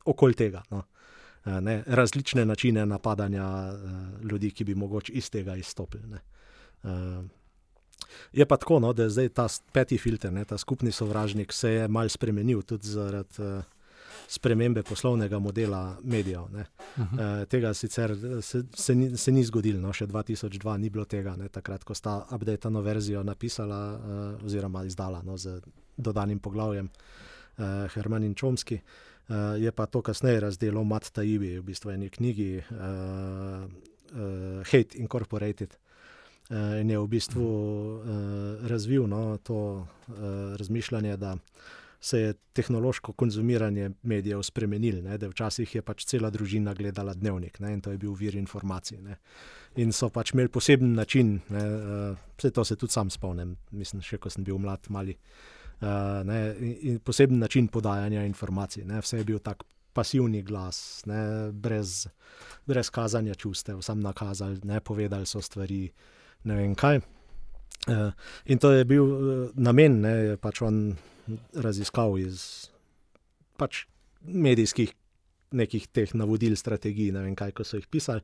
okoli 0.05 0.33
tega. 0.33 0.63
No. 0.71 0.83
Uh, 1.45 1.59
ne, 1.63 1.81
različne 1.87 2.45
načine 2.45 2.85
napadanja 2.85 3.47
uh, 3.47 4.21
ljudi, 4.23 4.51
ki 4.51 4.63
bi 4.63 4.75
mogoče 4.75 5.13
iz 5.13 5.29
tega 5.31 5.55
izstopili. 5.55 6.19
Uh, 6.83 7.25
je 8.31 8.45
pa 8.45 8.57
tako, 8.57 8.79
no, 8.79 8.93
da 8.93 9.03
je 9.03 9.09
zdaj 9.09 9.29
ta 9.29 9.47
peti 9.71 9.97
filter, 9.97 10.33
ne, 10.33 10.45
ta 10.45 10.57
skupni 10.57 10.91
sovražnik, 10.91 11.53
se 11.53 11.71
je 11.71 11.87
mal 11.87 12.09
spremenil 12.09 12.61
tudi 12.61 12.87
zaradi. 12.87 13.63
Spremembe 14.27 14.83
poslovnega 14.83 15.39
modela 15.39 15.97
medijev. 16.03 16.41
Uh 16.41 16.49
-huh. 16.95 17.41
e, 17.41 17.45
tega 17.45 17.73
sicer 17.73 18.15
se, 18.41 18.63
se, 18.73 18.95
ni, 18.95 19.17
se 19.17 19.31
ni 19.31 19.43
zgodilo, 19.43 19.81
no, 19.81 19.93
še 19.93 20.07
2002 20.07 20.77
ni 20.77 20.89
bilo 20.89 21.05
tega, 21.05 21.35
ne, 21.35 21.49
takrat, 21.49 21.83
ko 21.83 21.93
sta 21.93 22.25
updateano 22.31 22.81
verzijo 22.81 23.23
napisala 23.23 23.95
uh, 23.95 24.45
oziroma 24.45 24.83
izdala 24.83 25.21
no, 25.23 25.37
z 25.37 25.61
dodanim 25.97 26.39
poglavjem 26.39 26.89
uh, 27.57 27.63
Herman 27.93 28.23
in 28.23 28.35
Čomski. 28.35 28.79
Uh, 29.29 29.35
je 29.63 29.71
pa 29.71 29.85
to 29.85 30.01
kasneje 30.01 30.39
razdelil 30.39 30.83
Mat 30.83 31.11
Taibi 31.11 31.59
v 31.59 31.63
bistvu 31.63 31.91
eni 31.91 32.09
knjigi 32.09 32.57
uh, 32.57 32.75
uh, 32.75 34.63
Hate 34.71 34.97
Incorporated. 34.97 35.77
Uh, 36.49 36.81
in 36.81 36.89
je 36.89 36.99
v 36.99 37.07
bistvu 37.07 37.43
uh, 37.43 38.67
razvil 38.67 39.07
no, 39.07 39.37
to 39.37 39.87
uh, 40.07 40.15
razmišljanje, 40.55 41.17
da 41.17 41.33
uh, 41.33 41.39
se 41.99 42.19
je 42.19 42.33
tehnološko 42.53 43.13
konzumiranje 43.13 43.91
medijev 44.03 44.41
spremenilo. 44.41 45.17
Včasih 45.29 45.75
je 45.75 45.81
pač 45.81 46.05
cela 46.05 46.29
družina 46.29 46.73
gledala 46.73 47.13
dnevnik 47.13 47.59
ne, 47.59 47.73
in 47.73 47.81
to 47.81 47.91
je 47.91 47.97
bil 47.97 48.13
vir 48.13 48.35
informacij. 48.35 49.01
Ne. 49.01 49.17
In 49.81 49.93
so 49.93 50.09
pač 50.09 50.33
imeli 50.33 50.49
poseben 50.49 50.93
način, 50.93 51.39
vse 51.49 52.47
uh, 52.47 52.53
to 52.53 52.65
se 52.65 52.75
tudi 52.75 52.93
sam 52.93 53.09
spomnim, 53.09 53.55
mislim, 53.71 54.01
še 54.01 54.17
ko 54.17 54.29
sem 54.29 54.43
bil 54.43 54.59
mlad, 54.61 54.89
mali. 54.89 55.17
Uh, 55.81 56.23
ne, 56.25 56.55
in 56.59 56.99
poseben 56.99 57.39
način 57.39 57.67
podajanja 57.67 58.25
informacij. 58.25 58.85
Ne. 58.85 59.01
Vse 59.01 59.17
je 59.17 59.25
bil 59.25 59.39
tak 59.39 59.63
pasivni 59.93 60.43
glas, 60.45 61.01
ne, 61.09 61.51
brez, 61.51 62.05
brez 62.69 62.89
kazanja 62.93 63.33
čustev, 63.33 63.81
sam 63.81 63.99
nakazali, 63.99 64.61
ne 64.63 64.79
povedali 64.79 65.25
so 65.25 65.41
stvari, 65.41 65.87
ne 66.43 66.55
vem 66.55 66.75
kaj. 66.77 67.01
Uh, 67.87 68.11
in 68.45 68.59
to 68.61 68.71
je 68.71 68.85
bil 68.85 69.05
uh, 69.05 69.49
namen, 69.55 70.01
ne, 70.01 70.15
pač 70.41 70.61
on 70.61 70.91
raziskav 71.53 72.17
iz 72.21 72.69
pač 73.57 73.85
medijskih 74.21 74.93
nekih 75.51 75.87
teh 75.95 76.11
navodil, 76.15 76.55
strategij, 76.59 77.11
ne 77.15 77.23
vem 77.23 77.35
kaj, 77.37 77.53
ko 77.55 77.63
so 77.63 77.79
jih 77.79 77.87
pisali. 77.91 78.23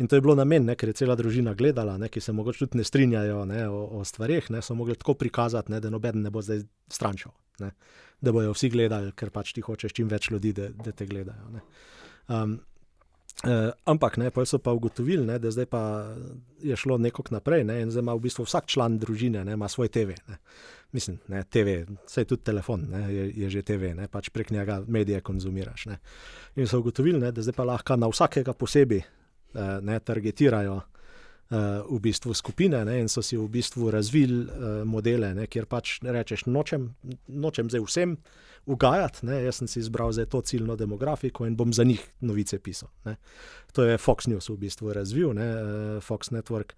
In 0.00 0.08
to 0.08 0.16
je 0.16 0.24
bilo 0.24 0.34
namen, 0.38 0.64
ne, 0.68 0.76
ker 0.76 0.88
je 0.88 1.00
cela 1.02 1.16
družina 1.16 1.54
gledala, 1.56 1.96
ne, 2.00 2.08
ki 2.12 2.20
se 2.20 2.32
morda 2.32 2.56
tudi 2.56 2.80
ne 2.80 2.84
strinjajo 2.84 3.44
ne, 3.48 3.66
o, 3.68 3.82
o 3.98 4.04
stvarih, 4.04 4.48
ne, 4.54 4.62
so 4.64 4.76
mogli 4.76 4.96
tako 4.96 5.16
prikazati, 5.20 5.72
ne, 5.72 5.80
da 5.84 5.92
noben 5.92 6.22
ne 6.24 6.32
bo 6.32 6.42
zdaj 6.44 6.64
strančal. 6.92 7.34
Ne, 7.60 7.72
da 8.20 8.32
bojo 8.32 8.52
vsi 8.52 8.70
gledali, 8.72 9.12
ker 9.16 9.32
pač 9.32 9.52
ti 9.56 9.64
hočeš 9.64 9.94
čim 9.96 10.08
več 10.08 10.30
ljudi, 10.32 10.52
da, 10.56 10.70
da 10.80 10.92
te 10.96 11.06
gledajo. 11.08 11.60
Um, 12.32 12.58
Uh, 13.44 13.68
ampak, 13.84 14.16
ne, 14.16 14.30
pa 14.32 14.46
so 14.48 14.56
pa 14.58 14.72
ugotovili, 14.72 15.20
ne, 15.26 15.36
da 15.38 15.50
zdaj 15.52 15.66
pa 15.68 15.80
je 16.64 16.76
šlo 16.76 16.96
nekako 16.98 17.34
naprej, 17.36 17.66
ne, 17.68 17.82
in 17.84 17.90
zdaj 17.92 18.00
ima 18.00 18.14
v 18.16 18.24
bistvu 18.24 18.46
vsak 18.46 18.64
član 18.72 18.96
družine 18.98 19.44
ne, 19.44 19.58
svoj 19.68 19.90
TV. 19.92 20.16
Ne. 20.28 20.38
Mislim, 20.96 21.18
ne, 21.28 21.42
TV, 21.44 21.82
vse 22.06 22.24
je 22.24 22.30
tudi 22.30 22.42
telefon, 22.42 22.86
ne, 22.88 23.02
je, 23.12 23.26
je 23.36 23.50
že 23.50 23.62
TV, 23.62 23.92
ne, 23.98 24.08
pač 24.08 24.30
prek 24.32 24.50
njega 24.50 24.80
medije 24.88 25.20
konzumiraš. 25.20 25.86
Ne. 25.86 25.98
In 26.56 26.66
so 26.66 26.80
ugotovili, 26.80 27.20
ne, 27.20 27.32
da 27.32 27.44
zdaj 27.44 27.58
pa 27.58 27.68
lahko 27.68 27.96
na 28.00 28.08
vsakega 28.08 28.56
posebej 28.56 29.02
uh, 29.04 29.98
targetirajo 30.00 30.80
v 31.50 31.98
bistvu 32.02 32.34
skupine 32.34 32.84
ne, 32.84 32.96
in 33.00 33.08
so 33.08 33.22
si 33.22 33.36
v 33.38 33.46
bistvu 33.50 33.90
razvili 33.94 34.40
uh, 34.42 34.82
modele, 34.84 35.30
ne, 35.34 35.46
kjer 35.46 35.68
pač 35.70 36.00
rečeš, 36.02 36.46
nočem, 36.50 36.88
nočem 37.28 37.70
zdaj 37.70 37.84
vsem 37.86 38.16
ugajati, 38.66 39.26
ne, 39.30 39.38
jaz 39.44 39.60
sem 39.60 39.70
si 39.70 39.78
izbral 39.78 40.10
za 40.12 40.26
to 40.26 40.40
ciljno 40.42 40.74
demografiko 40.76 41.46
in 41.46 41.54
bom 41.56 41.72
za 41.72 41.84
njih 41.86 42.02
novice 42.20 42.58
pisal. 42.58 42.90
Ne. 43.04 43.16
To 43.78 43.86
je 43.86 43.98
Fox 43.98 44.26
News 44.26 44.50
v 44.50 44.58
bistvu 44.58 44.92
razvil, 44.92 45.34
ne, 45.38 45.50
Fox 46.02 46.34
Network. 46.34 46.74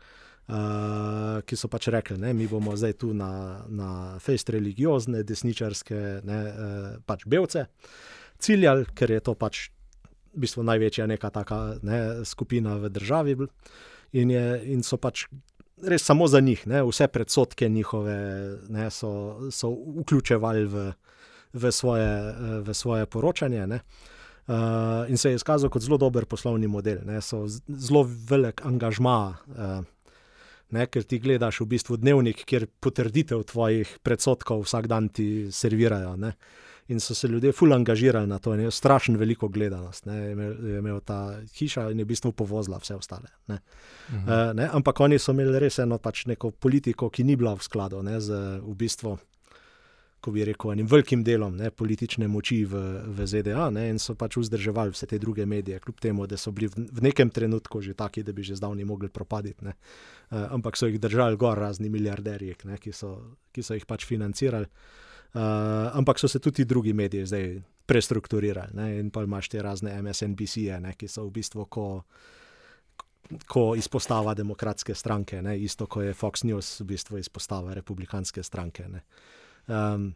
Uh, 0.48 1.42
ki 1.44 1.56
so 1.60 1.68
pač 1.68 1.90
rekli, 1.92 2.16
da 2.16 2.30
mi 2.32 2.46
bomo 2.48 2.72
zdaj 2.72 2.94
tu 2.96 3.10
na, 3.12 3.66
na 3.68 3.88
fejst 4.16 4.48
religiozne, 4.48 5.20
desničarske, 5.20 5.98
ne, 6.24 6.38
uh, 6.48 6.86
pač 7.04 7.26
belce 7.28 7.66
ciljali, 8.40 8.86
ker 8.96 9.12
je 9.12 9.20
to 9.20 9.34
pač 9.36 9.66
v 10.35 10.45
bistvu 10.45 10.64
največja 10.66 11.07
neka 11.07 11.31
taka 11.31 11.79
ne, 11.83 12.24
skupina 12.24 12.76
v 12.79 12.91
državi. 12.93 13.37
In, 14.18 14.31
je, 14.31 14.45
in 14.72 14.83
so 14.83 14.97
pač 14.97 15.26
res 15.85 16.05
samo 16.05 16.26
za 16.29 16.41
njih, 16.41 16.66
ne, 16.66 16.83
vse 16.83 17.09
predsotke 17.09 17.68
njihove 17.68 18.18
ne, 18.68 18.91
so, 18.91 19.51
so 19.51 19.70
vključevali 19.70 20.64
v, 20.64 20.87
v, 21.53 21.72
svoje, 21.72 22.09
v 22.64 22.74
svoje 22.74 23.07
poročanje. 23.07 23.66
Ne. 23.66 23.81
Uh, 24.49 25.05
in 25.11 25.20
se 25.20 25.29
je 25.29 25.37
izkazal 25.37 25.68
kot 25.70 25.85
zelo 25.85 25.99
dober 26.01 26.24
poslovni 26.24 26.66
model, 26.66 27.03
ne, 27.05 27.20
so 27.20 27.45
zelo 27.68 28.07
velik 28.09 28.64
angažma. 28.64 29.37
Uh, 29.47 29.85
ne, 30.70 30.87
ker 30.87 31.05
ti 31.05 31.18
gledaš 31.20 31.61
v 31.61 31.68
bistvu 31.74 31.99
dnevnik, 32.01 32.45
kjer 32.49 32.66
potrditev 32.81 33.45
tvojih 33.49 33.99
predsotkov 34.05 34.64
vsak 34.64 34.89
dan 34.89 35.09
ti 35.12 35.49
servirajo. 35.53 36.16
Ne. 36.16 36.33
In 36.89 37.01
so 37.01 37.14
se 37.14 37.28
ljudje 37.28 37.53
fully 37.53 37.74
angažirali 37.74 38.26
na 38.26 38.39
to, 38.39 38.55
in 38.55 38.61
je 38.61 38.70
strašno 38.70 39.18
veliko 39.18 39.49
gledanost. 39.49 40.07
Ne, 40.07 40.16
je, 40.16 40.32
imel, 40.32 40.53
je 40.66 40.78
imel 40.78 41.01
ta 41.01 41.41
hiša 41.55 41.91
in 41.91 41.99
je 41.99 42.05
v 42.05 42.09
bistvu 42.09 42.32
povozila 42.32 42.78
vse 42.80 42.97
ostale. 42.97 43.28
Ne. 43.47 43.59
Mhm. 44.11 44.22
Uh, 44.22 44.55
ne, 44.55 44.68
ampak 44.72 45.01
oni 45.01 45.18
so 45.18 45.32
imeli 45.36 45.59
res 45.59 45.78
eno 45.78 45.99
pač 45.99 46.24
neko 46.26 46.51
politiko, 46.51 47.11
ki 47.11 47.24
ni 47.24 47.36
bila 47.36 47.55
v 47.55 47.62
skladu 47.62 48.03
ne, 48.03 48.20
z 48.20 48.61
v 48.64 48.74
bistvu 48.74 49.18
ko 50.20 50.32
bi 50.34 50.45
rekel, 50.45 50.72
enim 50.74 50.86
velikim 50.91 51.22
delom 51.24 51.57
ne, 51.57 51.70
politične 51.70 52.26
moči 52.30 52.62
v, 52.66 52.80
v 53.14 53.26
ZDA 53.30 53.68
ne, 53.74 53.86
in 53.93 54.01
so 54.03 54.16
pač 54.18 54.39
vzdrževali 54.41 54.95
vse 54.95 55.07
te 55.07 55.18
druge 55.22 55.47
medije, 55.47 55.78
kljub 55.84 56.01
temu, 56.03 56.26
da 56.26 56.36
so 56.41 56.51
bili 56.55 56.70
v, 56.72 56.89
v 56.91 57.05
nekem 57.07 57.30
trenutku 57.30 57.80
že 57.84 57.95
taki, 57.95 58.24
da 58.26 58.34
bi 58.34 58.43
že 58.43 58.59
zdavni 58.59 58.84
mogli 58.89 59.09
propaditi. 59.09 59.64
Ne. 59.64 59.76
Uh, 60.30 60.49
ampak 60.59 60.76
so 60.76 60.91
jih 60.91 60.99
držali 61.01 61.39
gor 61.39 61.59
razni 61.59 61.91
milijarderji, 61.93 62.59
ne, 62.66 62.80
ki, 62.82 62.93
so, 62.93 63.14
ki 63.55 63.62
so 63.62 63.78
jih 63.78 63.86
pač 63.86 64.07
financirali. 64.09 64.66
Uh, 65.29 65.43
ampak 65.93 66.18
so 66.18 66.29
se 66.29 66.39
tudi 66.41 66.64
drugi 66.64 66.93
mediji 66.93 67.26
zdaj 67.26 67.61
prestrukturirali 67.87 68.72
ne, 68.74 68.87
in 68.99 69.11
pa 69.11 69.22
imaš 69.22 69.49
te 69.49 69.62
razne 69.62 69.93
MSNBC-je, 70.03 70.81
ki 70.97 71.09
so 71.09 71.26
v 71.29 71.33
bistvu 71.41 71.68
ko. 71.68 71.89
Ko 73.45 73.74
izpostava 73.76 74.33
demokratske 74.33 74.95
stranke, 74.97 75.43
ne, 75.45 75.53
isto 75.61 75.85
kot 75.85 76.07
je 76.07 76.14
Fox 76.16 76.47
News, 76.49 76.79
v 76.81 76.85
bistvu 76.95 77.18
izpostava 77.20 77.74
republikanske 77.76 78.41
stranke. 78.43 78.87
Uh, 78.89 79.03
Um, 79.68 80.14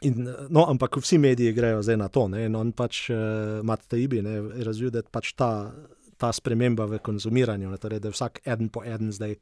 in, 0.00 0.28
no, 0.48 0.66
ampak 0.66 0.96
vsi 0.96 1.18
mediji 1.18 1.52
grejo 1.52 1.82
zdaj 1.82 1.96
na 1.96 2.08
to. 2.08 2.28
Ne, 2.28 2.44
in 2.44 2.56
on 2.56 2.72
pač, 2.72 3.06
uh, 3.10 3.60
Mat 3.66 3.86
Taibi, 3.88 4.18
je 4.18 4.64
razvil, 4.66 4.90
da 4.90 5.02
pač 5.02 5.32
ta, 5.38 5.70
ta 6.18 6.32
sprememba 6.34 6.88
v 6.90 6.98
konzumiranju, 6.98 7.70
ne, 7.70 7.78
torej, 7.78 8.02
da 8.02 8.12
vsak 8.12 8.42
en 8.44 8.68
po 8.68 8.82
en 8.84 9.12
zdaj 9.14 9.36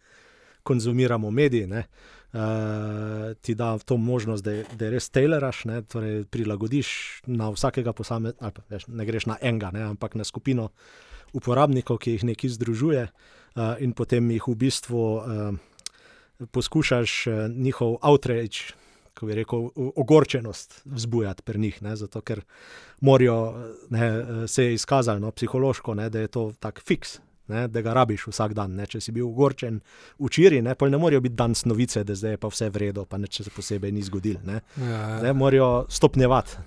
konzumiramo 0.68 1.30
medije. 1.30 1.66
Ne, 1.66 1.86
uh, 2.32 3.34
ti 3.40 3.54
da 3.54 3.78
to 3.78 3.96
možnost, 3.96 4.44
da, 4.44 4.62
da 4.78 4.90
res 4.90 5.10
taileraš, 5.10 5.64
ne, 5.64 5.82
torej 5.82 6.24
prilagodiš 6.30 7.22
na 7.26 7.50
vsakega 7.54 7.92
posameznika, 7.92 8.52
ne 8.88 9.06
greš 9.08 9.26
na 9.26 9.38
enega, 9.40 9.70
ne, 9.74 9.86
ampak 9.94 10.14
na 10.14 10.24
skupino 10.24 10.70
uporabnikov, 11.32 12.00
ki 12.02 12.16
jih 12.16 12.28
nekaj 12.32 12.56
združuje, 12.56 13.08
uh, 13.08 13.76
in 13.80 13.92
potem 13.92 14.30
jih 14.32 14.48
v 14.48 14.58
bistvu 14.66 15.04
uh, 15.16 16.44
poskušaš 16.52 17.26
uh, 17.26 17.46
njihov 17.52 17.98
outrage 18.02 18.76
kako 19.18 19.26
bi 19.26 19.34
rekel, 19.34 19.70
ogorčenost 19.74 20.82
vzbujati 20.84 21.42
pri 21.42 21.58
njih, 21.58 21.82
ne, 21.82 21.96
zato 21.96 22.20
ker 22.20 22.40
morajo, 23.00 23.54
ne, 23.90 24.10
se 24.46 24.64
je 24.64 24.74
izkazalo 24.74 25.18
no, 25.18 25.32
psihološko, 25.34 25.94
ne, 25.94 26.06
da 26.10 26.20
je 26.20 26.28
to 26.28 26.52
tak 26.60 26.78
fiks. 26.86 27.18
Ne, 27.48 27.64
da 27.68 27.82
ga 27.82 27.94
rabiš 27.96 28.28
vsak 28.28 28.54
dan. 28.56 28.76
Ne. 28.76 28.86
Če 28.86 29.00
si 29.00 29.14
bil 29.16 29.26
ogorčen 29.28 29.80
včeraj, 30.20 30.62
ne, 30.64 30.76
ne 30.76 31.00
morajo 31.00 31.24
biti 31.24 31.38
danes 31.38 31.64
novice, 31.64 32.04
da 32.04 32.16
zdaj 32.18 32.36
je 32.36 32.42
pa 32.42 32.52
vse 32.52 32.70
v 32.70 32.84
redu, 32.84 33.06
pa 33.08 33.18
nič 33.18 33.42
se 33.42 33.52
posebej 33.54 33.92
ni 33.92 34.04
zgodilo. 34.04 34.44
Ne. 34.46 34.60
Ja, 34.76 34.94
ja. 34.94 35.20
ne, 35.26 35.34
morajo 35.36 35.86
stopnjevati. 35.88 36.60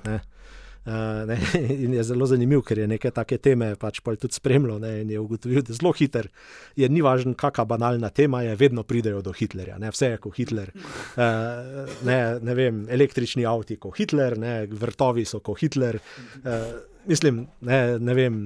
Uh, 0.81 1.37
in 1.83 1.93
je 1.93 2.03
zelo 2.03 2.25
zanimiv, 2.25 2.63
ker 2.65 2.79
je 2.81 2.87
neke 2.89 3.11
take 3.13 3.37
teme 3.37 3.75
pač 3.77 3.99
tudi 4.01 4.33
spremljal 4.33 4.79
ne, 4.81 4.95
in 5.03 5.11
je 5.13 5.19
ugotovil, 5.21 5.61
da 5.61 5.69
je 5.69 5.77
zelo 5.77 5.91
hiter. 5.93 6.29
Je 6.75 6.89
ni 6.89 7.03
važno, 7.05 7.35
kakšna 7.37 7.65
banalna 7.69 8.09
tema 8.09 8.41
je, 8.41 8.55
vedno 8.57 8.83
pridejo 8.83 9.21
do 9.21 9.31
Hitlerja. 9.31 9.77
Ne, 9.77 9.91
vse 9.93 10.15
je 10.15 10.17
kot 10.17 10.33
Hitler. 10.35 10.71
Uh, 11.13 11.85
ne, 12.01 12.17
ne 12.41 12.55
vem, 12.57 12.87
električni 12.89 13.45
avti 13.45 13.77
kot 13.77 13.99
Hitler, 13.99 14.39
ne, 14.41 14.65
vrtovi 14.65 15.25
so 15.25 15.43
kot 15.45 15.61
Hitler. 15.61 16.01
Uh, 16.41 16.90
mislim, 17.07 17.45
ne, 17.67 17.79
ne 17.99 18.17
vem, 18.17 18.41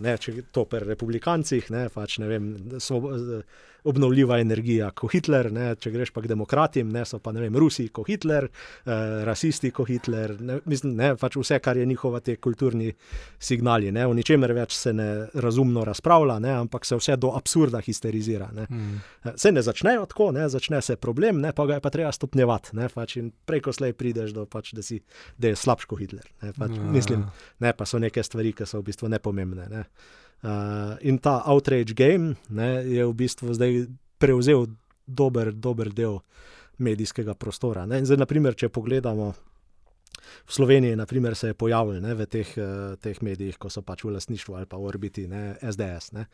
ne, 0.00 0.16
če 0.18 0.42
to 0.52 0.66
pri 0.70 0.84
republikancih, 0.88 1.70
ne, 1.74 1.86
pač 1.94 2.18
ne 2.22 2.30
vem. 2.30 2.50
So, 2.82 3.00
uh, 3.00 3.70
obnovljiva 3.84 4.38
energija, 4.40 4.88
kot 4.96 5.12
Hitler, 5.12 5.50
ne, 5.52 5.66
če 5.76 5.92
greš 5.92 6.12
pa 6.14 6.22
k 6.24 6.30
demokratim, 6.30 6.88
ne 6.92 7.04
so 7.08 7.18
pa 7.22 7.34
ne 7.36 7.42
vem, 7.44 7.56
Rusi, 7.60 7.86
kot 7.92 8.08
Hitler, 8.08 8.46
eh, 8.48 8.92
rasisti, 9.28 9.70
kot 9.76 9.90
Hitler, 9.90 10.34
ne, 10.40 10.58
mislim, 10.70 10.94
ne, 10.96 11.10
pač 11.20 11.36
vse, 11.36 11.58
kar 11.64 11.76
je 11.76 11.84
njihova 11.86 12.22
te 12.24 12.36
kulturni 12.40 12.92
signali. 13.38 13.92
Ne, 13.92 14.06
o 14.08 14.14
ničemer 14.16 14.54
več 14.56 14.76
se 14.78 14.94
ne 14.96 15.08
razumno 15.34 15.84
razpravlja, 15.84 16.38
ne, 16.40 16.54
ampak 16.64 16.88
se 16.88 16.96
vse 16.96 17.18
do 17.20 17.34
absurda 17.36 17.82
histerizira. 17.84 18.48
Ne. 18.56 18.66
Mm. 18.70 19.34
Se 19.36 19.52
ne 19.52 19.62
začnejo 19.62 20.06
tako, 20.08 20.30
ne, 20.32 20.48
začne 20.48 20.80
se 20.82 20.96
problem, 20.96 21.42
ne, 21.44 21.52
pa 21.52 21.68
ga 21.68 21.78
je 21.78 21.84
pa 21.84 21.92
treba 21.92 22.12
stopnjevati. 22.12 22.76
Ne, 22.80 22.88
pač 22.88 23.18
preko 23.44 23.72
slej 23.72 23.92
prideš 24.00 24.32
do 24.36 24.46
pač, 24.48 24.72
da, 24.74 24.82
si, 24.82 25.02
da 25.36 25.52
je 25.52 25.60
slabš 25.60 25.90
kot 25.90 26.00
Hitler. 26.00 26.24
Ne, 26.42 26.54
pač, 26.56 26.72
ja. 26.78 26.88
Mislim, 26.94 27.28
ne, 27.60 27.74
pa 27.76 27.84
so 27.94 28.02
neke 28.02 28.22
stvari, 28.26 28.52
ki 28.56 28.66
so 28.66 28.82
v 28.82 28.90
bistvu 28.90 29.10
nepomembne. 29.12 29.68
Ne. 29.70 29.84
Uh, 30.44 30.98
in 31.06 31.18
ta 31.22 31.38
outrage 31.48 31.94
game 31.96 32.34
ne, 32.50 32.82
je 32.84 33.06
v 33.06 33.14
bistvu 33.16 33.54
zdaj 33.56 33.86
prevzel 34.20 34.66
dober, 35.06 35.52
dober 35.54 35.92
del 35.94 36.20
medijskega 36.82 37.36
prostora. 37.38 37.86
Ne. 37.86 38.02
In 38.02 38.08
zdaj, 38.08 38.24
naprimer, 38.24 38.56
če 38.58 38.72
pogledamo 38.72 39.32
v 40.44 40.52
Sloveniji, 40.52 40.96
naprimer, 40.96 41.36
se 41.36 41.52
je 41.52 41.56
pojavil 41.58 42.00
ne, 42.02 42.14
v 42.16 42.26
teh, 42.30 42.50
uh, 42.58 42.96
teh 43.00 43.20
medijih, 43.24 43.56
ko 43.60 43.70
so 43.72 43.84
pač 43.86 44.04
v 44.04 44.14
lastništvu 44.16 44.56
ali 44.58 44.68
pa 44.68 44.80
v 44.80 44.88
orbiti 44.90 45.26
ne, 45.30 45.54
SDS. 45.62 46.12
Ne. 46.16 46.26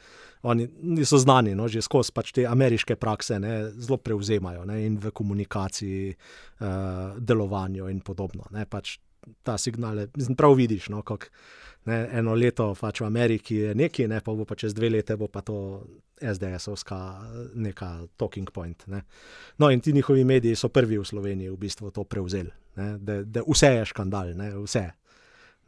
Oni 0.49 0.67
niso 0.97 1.21
znani, 1.21 1.55
no, 1.59 1.69
že 1.69 1.83
skozi 1.85 2.15
pač 2.15 2.33
te 2.35 2.47
ameriške 2.49 2.97
prakse 3.01 3.39
ne, 3.43 3.71
zelo 3.77 4.01
prevzemajo 4.01 4.65
ne, 4.71 4.81
in 4.87 4.99
v 5.03 5.13
komunikaciji, 5.15 6.17
uh, 6.17 7.21
delovanju 7.21 7.91
in 7.93 8.03
podobno. 8.07 8.49
Ne, 8.57 8.67
pač 8.71 8.97
ta 9.43 9.59
signale, 9.59 10.09
mislim, 10.17 10.37
prav 10.37 10.55
vidiš. 10.55 10.89
No, 10.89 11.03
kak, 11.03 11.31
ne, 11.85 12.09
eno 12.13 12.35
leto 12.35 12.75
pač 12.81 13.01
v 13.01 13.09
Ameriki 13.09 13.57
je 13.57 13.75
nekaj, 13.75 14.09
ne, 14.09 14.21
pa 14.25 14.35
bo 14.37 14.45
pa 14.45 14.57
čez 14.59 14.75
dve 14.77 14.91
leti 14.91 15.17
bo 15.17 15.29
pa 15.29 15.41
to 15.41 15.85
SDS-ovska 16.21 16.99
neka 17.55 17.91
talking 18.17 18.51
point. 18.53 18.87
Ne. 18.87 19.03
No, 19.59 19.71
in 19.71 19.81
ti 19.81 19.93
njihovi 19.93 20.25
mediji 20.25 20.57
so 20.57 20.69
prvi 20.69 20.99
v 20.99 21.05
Sloveniji 21.05 21.51
v 21.51 21.57
bistvu 21.57 21.91
to 21.91 22.05
prevzeli, 22.05 22.51
ne, 22.77 22.97
da, 22.99 23.23
da 23.23 23.45
vse 23.49 23.75
je 23.79 23.85
škandal, 23.93 24.35
ne, 24.37 24.53
vse. 24.59 24.91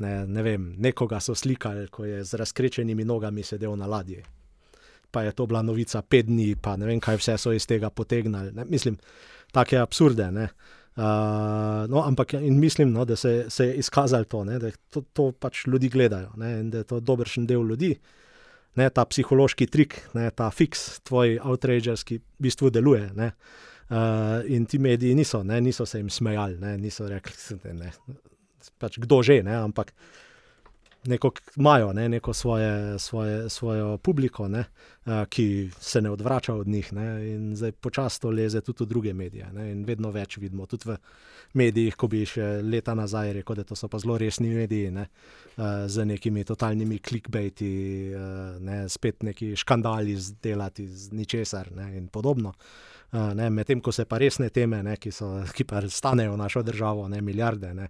Ne, 0.02 0.26
ne 0.26 0.42
vem, 0.42 0.72
nekoga 0.82 1.20
so 1.20 1.34
slikali, 1.34 1.86
ko 1.92 2.04
je 2.04 2.24
z 2.24 2.38
razkrečenimi 2.40 3.04
nogami 3.04 3.42
sedel 3.44 3.76
na 3.76 3.86
ladji. 3.86 4.22
Pa 5.12 5.22
je 5.22 5.34
to 5.36 5.46
bila 5.46 5.60
novica 5.62 6.00
pet 6.02 6.26
dni, 6.26 6.56
pa 6.56 6.76
ne 6.80 6.88
vem, 6.88 7.00
kaj 7.00 7.20
vse 7.20 7.36
so 7.38 7.52
iz 7.52 7.66
tega 7.68 7.90
potegnili. 7.90 8.54
Ne. 8.56 8.64
Mislim, 8.64 8.96
take 9.52 9.78
absurde. 9.78 10.30
Ne. 10.32 10.48
Uh, 10.48 10.81
no, 10.96 12.02
ampak 12.04 12.34
mislim, 12.40 12.92
no, 12.92 13.04
da 13.04 13.16
se, 13.16 13.46
se 13.50 13.66
je 13.66 13.74
izkazalo 13.80 14.24
to, 14.24 14.44
ne, 14.44 14.58
da 14.58 14.70
to, 14.90 15.02
to 15.12 15.30
pač 15.32 15.66
ljudi 15.66 15.88
gledajo 15.88 16.32
ne, 16.36 16.52
in 16.60 16.70
da 16.70 16.82
je 16.82 16.84
to 16.84 17.00
dobršen 17.00 17.46
del 17.46 17.64
ljudi. 17.68 17.94
Ne, 18.76 18.88
ta 18.90 19.04
psihološki 19.04 19.66
trik, 19.68 19.98
ne, 20.16 20.30
ta 20.30 20.48
fiks, 20.50 21.02
tvoj 21.04 21.38
outrager, 21.44 21.96
ki 22.08 22.16
v 22.18 22.44
bistvu 22.46 22.70
deluje. 22.72 23.10
Ne, 23.16 23.32
uh, 23.92 24.40
in 24.48 24.64
ti 24.66 24.80
mediji 24.80 25.14
niso, 25.14 25.42
ne, 25.44 25.60
niso 25.60 25.86
se 25.86 26.00
jim 26.00 26.08
smejali, 26.10 26.56
ne, 26.60 26.78
niso 26.80 27.08
rekli, 27.08 27.58
da 27.62 27.90
je 27.90 27.92
pač 28.80 28.96
kdo 29.02 29.20
že, 29.26 29.42
ne, 29.44 29.56
ampak 29.60 29.92
neko, 31.04 31.30
imajo 31.56 31.92
ne, 31.92 32.08
neko 32.08 32.32
svoje, 32.32 32.98
svoje, 32.98 33.50
svojo 33.50 33.98
publiko, 33.98 34.48
ne, 34.48 34.64
uh, 35.04 35.12
ki 35.28 35.70
se 35.80 36.00
ne 36.00 36.10
odvrača 36.10 36.54
od 36.54 36.68
njih. 36.68 36.92
Ne, 36.92 37.30
in 37.30 37.56
zdaj 37.56 37.72
počasno 37.72 38.30
leze 38.30 38.60
tudi 38.60 38.84
v 38.84 38.88
druge 38.88 39.14
medije. 39.14 39.48
Ne, 39.52 39.70
in 39.72 39.84
vedno 39.84 40.10
več 40.10 40.36
vidimo 40.36 40.66
tudi 40.66 40.90
v 40.90 40.96
medijih, 41.52 41.96
ko 41.96 42.08
bi 42.08 42.24
še 42.26 42.62
leta 42.62 42.94
nazaj 42.94 43.32
rekel, 43.32 43.56
da 43.56 43.64
to 43.64 43.76
so 43.76 43.88
pa 43.88 43.98
zelo 43.98 44.18
resni 44.18 44.54
mediji, 44.54 44.90
ne, 44.90 45.06
uh, 45.56 45.84
z 45.86 46.06
nekimi 46.06 46.44
totalnimi 46.44 46.98
clickbaiti, 46.98 47.72
uh, 48.14 48.62
ne, 48.62 48.84
spet 48.88 49.22
neki 49.22 49.56
škandali 49.56 50.16
zdelati 50.16 50.88
z 50.88 51.12
ničesar 51.12 51.72
ne, 51.76 51.92
in 51.98 52.08
podobno. 52.08 52.54
Uh, 53.12 53.50
Medtem 53.50 53.80
ko 53.80 53.92
se 53.92 54.06
pa 54.08 54.18
resne 54.18 54.48
teme, 54.48 54.82
ne, 54.82 54.96
ki, 54.96 55.10
so, 55.12 55.34
ki 55.52 55.66
pa 55.68 55.82
stanejo 55.88 56.36
našo 56.36 56.62
državo, 56.62 57.08
ne 57.12 57.20
milijarde. 57.20 57.74
Ne, 57.74 57.88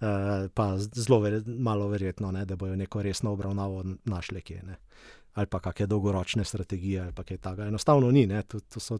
uh, 0.00 0.46
pa 0.54 0.66
zelo 0.78 1.20
ver, 1.20 1.40
malo 1.46 1.88
verjetno, 1.90 2.30
ne, 2.32 2.44
da 2.46 2.56
bojo 2.56 2.76
neko 2.76 3.02
resno 3.02 3.32
obravnavo 3.32 3.84
našli, 4.04 4.42
ki 4.42 4.54
je. 4.54 4.76
ali 5.34 5.46
pa 5.46 5.60
kakšne 5.60 5.86
dolgoročne 5.86 6.44
strategije 6.44 7.00
ali 7.00 7.12
kaj 7.12 7.36
takega. 7.36 7.66
Enostavno 7.66 8.10
ni. 8.10 8.26
To, 8.48 8.60
to 8.60 8.80
so 8.80 8.98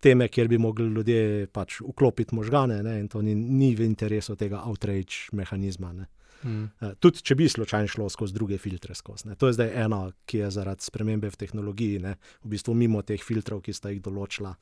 teme, 0.00 0.28
kjer 0.28 0.48
bi 0.48 0.58
mogli 0.58 0.86
ljudje 0.88 1.46
pač 1.46 1.80
vklopiti 1.80 2.34
možgane 2.34 2.82
ne? 2.82 3.00
in 3.00 3.08
to 3.08 3.22
ni, 3.22 3.34
ni 3.34 3.74
v 3.76 3.84
interesu 3.84 4.36
tega 4.36 4.62
outrage 4.64 5.28
mehanizma. 5.32 5.92
Ne? 5.92 6.06
Mm. 6.44 6.94
Tudi 7.00 7.22
če 7.22 7.36
bi 7.36 7.48
slučajno 7.48 7.88
šlo 7.88 8.08
skozi 8.08 8.34
druge 8.34 8.58
filtre. 8.58 8.94
Skozi, 8.94 9.34
to 9.38 9.50
je 9.50 9.58
zdaj 9.58 9.72
ena, 9.84 10.00
ki 10.26 10.44
je 10.44 10.50
zaradi 10.50 10.84
spremembe 10.84 11.30
v 11.30 11.36
tehnologiji, 11.36 11.98
ne, 12.00 12.14
v 12.44 12.54
bistvu 12.54 12.74
mimo 12.74 13.02
teh 13.04 13.20
filtrov, 13.20 13.60
ki 13.66 13.76
sta 13.76 13.92
jih 13.92 14.00
določila, 14.04 14.54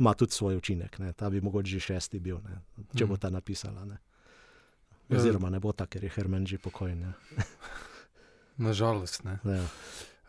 ima 0.00 0.14
tudi 0.14 0.32
svoj 0.32 0.56
učinek. 0.56 0.98
Ne. 0.98 1.12
Ta 1.12 1.30
bi 1.30 1.40
mogoče 1.40 1.70
že 1.70 1.80
šesti 1.80 2.18
bil, 2.18 2.38
ne, 2.44 2.60
če 2.96 3.06
bo 3.06 3.16
ta 3.20 3.30
napisala. 3.30 3.84
Ne. 3.84 3.98
Ja. 5.08 5.18
Oziroma, 5.18 5.50
ne 5.50 5.60
bo 5.60 5.72
ta, 5.76 5.86
ker 5.86 6.04
je 6.04 6.10
Hermen 6.14 6.46
že 6.46 6.58
pokojni. 6.58 7.12
Nažalost. 8.68 9.24
Ne. 9.24 9.38
Ja. 9.44 9.64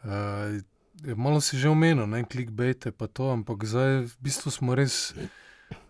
Uh, 0.03 1.15
malo 1.15 1.41
si 1.41 1.57
že 1.57 1.69
omenil, 1.71 2.03
ne 2.07 2.25
klikbejte, 2.27 2.91
pa 2.91 3.07
to, 3.07 3.31
ampak 3.31 3.63
zdaj 3.63 4.11
v 4.11 4.15
bistvu 4.19 4.51
smo 4.51 4.75
res. 4.75 5.13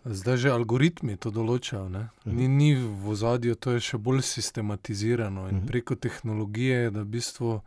Zdaj 0.06 0.36
že 0.46 0.50
algoritmi 0.54 1.18
to 1.18 1.34
določajo. 1.34 1.88
Mhm. 1.90 2.36
Ni, 2.38 2.46
ni 2.46 2.70
v 2.78 3.10
ozadju, 3.10 3.58
to 3.58 3.74
je 3.74 3.82
še 3.82 3.98
bolj 3.98 4.22
sistematizirano 4.22 5.48
in 5.50 5.58
mhm. 5.58 5.66
preko 5.66 5.98
tehnologije, 5.98 6.94
da 6.94 7.02
v 7.02 7.18
bistvu, 7.18 7.58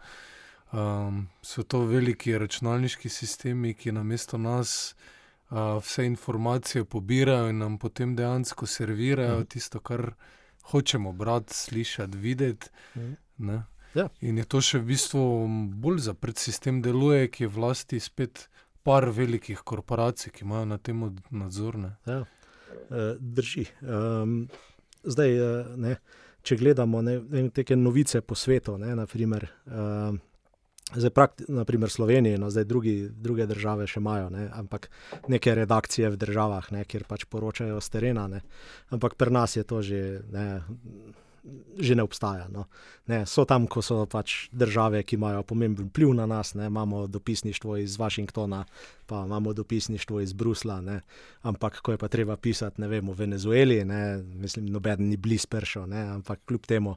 um, 0.71 1.27
so 1.43 1.67
to 1.67 1.83
veliki 1.91 2.39
računalniški 2.39 3.11
sistemi, 3.11 3.75
ki 3.75 3.91
na 3.91 4.07
mesto 4.07 4.39
nas 4.39 4.95
uh, 4.95 5.11
vse 5.49 6.05
informacije 6.05 6.85
pobirajo 6.85 7.49
in 7.49 7.57
nam 7.57 7.77
potem 7.77 8.15
dejansko 8.15 8.65
servirajo 8.65 9.39
mhm. 9.39 9.45
tisto, 9.45 9.79
kar 9.79 10.13
hočemo 10.63 11.11
brati, 11.11 11.53
slišati, 11.53 12.17
videti. 12.17 12.67
Ja. 13.95 14.09
In 14.21 14.37
je 14.37 14.43
to 14.43 14.59
še 14.61 14.81
v 14.81 14.89
bistvu 14.91 15.21
bolj 15.79 16.01
zaprt 16.09 16.41
sistem, 16.41 16.81
deluje, 16.83 17.29
ki 17.31 17.45
je 17.45 17.51
vlasti 17.51 17.99
spet 18.03 18.49
par 18.83 19.07
velikih 19.09 19.61
korporacij, 19.63 20.33
ki 20.35 20.43
imajo 20.43 20.65
na 20.65 20.77
tem 20.77 20.99
nadzor. 21.31 21.77
Ja. 22.05 22.25
E, 22.89 23.05
drži. 23.19 23.65
Um, 23.81 24.47
zdaj, 25.03 25.31
e, 25.31 25.63
ne, 25.79 25.95
če 26.45 26.57
gledamo 26.59 27.01
ne, 27.01 27.15
ne, 27.23 27.47
te 27.49 27.75
novice 27.75 28.21
po 28.21 28.35
svetu, 28.35 28.75
ne, 28.77 28.91
naprimer, 28.99 29.47
um, 29.65 30.19
zdaj 30.93 31.27
naprimer 31.47 31.89
Sloveniji, 31.89 32.37
no, 32.37 32.49
zdaj 32.49 32.63
drugi, 32.63 33.09
druge 33.09 33.45
države 33.45 33.87
še 33.87 33.99
imajo, 33.99 34.29
ne, 34.29 34.49
ampak 34.53 34.89
neke 35.27 35.55
redakcije 35.55 36.11
v 36.13 36.19
državah, 36.21 36.71
ne, 36.71 36.85
kjer 36.85 37.07
pač 37.09 37.25
poročajo 37.25 37.81
z 37.81 37.89
terena. 37.89 38.27
Ne, 38.29 38.41
ampak 38.93 39.17
pri 39.17 39.33
nas 39.33 39.55
je 39.55 39.63
to 39.63 39.81
že. 39.81 40.01
Ne, 40.31 40.61
že 41.77 41.93
ne 41.93 42.01
obstaja. 42.01 42.47
No. 42.49 42.65
Ne, 43.05 43.21
so 43.29 43.45
tam, 43.45 43.67
ko 43.69 43.81
so 43.85 44.09
pač 44.09 44.49
države, 44.49 45.03
ki 45.05 45.13
imajo 45.13 45.43
pomemben 45.45 45.91
vpliv 45.91 46.15
na 46.17 46.25
nas, 46.25 46.55
ne, 46.57 46.65
imamo 46.73 47.05
dopisništvo 47.07 47.77
iz 47.77 47.99
Washingtona, 48.01 48.63
pa 49.05 49.21
imamo 49.25 49.53
dopisništvo 49.53 50.21
iz 50.25 50.33
Brusla, 50.33 50.79
ne, 50.81 51.01
ampak 51.45 51.81
ko 51.85 51.93
je 51.93 52.01
pa 52.01 52.09
treba 52.09 52.33
pisati, 52.37 52.81
ne 52.81 52.89
vem, 52.89 53.05
v 53.09 53.13
Venezueli, 53.13 53.83
ne, 53.85 54.17
mislim, 54.25 54.71
noben 54.73 55.05
ni 55.05 55.17
bliž 55.17 55.45
pršo, 55.45 55.85
ampak 55.85 56.41
kljub 56.49 56.65
temu 56.65 56.95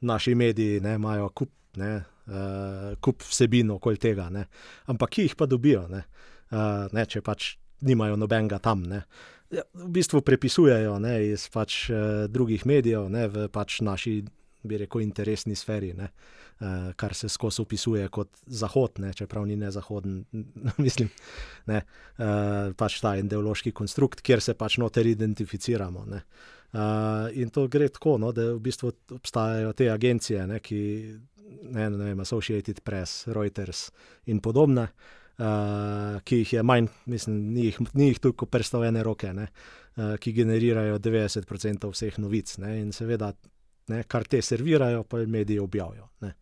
naši 0.00 0.34
mediji 0.34 0.80
ne, 0.80 0.94
imajo 0.94 1.28
kup, 1.34 1.50
ne, 1.76 2.04
uh, 2.28 2.92
kup 3.00 3.24
vsebino 3.26 3.78
okoli 3.78 4.00
tega, 4.00 4.28
ne, 4.32 4.46
ampak 4.92 5.16
ki 5.16 5.28
jih 5.28 5.36
pa 5.38 5.48
dobijo, 5.50 5.86
ne, 5.90 6.04
uh, 6.52 6.86
ne, 6.92 7.04
če 7.08 7.22
pač 7.24 7.54
nimajo 7.86 8.18
nobenega 8.18 8.58
tam. 8.62 8.84
Ne. 8.88 9.04
Ja, 9.54 9.64
v 9.72 9.88
bistvu 9.96 10.20
prepisujejo 10.26 10.98
ne, 11.00 11.14
iz 11.32 11.48
pač, 11.52 11.86
uh, 11.92 12.26
drugih 12.30 12.66
medijev, 12.68 13.08
ne, 13.12 13.28
v 13.32 13.46
pač 13.52 13.80
naši, 13.84 14.20
bi 14.68 14.80
rekel, 14.82 15.04
interesni 15.06 15.56
sferi, 15.56 15.94
ne, 15.96 16.10
uh, 16.60 16.90
kar 16.98 17.14
se 17.16 17.30
skozi 17.32 17.62
opisuje 17.62 18.04
kot 18.12 18.42
Zahod, 18.46 19.00
ne, 19.00 19.14
čeprav 19.16 19.46
ni 19.48 19.56
ne 19.56 19.70
Zahoden, 19.72 20.20
mislim, 20.86 21.08
ne, 21.70 21.82
uh, 22.18 22.76
pač 22.76 23.00
ta 23.04 23.16
ideološki 23.20 23.72
konstrukt, 23.72 24.22
kjer 24.26 24.44
se 24.44 24.56
pač 24.58 24.78
noter 24.82 25.08
identificiramo. 25.08 26.04
Ne. 26.12 26.22
Uh, 26.68 27.32
in 27.32 27.48
to 27.48 27.64
gre 27.72 27.88
tako, 27.88 28.18
no, 28.20 28.34
da 28.36 28.50
v 28.52 28.60
bistvu 28.60 28.92
obstajajo 29.16 29.72
te 29.72 29.88
agencije, 29.88 30.44
ne, 30.50 30.60
ki 30.60 30.80
ne, 31.62 31.90
ne 31.90 32.10
vem, 32.10 32.20
Associated 32.20 32.80
Press, 32.84 33.26
Reuters 33.32 33.88
in 34.26 34.42
podobne 34.44 34.88
uh, 35.38 36.20
ki 36.24 36.42
jih 36.42 36.52
je 36.52 36.62
manj, 36.62 36.88
mislim, 37.06 37.36
ni 37.54 37.68
jih, 37.68 37.78
ni 37.92 38.10
jih 38.10 38.20
toliko 38.22 38.46
predstavljene 38.46 39.02
roke, 39.02 39.32
ne, 39.34 39.48
uh, 39.96 40.16
ki 40.20 40.32
generirajo 40.32 40.98
90% 40.98 41.90
vseh 41.92 42.18
novic. 42.18 42.56
Ne, 42.62 42.78
in 42.82 42.92
seveda, 42.92 43.32
ne, 43.92 44.02
kar 44.08 44.26
te 44.26 44.42
servirajo, 44.42 45.04
pa 45.08 45.22
mediji 45.26 45.62
objavijo. 45.62 46.08
Ne. 46.26 46.34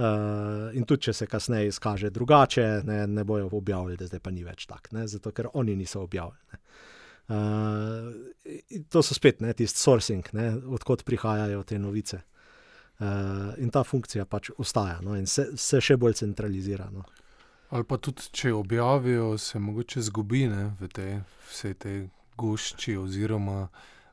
Uh, 0.00 0.70
in 0.78 0.86
tudi, 0.88 1.08
če 1.08 1.12
se 1.12 1.26
kasneje 1.28 1.74
izkaže 1.74 2.10
drugače, 2.14 2.66
ne, 2.88 3.02
ne 3.10 3.24
bojo 3.24 3.50
objavili, 3.52 3.98
da 4.00 4.08
zdaj 4.08 4.22
pa 4.24 4.32
ni 4.32 4.46
več 4.46 4.64
tako, 4.70 5.04
zato 5.10 5.32
ker 5.36 5.50
oni 5.60 5.76
niso 5.76 6.00
objavili. 6.06 6.60
Uh, 7.30 8.80
to 8.90 9.02
so 9.06 9.14
spet 9.14 9.42
ne, 9.44 9.52
tisti 9.54 9.78
sourcing, 9.78 10.30
odkot 10.72 11.04
prihajajo 11.06 11.62
te 11.68 11.78
novice. 11.78 12.22
Uh, 13.00 13.06
in 13.56 13.70
ta 13.72 13.80
funkcija 13.80 14.26
pač 14.28 14.50
ostaja 14.60 14.98
no, 15.00 15.14
in 15.16 15.24
se, 15.26 15.46
se 15.56 15.80
še 15.80 15.96
bolj 15.96 16.18
centralizira. 16.20 16.90
No. 16.92 17.06
Ali 17.72 17.86
pa 17.88 17.96
tudi, 17.96 18.26
če 18.36 18.52
objavijo, 18.52 19.38
se 19.38 19.58
mogoče 19.58 20.02
zgubi 20.04 20.42
ne, 20.50 20.66
v 20.80 20.88
tej 20.92 21.14
vsej 21.48 21.74
tej 21.80 22.00
gošči, 22.36 22.98
oziroma 23.00 23.70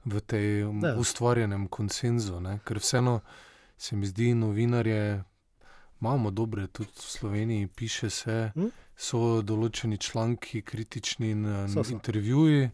v 0.08 0.22
tem 0.24 0.84
ustvarjenem 0.96 1.68
konsenzu. 1.68 2.40
Ne. 2.40 2.60
Ker 2.64 2.80
vseeno 2.80 3.20
se 3.78 3.96
mi 4.00 4.08
zdi, 4.08 4.32
novinarje 4.38 5.24
imamo 6.02 6.32
dobre, 6.32 6.68
tudi 6.68 6.94
v 6.96 7.12
Sloveniji 7.12 7.68
piše 7.68 8.10
se, 8.10 8.38
hm? 8.56 8.70
so 8.98 9.42
določeni 9.42 9.98
članki, 9.98 10.62
kritični 10.62 11.34
in 11.36 11.44
so, 11.68 11.84
so. 11.84 11.92
intervjuji. 11.94 12.70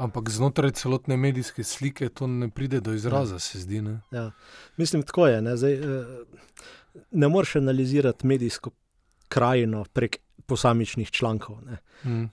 Ampak 0.00 0.30
znotraj 0.32 0.72
celotne 0.80 1.16
medijske 1.16 1.64
slike 1.64 2.08
to 2.08 2.26
ne 2.26 2.48
pride 2.50 2.80
do 2.80 2.94
izraza, 2.96 3.34
ja. 3.34 3.38
se 3.38 3.60
zdi. 3.60 3.82
Ne? 3.82 3.98
Ja. 4.10 4.30
Mislim, 4.76 5.02
tako 5.02 5.26
je. 5.26 5.42
Ne, 5.42 5.56
Zdaj, 5.56 5.74
eh, 5.74 6.06
ne 7.10 7.28
moreš 7.28 7.56
analizirati 7.56 8.26
medijsko 8.26 8.70
krajino 9.28 9.84
prek 9.92 10.16
posamičnih 10.46 11.10
člankov. 11.10 11.58
Mm. 12.04 12.24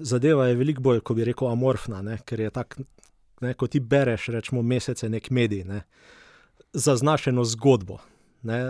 Zadeva 0.00 0.46
je 0.46 0.56
veliko 0.56 0.82
bolj, 0.82 1.00
kot 1.00 1.16
bi 1.16 1.24
rekel, 1.24 1.48
amorfna, 1.48 2.02
ne? 2.02 2.18
ker 2.24 2.40
je 2.40 2.50
tako, 2.50 2.84
ko 3.56 3.66
ti 3.66 3.80
bereš, 3.80 4.26
rečemo, 4.34 4.62
mesece 4.62 5.08
nek 5.08 5.30
medij, 5.30 5.64
ne? 5.64 5.82
zaznaš 6.72 7.26
eno 7.26 7.44
zgodbo, 7.44 7.98
ne? 8.42 8.60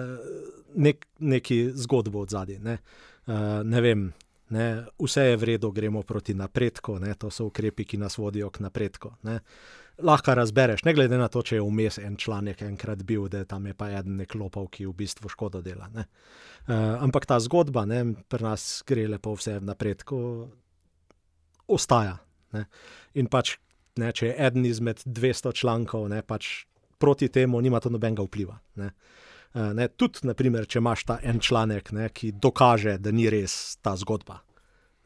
Nek, 0.75 1.07
neki 1.19 1.71
zgodbo 1.75 2.21
od 2.21 2.31
zadaj. 2.31 2.59
Ne? 2.59 2.79
Uh, 3.27 3.35
ne 3.65 3.81
vem, 3.81 4.13
ne? 4.51 4.87
vse 5.03 5.27
je 5.31 5.37
v 5.37 5.53
redu, 5.53 5.73
gremo 5.73 6.03
proti 6.03 6.35
napredku, 6.35 6.99
ne? 6.99 7.15
to 7.15 7.31
so 7.31 7.49
ukrepi, 7.51 7.85
ki 7.85 8.01
nas 8.01 8.19
vodijo 8.19 8.51
k 8.51 8.65
napredku. 8.65 9.13
Ne? 9.23 9.41
lahko 9.99 10.35
razbereš, 10.35 10.83
ne 10.85 10.95
glede 10.95 11.19
na 11.19 11.29
to, 11.29 11.43
če 11.43 11.59
je 11.59 11.65
vmes 11.65 11.99
en 12.03 12.17
članek 12.17 12.63
enkrat 12.63 13.03
bil, 13.07 13.27
da 13.31 13.45
tam 13.49 13.67
je 13.67 13.75
pa 13.75 13.91
en 13.99 14.19
nek 14.21 14.35
lopov, 14.39 14.71
ki 14.75 14.87
v 14.87 14.95
bistvu 14.99 15.31
škodo 15.33 15.63
dela. 15.65 15.89
Uh, 15.91 16.05
ampak 17.03 17.27
ta 17.27 17.41
zgodba, 17.43 17.85
ne, 17.89 18.05
pri 18.29 18.47
nas 18.47 18.69
gre 18.87 19.09
lepo 19.09 19.35
vse 19.39 19.59
naprej, 19.65 19.99
ko 20.09 20.21
ostaja. 21.69 22.19
Ne. 22.55 22.65
In 23.19 23.29
pač, 23.31 23.57
ne, 24.01 24.13
če 24.15 24.31
je 24.31 24.37
eden 24.49 24.69
izmed 24.69 25.03
200 25.05 25.53
člankov, 25.59 26.09
ne, 26.13 26.23
pač 26.23 26.69
proti 26.99 27.29
temu 27.33 27.61
nima 27.63 27.81
to 27.83 27.91
nobenega 27.91 28.25
vpliva. 28.27 28.59
Ne. 28.79 28.93
Uh, 29.55 29.71
ne, 29.77 29.89
tudi, 29.89 30.27
naprimer, 30.29 30.67
če 30.69 30.83
imaš 30.83 31.07
ta 31.09 31.19
en 31.25 31.41
članek, 31.41 31.93
ne, 31.97 32.11
ki 32.13 32.35
dokaže, 32.37 32.99
da 33.01 33.13
ni 33.15 33.29
res 33.33 33.79
ta 33.83 33.95
zgodba. 33.97 34.43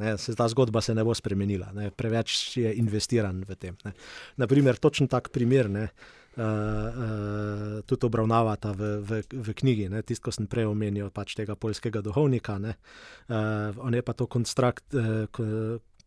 Ne, 0.03 0.17
se 0.19 0.35
ta 0.35 0.49
zgodba 0.51 0.81
se 0.83 0.95
ne 0.95 1.05
bo 1.07 1.15
spremenila, 1.15 1.71
ne, 1.77 1.93
preveč 1.95 2.57
je 2.59 2.73
investiran 2.81 3.45
v 3.47 3.57
tem. 3.61 3.77
Ne. 3.87 3.95
Naprimer, 4.43 4.81
točen 4.83 5.11
tak 5.11 5.31
primer. 5.35 5.71
Ne, 5.71 5.87
Uh, 6.33 6.41
uh, 6.41 7.81
tudi 7.85 8.07
obravnavata 8.09 8.71
v, 8.73 9.03
v, 9.05 9.19
v 9.29 9.53
knjigi, 9.53 9.91
tisto, 10.01 10.25
ko 10.25 10.33
sem 10.33 10.47
prej 10.49 10.65
omenil, 10.65 11.11
pač 11.13 11.35
tega 11.37 11.59
polskega 11.61 12.01
duhovnika. 12.01 12.57
Uh, 12.57 13.77
on 13.77 13.93
je 13.93 14.01
pa 14.01 14.17
to 14.17 14.25
konstrakt, 14.25 14.97
uh, 14.97 15.29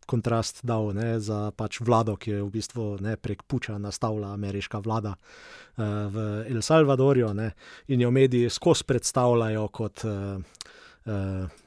kontrast 0.06 0.64
dal 0.64 0.92
ne, 0.94 1.20
za 1.20 1.50
pač 1.56 1.80
vlado, 1.80 2.16
ki 2.16 2.30
je 2.30 2.40
v 2.42 2.50
bistvu 2.54 2.86
ne, 3.04 3.16
prek 3.16 3.42
Puča 3.42 3.78
nastavila 3.78 4.32
ameriška 4.34 4.80
vlada 4.84 5.16
uh, 5.16 5.84
v 6.12 6.26
El 6.50 6.62
Salvadorju 6.62 7.34
ne, 7.34 7.50
in 7.92 8.00
jo 8.00 8.10
mediji 8.10 8.50
skozi 8.50 8.86
predstavljajo 8.86 9.68
kot. 9.68 10.04
Uh, 10.04 10.42
uh, 11.06 11.62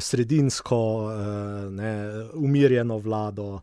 sredinsko, 0.00 1.10
eh, 1.10 1.70
ne, 1.70 2.24
umirjeno 2.34 2.98
vlado. 2.98 3.60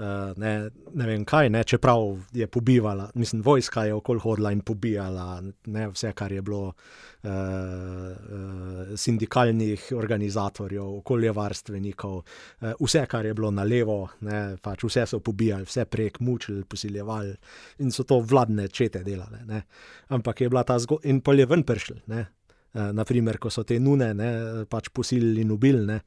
Eh, 0.00 0.32
ne, 0.36 0.70
ne 0.94 1.06
vem 1.06 1.24
kaj, 1.28 1.50
ne, 1.52 1.60
čeprav 1.64 2.14
je 2.32 2.46
pobivala, 2.48 3.10
mislim, 3.14 3.42
vojska 3.44 3.84
je 3.84 3.94
okoli 3.94 4.20
hodila 4.20 4.52
in 4.52 4.62
pobijala 4.64 5.42
ne, 5.66 5.88
vse, 5.92 6.12
kar 6.16 6.32
je 6.32 6.42
bilo 6.42 6.62
uh, 6.68 7.28
uh, 7.28 8.96
sindikalnih 8.96 9.90
organizatorjev, 9.96 10.86
okoljevarstvenikov, 11.02 12.16
uh, 12.16 12.72
vse, 12.80 13.04
kar 13.06 13.28
je 13.28 13.34
bilo 13.34 13.50
na 13.50 13.68
levo, 13.68 14.08
ne, 14.24 14.56
pač 14.62 14.88
vse 14.88 15.04
so 15.06 15.20
pobijali, 15.20 15.68
vse 15.68 15.84
prek 15.84 16.20
mučili, 16.24 16.64
posiljevali 16.64 17.36
in 17.84 17.92
so 17.92 18.08
to 18.08 18.22
vladne 18.24 18.68
čete 18.68 19.04
delale. 19.04 19.44
Ne. 19.46 19.62
Ampak 20.08 20.40
je 20.40 20.48
bila 20.48 20.64
ta 20.64 20.78
zgodba 20.78 21.08
in 21.12 21.20
polje 21.20 21.46
ven 21.46 21.62
prišli 21.62 22.00
Uh, 22.10 22.24
naprimer, 22.72 23.38
ko 23.42 23.50
so 23.50 23.64
te 23.66 23.78
nune 23.82 24.12
ne, 24.14 24.30
pač 24.70 24.90
posilili 24.94 25.42
in 25.42 25.50
ubili, 25.50 25.82
ne, 25.86 25.98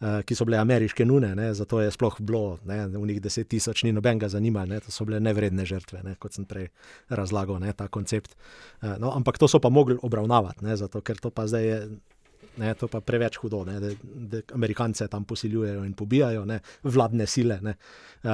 uh, 0.00 0.18
ki 0.26 0.34
so 0.34 0.46
bile 0.48 0.58
ameriške 0.58 1.06
nune, 1.06 1.30
ne, 1.38 1.52
zato 1.54 1.80
je 1.82 1.92
sploh 1.94 2.18
bilo 2.20 2.58
ne, 2.66 2.80
v 2.90 3.04
njih 3.12 3.20
deset 3.22 3.48
tisoč, 3.48 3.84
ni 3.86 3.92
nobenega 3.94 4.30
zanimanja, 4.32 4.82
to 4.86 4.94
so 4.94 5.06
bile 5.08 5.20
nevredne 5.22 5.66
žrtve, 5.68 6.02
ne, 6.06 6.16
kot 6.18 6.34
sem 6.34 6.46
prej 6.48 6.70
razlagal, 7.08 7.60
ne, 7.62 7.72
ta 7.76 7.88
koncept. 7.92 8.34
Uh, 8.82 8.96
no, 8.98 9.12
ampak 9.14 9.38
to 9.38 9.48
so 9.50 9.62
pa 9.62 9.70
mogli 9.70 9.98
obravnavati, 10.02 10.66
ne, 10.66 10.76
zato 10.80 11.02
ker 11.06 11.22
to 11.22 11.30
pa 11.34 11.46
zdaj 11.46 11.68
je 11.68 11.80
Ne, 12.58 12.74
to 12.74 12.88
pa 12.90 13.00
preveč 13.00 13.38
hudo, 13.38 13.62
ne, 13.64 13.78
da, 13.80 13.90
da 14.02 14.40
Amerikance 14.54 15.06
tam 15.08 15.24
posiljujejo 15.24 15.84
in 15.86 15.92
pobijajo 15.94 16.44
ne, 16.44 16.58
vladne 16.82 17.26
sile. 17.26 17.58
Ne, 17.62 17.74
uh, 18.22 18.30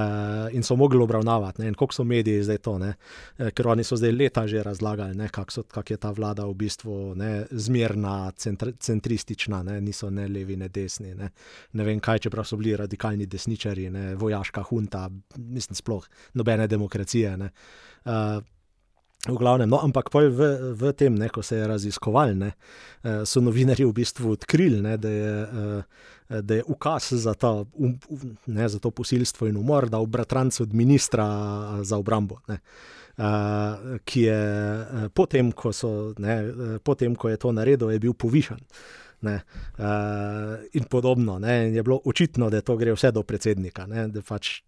in 0.57 0.63
so 0.63 0.77
mogli 0.77 1.03
obravnavati, 1.03 1.63
ne, 1.63 1.73
kako 1.75 1.93
so 1.93 2.05
mediji 2.05 2.43
zdaj 2.43 2.59
to. 2.65 2.79
Ne, 2.79 2.95
uh, 3.39 3.51
ker 3.55 3.69
oni 3.75 3.85
so 3.85 3.99
zdaj 4.01 4.13
leta 4.13 4.47
že 4.49 4.63
razlagali, 4.63 5.29
kako 5.29 5.63
kak 5.69 5.91
je 5.91 5.97
ta 6.01 6.11
vlada 6.11 6.47
v 6.47 6.55
bistvu 6.55 7.15
ne, 7.21 7.33
zmerna, 7.51 8.33
centr, 8.37 8.73
centristična, 8.81 9.63
ne, 9.63 9.81
niso 9.81 10.11
ne 10.11 10.29
levi, 10.29 10.57
ne 10.57 10.69
desni. 10.69 11.15
Ne, 11.15 11.31
ne 11.73 11.85
vem 11.85 12.01
kaj, 12.01 12.25
čeprav 12.27 12.49
so 12.49 12.57
bili 12.57 12.77
radikalni 12.77 13.27
desničari, 13.27 13.91
ne, 13.91 14.15
vojaška 14.21 14.63
hunta, 14.71 15.09
mislim, 15.37 15.77
sploh 15.77 16.09
nobene 16.35 16.67
demokracije. 16.67 17.37
Ne, 17.37 17.51
uh, 18.05 18.41
V 19.25 19.39
glavnem, 19.41 19.71
no, 19.71 19.81
ampak 19.81 20.13
v, 20.13 20.41
v 20.77 20.93
tem, 20.93 21.15
ne, 21.17 21.31
ko 21.33 21.41
se 21.41 21.57
je 21.57 21.65
raziskoval, 21.65 22.35
ne, 22.37 22.51
eh, 23.01 23.23
so 23.25 23.41
novinari 23.41 23.87
v 23.89 23.97
bistvu 23.97 24.37
odkrili, 24.37 24.83
ne, 24.85 24.99
da, 25.01 25.09
je, 25.09 25.33
eh, 25.49 26.43
da 26.45 26.59
je 26.61 26.65
ukaz 26.69 27.09
za, 27.17 27.33
ta, 27.33 27.65
um, 27.65 27.97
ne, 28.47 28.69
za 28.69 28.77
to 28.79 28.93
posilstvo 28.93 29.49
in 29.49 29.57
umor 29.57 29.89
dal 29.89 30.05
bratranc 30.05 30.61
od 30.61 30.77
ministra 30.77 31.25
za 31.83 31.97
obrambo. 31.97 32.43
Ne. 32.49 32.61
Uh, 33.15 33.95
ki 34.03 34.25
je 34.27 34.41
potem 35.15 35.53
ko, 35.55 35.71
so, 35.71 36.11
ne, 36.19 36.35
potem, 36.83 37.15
ko 37.15 37.31
je 37.31 37.39
to 37.39 37.53
naredil, 37.55 37.93
je 37.95 38.01
bil 38.03 38.11
povišen. 38.11 38.59
Ne, 39.23 39.39
uh, 39.79 40.59
in 40.75 40.85
podobno. 40.91 41.39
Ne, 41.39 41.69
in 41.69 41.79
je 41.79 41.85
bilo 41.87 42.01
očitno, 42.05 42.51
da 42.51 42.61
to 42.61 42.75
gre 42.77 42.93
vse 42.93 43.13
do 43.15 43.23
predsednika. 43.23 43.87
Ne, 43.87 44.09
pač, 44.27 44.59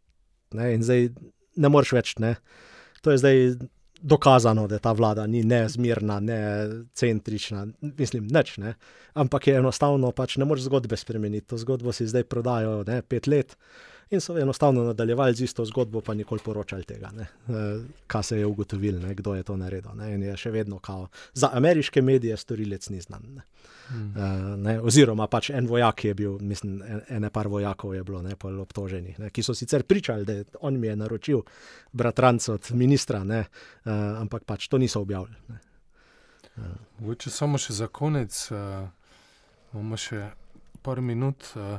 ne, 0.55 0.71
in 0.79 0.87
zdaj 0.87 1.11
ne 1.59 1.69
moreš 1.75 1.93
več. 1.99 2.15
Ne, 2.23 2.37
to 3.03 3.11
je 3.11 3.19
zdaj 3.19 3.43
dokazano, 4.07 4.67
da 4.71 4.79
ta 4.79 4.93
vlada 4.93 5.27
ni 5.27 5.43
nezmirna, 5.43 6.21
ne 6.21 6.39
centrična, 6.95 7.67
mislim, 7.81 8.29
neč, 8.31 8.57
ne. 8.63 8.75
ampak 9.15 9.47
je 9.47 9.57
enostavno, 9.59 10.13
pač 10.13 10.37
ne 10.37 10.47
moreš 10.47 10.69
zgodbe 10.69 10.97
spremeniti. 10.97 11.47
To 11.51 11.59
zgodbo 11.59 11.93
si 11.93 12.07
zdaj 12.07 12.25
prodajo 12.31 12.85
ne, 12.87 13.01
pet 13.03 13.27
let 13.27 13.57
in 14.11 14.21
so 14.21 14.39
enostavno 14.39 14.85
nadaljevali 14.85 15.35
z 15.35 15.41
isto 15.41 15.65
zgodbo, 15.65 16.01
pa 16.01 16.15
nikoli 16.15 16.41
poročali 16.45 16.85
tega, 16.85 17.11
e, 17.19 17.25
kaj 18.07 18.23
se 18.23 18.39
je 18.39 18.47
ugotovilo, 18.47 19.01
ne, 19.01 19.15
kdo 19.15 19.35
je 19.35 19.43
to 19.43 19.57
naredil. 19.57 19.95
Ne, 19.95 20.13
in 20.15 20.23
je 20.23 20.37
še 20.37 20.51
vedno 20.51 20.79
kao. 20.79 21.09
Za 21.35 21.51
ameriške 21.53 22.03
medije 22.03 22.37
storilec 22.37 22.89
ni 22.89 23.01
znan. 23.01 23.23
Ne. 23.35 23.43
Hmm. 23.89 24.11
Uh, 24.17 24.59
ne, 24.59 24.81
oziroma, 24.81 25.29
pač 25.31 25.51
en 25.55 25.67
vojak 25.71 26.05
je 26.05 26.15
bil, 26.15 26.39
mislim, 26.43 26.81
en, 26.83 27.03
ene 27.19 27.31
par 27.31 27.47
vojakov 27.49 27.95
je 27.95 28.03
bilo 28.05 28.23
najbolj 28.23 28.59
obtoženih, 28.65 29.19
ne, 29.23 29.31
ki 29.31 29.45
so 29.47 29.55
sicer 29.55 29.85
pričali, 29.87 30.25
da 30.27 30.41
on 30.67 30.81
mi 30.81 30.91
je 30.91 30.97
naročil 30.97 31.45
bratranca 31.93 32.57
od 32.57 32.71
ministra, 32.75 33.23
ne, 33.25 33.45
uh, 33.47 33.93
ampak 34.23 34.43
pač 34.45 34.67
to 34.69 34.79
niso 34.79 35.05
objavili. 35.07 35.37
Uh. 36.57 37.15
Če 37.15 37.31
samo 37.31 37.63
še 37.63 37.79
za 37.79 37.87
konec, 37.87 38.35
uh, 38.51 38.91
imamo 39.75 39.99
še 40.01 40.33
par 40.83 40.99
minut. 41.01 41.55
Uh, 41.55 41.79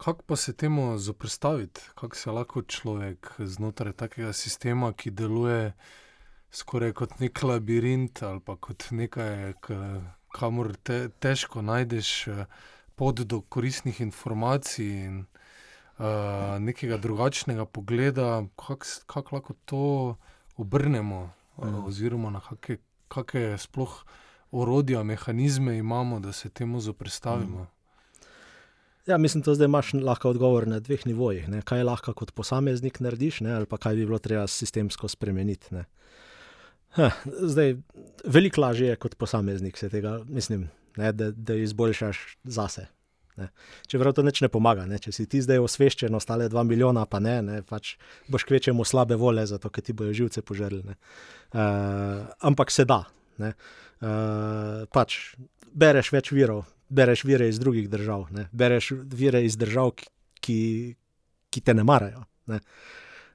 Kako 0.00 0.22
pa 0.26 0.36
se 0.36 0.52
temu 0.52 0.98
zoprstaviti, 0.98 1.80
kako 1.94 2.16
se 2.16 2.30
lahko 2.30 2.62
človek 2.62 3.34
znotraj 3.38 3.92
takega 3.92 4.32
sistema, 4.32 4.92
ki 4.92 5.10
deluje 5.10 5.72
skoraj 6.50 6.92
kot 6.92 7.18
nek 7.20 7.42
labirint 7.42 8.22
ali 8.22 8.40
pa 8.40 8.56
kot 8.56 8.86
nekaj, 8.90 9.52
kamor 10.32 10.72
te, 10.82 11.08
težko 11.20 11.62
najdeš 11.62 12.12
eh, 12.28 12.46
pot 12.96 13.20
do 13.20 13.40
koristnih 13.40 14.00
informacij 14.00 14.88
in 15.04 15.20
uh, 15.20 16.06
nekega 16.60 16.96
drugačnega 16.96 17.64
pogleda, 17.64 18.42
kako 18.56 18.84
kak 19.06 19.32
lahko 19.32 19.54
to 19.64 20.16
obrnemo, 20.56 21.30
uh, 21.56 21.84
oziroma 21.84 22.30
na 22.30 22.42
kakšne 23.08 23.58
sploh 23.58 24.04
orodja, 24.50 25.02
mehanizme 25.02 25.78
imamo, 25.78 26.20
da 26.20 26.32
se 26.32 26.50
temu 26.50 26.80
zoprstavimo. 26.80 27.62
Mm. 27.62 27.79
Ja, 29.06 29.18
mislim, 29.18 29.42
da 29.42 29.54
zdaj 29.54 29.64
imaš 29.64 29.92
lahko 29.92 30.30
odgovor 30.30 30.66
na 30.68 30.80
dveh 30.80 31.06
nivojih. 31.06 31.48
Ne? 31.48 31.62
Kaj 31.62 31.82
lahko 31.88 32.14
kot 32.14 32.34
posameznik 32.36 33.00
narediš, 33.00 33.40
ne? 33.40 33.54
ali 33.54 33.66
pa 33.66 33.78
kaj 33.80 33.96
bi 33.96 34.06
bilo 34.06 34.18
treba 34.18 34.46
sistemsko 34.46 35.08
spremeniti. 35.08 35.82
Ha, 36.98 37.10
zdaj, 37.52 37.76
veliko 38.24 38.60
lažje 38.60 38.88
je 38.88 38.96
kot 38.96 39.14
posameznik 39.16 39.78
se 39.78 39.88
tega, 39.88 40.20
mislim, 40.28 40.68
ne? 40.96 41.12
da, 41.12 41.30
da 41.30 41.54
izboljšaš 41.54 42.38
zase. 42.44 42.86
Ne? 43.36 43.48
Čeprav 43.86 44.12
to 44.12 44.22
neč 44.26 44.42
ne 44.44 44.50
pomaga, 44.52 44.84
ne? 44.86 44.98
če 45.00 45.12
si 45.14 45.26
ti 45.30 45.40
zdaj 45.42 45.62
osveščen, 45.64 46.14
ostale 46.14 46.48
dva 46.52 46.64
milijona, 46.66 47.06
pa 47.08 47.22
ne, 47.24 47.38
ne? 47.46 47.60
Pač 47.66 47.94
boš 48.28 48.44
kvečemu 48.48 48.84
slabe 48.84 49.16
vole, 49.20 49.46
zato 49.48 49.70
ker 49.72 49.84
ti 49.86 49.94
bojo 49.96 50.12
živce 50.16 50.42
požrli. 50.44 50.82
Uh, 51.54 52.26
ampak 52.46 52.74
se 52.74 52.84
da. 52.84 53.04
Uh, 53.40 54.84
pač 54.92 55.16
bereš 55.72 56.12
več 56.12 56.32
virov, 56.34 56.66
bereš 56.90 57.24
vire 57.24 57.48
iz 57.48 57.60
drugih 57.62 57.88
držav, 57.90 58.26
ne? 58.34 58.48
bereš 58.52 58.92
vire 59.14 59.44
iz 59.46 59.56
držav, 59.56 59.94
ki, 60.40 60.60
ki 61.50 61.62
te 61.64 61.74
ne 61.74 61.84
marajo. 61.86 62.24
Ne? 62.50 62.60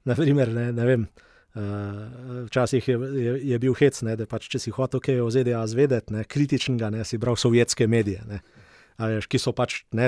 Naprimer, 0.05 0.51
ne, 0.53 0.71
ne 0.75 0.85
vem. 0.85 1.07
Uh, 1.55 2.43
včasih 2.49 2.87
je, 2.87 2.95
je, 3.15 3.33
je 3.47 3.59
bil 3.63 3.73
hec, 3.79 4.01
ne, 4.03 4.17
da 4.19 4.25
pač, 4.27 4.49
če 4.51 4.59
si 4.59 4.73
hotel 4.75 4.99
kaj 4.99 5.21
o 5.23 5.29
ZDA 5.31 5.61
zvedeti, 5.71 6.25
kritičnega, 6.27 6.89
ne, 6.91 7.05
si 7.07 7.17
bral 7.17 7.39
sovjetske 7.39 7.87
medije. 7.87 8.25
Ne 8.27 8.41
veš, 8.97 9.27
ki 9.27 9.39
so 9.41 9.51
pač, 9.55 9.81
ne, 9.95 10.07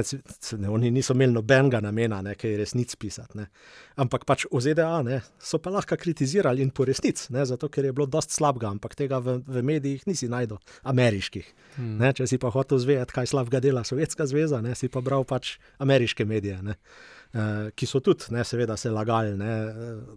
oni 0.72 0.90
niso 0.96 1.16
imeli 1.16 1.36
nobenega 1.36 1.82
namena, 1.84 2.22
ne, 2.24 2.36
kaj 2.40 2.56
resnic 2.62 2.94
pisati. 3.00 3.40
Ne. 3.40 3.48
Ampak 4.00 4.24
pač 4.30 4.46
v 4.48 4.62
ZDA 4.64 5.02
ne, 5.04 5.20
so 5.44 5.60
pa 5.64 5.74
lahko 5.74 5.98
kritizirali 6.00 6.64
in 6.64 6.72
po 6.72 6.88
resnic, 6.88 7.26
ne, 7.36 7.44
zato 7.48 7.68
ker 7.74 7.90
je 7.90 7.96
bilo 7.96 8.08
dosti 8.08 8.38
slabega, 8.38 8.72
ampak 8.78 8.96
tega 8.96 9.20
v, 9.24 9.40
v 9.44 9.64
medijih 9.68 10.08
nisi 10.08 10.32
najdel, 10.32 10.62
ameriških. 10.88 11.52
Hmm. 11.76 11.98
Ne, 12.00 12.14
če 12.16 12.30
si 12.32 12.40
pa 12.42 12.52
hotel 12.54 12.80
zvedeti, 12.84 13.18
kaj 13.18 13.32
slabega 13.34 13.62
dela 13.64 13.84
Sovjetska 13.88 14.30
zveza, 14.32 14.62
ne, 14.64 14.76
si 14.80 14.92
pa 14.94 15.04
bral 15.04 15.28
pač 15.28 15.58
ameriške 15.84 16.28
medije. 16.28 16.62
Ne. 16.64 16.80
Uh, 17.36 17.68
ki 17.76 17.84
so 17.90 18.00
tudi, 18.00 18.32
ne, 18.32 18.46
seveda, 18.48 18.78
se 18.80 18.88
lagali, 18.88 19.36
ne, 19.36 19.52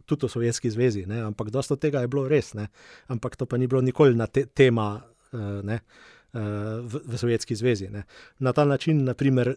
tudi 0.07 0.29
v 0.29 0.31
Sovjetski 0.31 0.71
zvezi, 0.71 1.03
ne, 1.11 1.25
ampak 1.27 1.51
dosta 1.51 1.75
tega 1.75 2.05
je 2.05 2.13
bilo 2.13 2.29
res, 2.31 2.53
ne, 2.55 2.69
ampak 3.11 3.35
to 3.35 3.51
pa 3.51 3.59
ni 3.59 3.67
bilo 3.67 3.83
nikoli 3.83 4.15
na 4.15 4.31
te, 4.31 4.47
tema. 4.47 4.93
Uh, 5.31 5.59
ne, 5.67 5.77
uh, 5.79 6.20
v, 6.33 7.03
v 7.05 7.19
Sovjetski 7.19 7.57
zvezi. 7.57 7.91
Ne. 7.91 8.05
Na 8.39 8.53
ta 8.53 8.65
način, 8.65 9.05
naprimer, 9.05 9.55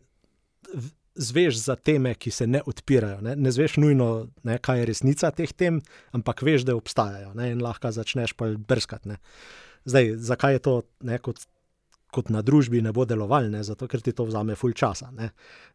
zveš 1.16 1.58
za 1.66 1.76
teme, 1.76 2.16
ki 2.16 2.32
se 2.32 2.48
ne 2.48 2.62
odpirajo. 2.66 3.22
Ne, 3.22 3.36
ne 3.36 3.52
zveš 3.52 3.78
nujno, 3.78 4.28
ne, 4.44 4.58
kaj 4.58 4.80
je 4.80 4.86
resnica 4.90 5.32
teh 5.32 5.54
tem, 5.54 5.82
ampak 6.12 6.42
veš, 6.42 6.66
da 6.66 6.76
obstajajo 6.76 7.34
ne, 7.38 7.52
in 7.54 7.62
lahko 7.62 7.92
začneš 7.92 8.34
pa 8.34 8.50
brskati. 8.58 9.18
Zdaj, 9.86 10.16
zakaj 10.18 10.54
je 10.54 10.60
to 10.60 10.76
ne, 11.04 11.20
kot 11.20 11.44
kot 12.14 12.30
na 12.34 12.44
družbi 12.46 12.82
ne 12.86 12.94
bo 12.96 13.06
deloval, 13.10 13.50
ne, 13.52 13.64
zato 13.66 13.88
ker 13.90 14.04
ti 14.06 14.14
to 14.16 14.28
vzame 14.30 14.56
ful 14.60 14.76
časa. 14.78 15.10
Ne. 15.16 15.30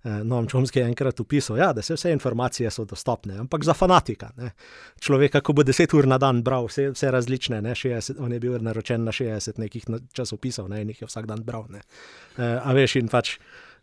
Eh, 0.05 0.23
no, 0.25 0.41
Čomski 0.47 0.81
je 0.81 0.87
enkrat 0.89 1.21
upisal, 1.21 1.59
ja, 1.59 1.73
da 1.77 1.83
se 1.83 1.99
vse 1.99 2.13
informacije 2.15 2.71
so 2.71 2.87
dostopne, 2.89 3.39
ampak 3.45 3.67
za 3.67 3.75
fanatika. 3.75 4.31
Ne. 4.39 4.53
Človeka, 5.01 5.43
ko 5.45 5.57
bo 5.59 5.67
deset 5.67 5.95
ur 5.99 6.07
na 6.09 6.21
dan 6.23 6.43
bral 6.47 6.71
vse, 6.71 6.91
vse 6.95 7.13
različne, 7.15 7.63
ne, 7.65 7.77
60, 7.79 8.23
on 8.23 8.33
je 8.33 8.41
bil 8.43 8.59
naročen 8.63 9.05
na 9.05 9.15
60 9.15 9.59
nekih 9.59 9.89
časopisov 10.15 10.71
ne, 10.71 10.83
in 10.83 10.95
jih 10.95 11.03
je 11.03 11.11
vsak 11.11 11.27
dan 11.31 11.45
bral. 11.47 11.67
Eh, 11.75 12.43
a 12.43 12.77
veš, 12.77 13.01
in 13.03 13.11
pač. 13.13 13.39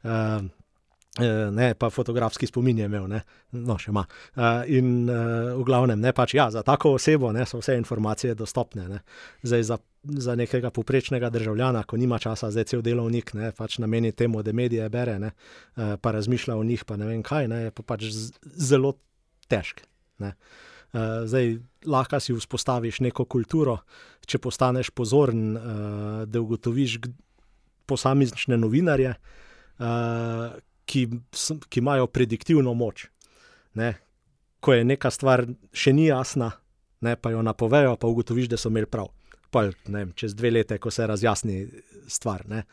Uh, 0.06 0.46
Ne, 1.16 1.70
pa 1.80 1.88
fotografski 1.90 2.48
spomin 2.50 2.82
je 2.82 2.90
imel, 2.90 3.06
ne? 3.08 3.22
no, 3.56 3.78
še 3.80 3.94
ima. 3.94 4.02
Uh, 4.36 4.66
in 4.68 5.06
uh, 5.08 5.54
v 5.56 5.64
glavnem, 5.64 6.02
ne, 6.04 6.12
pač, 6.12 6.34
ja, 6.36 6.50
za 6.52 6.60
tako 6.68 6.98
osebo 6.98 7.30
ne, 7.32 7.46
so 7.48 7.62
vse 7.62 7.78
informacije 7.80 8.36
dostopne. 8.36 9.00
Zdaj, 9.48 9.64
za 9.64 9.78
za 10.08 10.36
nekega 10.36 10.70
poprečnega 10.70 11.30
državljana, 11.30 11.84
ko 11.84 11.98
nima 11.98 12.20
časa, 12.20 12.52
zdaj 12.52 12.64
cel 12.64 12.82
delovnik, 12.82 13.34
ne, 13.34 13.52
pač 13.56 13.78
nameni 13.82 14.12
temu, 14.12 14.44
da 14.44 14.54
medije 14.54 14.90
bere, 14.90 15.20
ne, 15.20 15.32
eh, 15.78 15.98
pa 16.02 16.12
razmišlja 16.12 16.56
o 16.56 16.64
njih, 16.64 16.86
pa 16.86 16.98
ne 16.98 17.06
vem 17.06 17.24
kaj, 17.24 17.48
ne, 17.48 17.62
je 17.64 17.72
pa 17.72 17.84
pač 17.84 18.06
zelo 18.44 18.94
težk. 19.48 19.82
Ne. 20.20 20.36
Eh, 20.94 21.26
zdaj, 21.26 21.58
lahko 21.86 22.20
si 22.20 22.34
vzpostaviš 22.34 23.00
neko 23.00 23.26
kulturo, 23.26 23.78
če 24.26 24.40
postaneš 24.40 24.90
pozoren, 24.90 25.58
eh, 25.58 25.62
da 26.26 26.42
ugotoviš 26.42 27.00
posamične 27.86 28.58
novinarje, 28.58 29.16
ki, 30.86 31.08
ki 31.70 31.82
imajo 31.82 32.08
prediktivno 32.08 32.74
moč. 32.74 33.08
Ne. 33.80 33.94
Ko 34.60 34.74
je 34.74 34.86
neka 34.88 35.12
stvar 35.12 35.46
še 35.76 35.94
ni 35.94 36.08
jasna, 36.08 36.52
ne, 37.06 37.16
pa 37.16 37.34
jo 37.34 37.44
napovejo, 37.46 37.96
pa 38.02 38.10
ugotoviš, 38.10 38.50
da 38.54 38.58
so 38.58 38.72
imeli 38.74 38.90
prav 38.90 39.12
pol, 39.56 39.72
vem, 39.88 40.12
čez 40.18 40.36
dve 40.36 40.52
leti, 40.52 40.78
ko 40.82 40.92
se 40.92 41.08
razjasni 41.08 41.64
stvar. 42.12 42.44
Ne. 42.52 42.64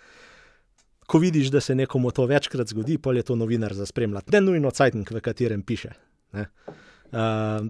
Ko 1.07 1.21
vidiš, 1.23 1.51
da 1.53 1.61
se 1.61 1.77
nekomu 1.79 2.11
to 2.15 2.27
večkrat 2.31 2.73
zgodi, 2.73 2.99
pol 3.03 3.21
je 3.21 3.27
to 3.29 3.37
novinar 3.37 3.75
za 3.77 3.87
spremljati, 3.87 4.33
ne 4.35 4.41
nujno 4.41 4.71
cajtnik, 4.71 5.13
v 5.13 5.23
katerem 5.23 5.63
piše. 5.67 5.93
Uh, 6.33 7.69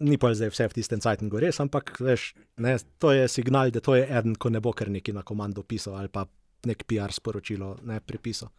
ni 0.00 0.18
pa 0.18 0.32
zdaj 0.34 0.50
vse 0.54 0.68
v 0.70 0.76
tistem 0.78 1.02
cajtniku 1.04 1.42
res, 1.42 1.60
ampak 1.62 1.98
veš, 2.00 2.32
ne, 2.64 2.78
to 2.98 3.12
je 3.14 3.28
signal, 3.30 3.70
da 3.74 3.82
to 3.84 3.94
je 3.98 4.06
eden, 4.08 4.38
ko 4.40 4.50
ne 4.50 4.62
bo 4.64 4.72
kar 4.72 4.90
neki 4.90 5.14
na 5.14 5.22
komando 5.22 5.62
pisal 5.62 5.98
ali 6.00 6.10
pa 6.10 6.24
nek 6.66 6.82
PR 6.88 7.14
sporočilo, 7.14 7.76
ne 7.86 8.00
pripiso. 8.02 8.50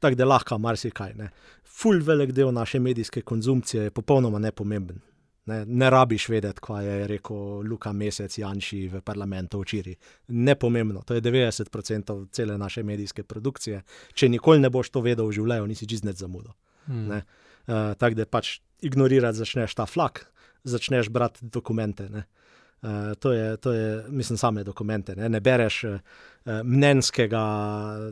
Tako 0.00 0.18
da 0.18 0.26
lahko 0.26 0.58
marsikaj. 0.58 1.14
Ful 1.64 2.02
velik 2.04 2.32
del 2.32 2.52
naše 2.52 2.80
medijske 2.80 3.22
konzumcije 3.22 3.84
je 3.84 3.90
popolnoma 3.90 4.38
nepomemben. 4.38 5.00
Ne, 5.46 5.64
ne 5.66 5.90
rabiš 5.90 6.28
vedeti, 6.28 6.60
kaj 6.62 6.86
je 6.86 7.06
rekel 7.06 7.36
Luka 7.66 7.92
Mesec 7.92 8.38
Janši 8.38 8.88
v 8.88 9.00
parlamentu 9.02 9.60
včeraj. 9.60 9.96
Nepomembno, 10.28 11.02
to 11.02 11.14
je 11.14 11.22
90% 11.22 12.26
cele 12.30 12.58
naše 12.58 12.82
medijske 12.82 13.22
produkcije. 13.22 13.82
Če 14.14 14.28
nikoli 14.28 14.62
ne 14.62 14.70
boš 14.70 14.92
to 14.94 15.02
vedel 15.02 15.26
v 15.26 15.38
življenju, 15.40 15.66
nisi 15.66 15.88
čez 15.90 16.04
net 16.06 16.20
zamudo. 16.20 16.54
Hmm. 16.86 17.10
Uh, 17.10 17.94
Tako 17.98 18.14
da 18.18 18.26
pač 18.26 18.60
ignorirati 18.82 19.38
začneš 19.38 19.74
ta 19.74 19.86
flak, 19.86 20.24
začneš 20.62 21.10
brati 21.10 21.50
dokumente. 21.50 22.06
Uh, 22.06 22.22
to, 23.18 23.32
je, 23.32 23.56
to 23.62 23.72
je, 23.72 23.88
mislim, 24.08 24.38
same 24.38 24.64
dokumente. 24.64 25.14
Ne, 25.16 25.28
ne 25.28 25.40
bereš 25.40 25.84
uh, 25.86 25.98
mnenjskega, 26.64 27.42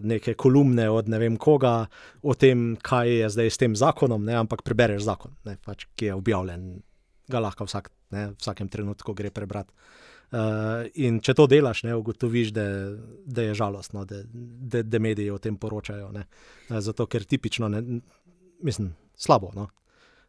neke 0.03 0.35
kolumne 0.35 0.87
od 0.91 1.09
ne 1.11 1.19
vem 1.19 1.37
koga 1.37 1.87
o 2.23 2.35
tem, 2.39 2.77
kaj 2.83 3.11
je 3.11 3.33
zdaj 3.35 3.51
s 3.51 3.59
tem 3.59 3.75
zakonom, 3.77 4.23
ne, 4.25 4.37
ampak 4.39 4.63
prebereš 4.63 5.03
zakon, 5.09 5.35
ne, 5.49 5.57
pač, 5.67 5.89
ki 5.99 6.13
je 6.13 6.15
objavljen 6.15 6.71
ga 7.31 7.41
lahko 7.43 7.67
vsak, 7.69 7.91
ne, 8.15 8.31
v 8.35 8.39
vsakem 8.39 8.69
trenutku 8.71 9.15
gre 9.15 9.31
prebrati. 9.35 9.75
Uh, 10.31 10.87
in 11.03 11.19
če 11.19 11.35
to 11.35 11.49
delaš, 11.51 11.83
ne, 11.89 11.95
ugotoviš, 11.99 12.53
da, 12.55 12.65
da 13.27 13.49
je 13.49 13.57
žalostno, 13.59 14.05
da, 14.07 14.23
da, 14.31 14.85
da 14.87 15.01
mediji 15.03 15.33
o 15.35 15.41
tem 15.43 15.57
poročajo. 15.59 16.13
Ne. 16.15 16.27
Zato, 16.71 17.09
ker 17.11 17.27
tipično, 17.27 17.71
ne, 17.73 17.83
mislim, 18.63 18.93
slabo. 19.19 19.51
No. 19.57 19.67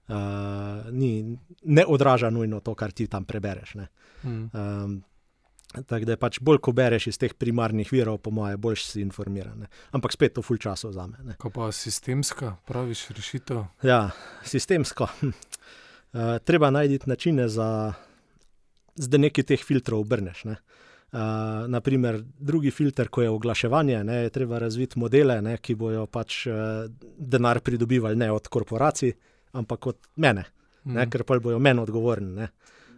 Uh, 0.07 0.91
ni, 0.91 1.37
ne 1.63 1.85
odraža 1.87 2.29
nujno 2.29 2.59
to, 2.59 2.73
kar 2.75 2.91
ti 2.91 3.07
tam 3.07 3.25
prebereš. 3.25 3.73
Hmm. 4.21 4.49
Um, 4.53 5.03
tako 5.87 6.05
da 6.05 6.17
pač 6.19 6.41
bolj, 6.43 6.59
ko 6.59 6.73
bereš 6.75 7.07
iz 7.13 7.19
teh 7.21 7.33
primarnih 7.37 7.87
virov, 7.93 8.17
po 8.25 8.33
mojem, 8.35 8.59
bolj 8.59 8.81
si 8.83 9.01
informiran. 9.01 9.63
Ne. 9.63 9.69
Ampak 9.95 10.11
spet 10.17 10.35
to 10.35 10.43
ful 10.43 10.59
časa 10.59 10.91
vzame. 10.91 11.37
Ko 11.39 11.53
pa 11.53 11.69
sistemska, 11.71 12.57
praviš 12.67 13.07
rešitev? 13.15 13.63
Ja, 13.87 14.09
sistemsko. 14.43 15.07
uh, 15.21 15.31
treba 16.43 16.73
najti 16.75 17.07
načine, 17.07 17.47
za, 17.47 17.93
da 18.97 19.21
nekaj 19.21 19.47
teh 19.53 19.63
filtrov 19.63 20.03
obrneš. 20.03 20.43
Ne. 20.49 20.59
Uh, 21.11 21.67
naprimer, 21.71 22.21
drugi 22.39 22.71
filter, 22.71 23.07
ko 23.07 23.21
je 23.21 23.29
oglaševanje, 23.29 24.03
ne, 24.03 24.23
je 24.25 24.29
treba 24.31 24.59
razviti 24.59 24.99
modele, 24.99 25.41
ne, 25.43 25.57
ki 25.59 25.75
bojo 25.75 26.05
pač 26.07 26.45
uh, 26.47 26.87
denar 27.19 27.59
pridobivali 27.59 28.15
ne 28.15 28.29
od 28.31 28.47
korporacij, 28.47 29.11
ampak 29.53 29.87
od 29.87 29.97
mene, 30.15 30.45
mm. 30.83 30.93
ne, 30.93 31.07
ker 31.09 31.23
pa 31.27 31.39
bojo 31.39 31.59
meni 31.59 31.81
odgovorni. 31.81 32.35
Ne. 32.35 32.49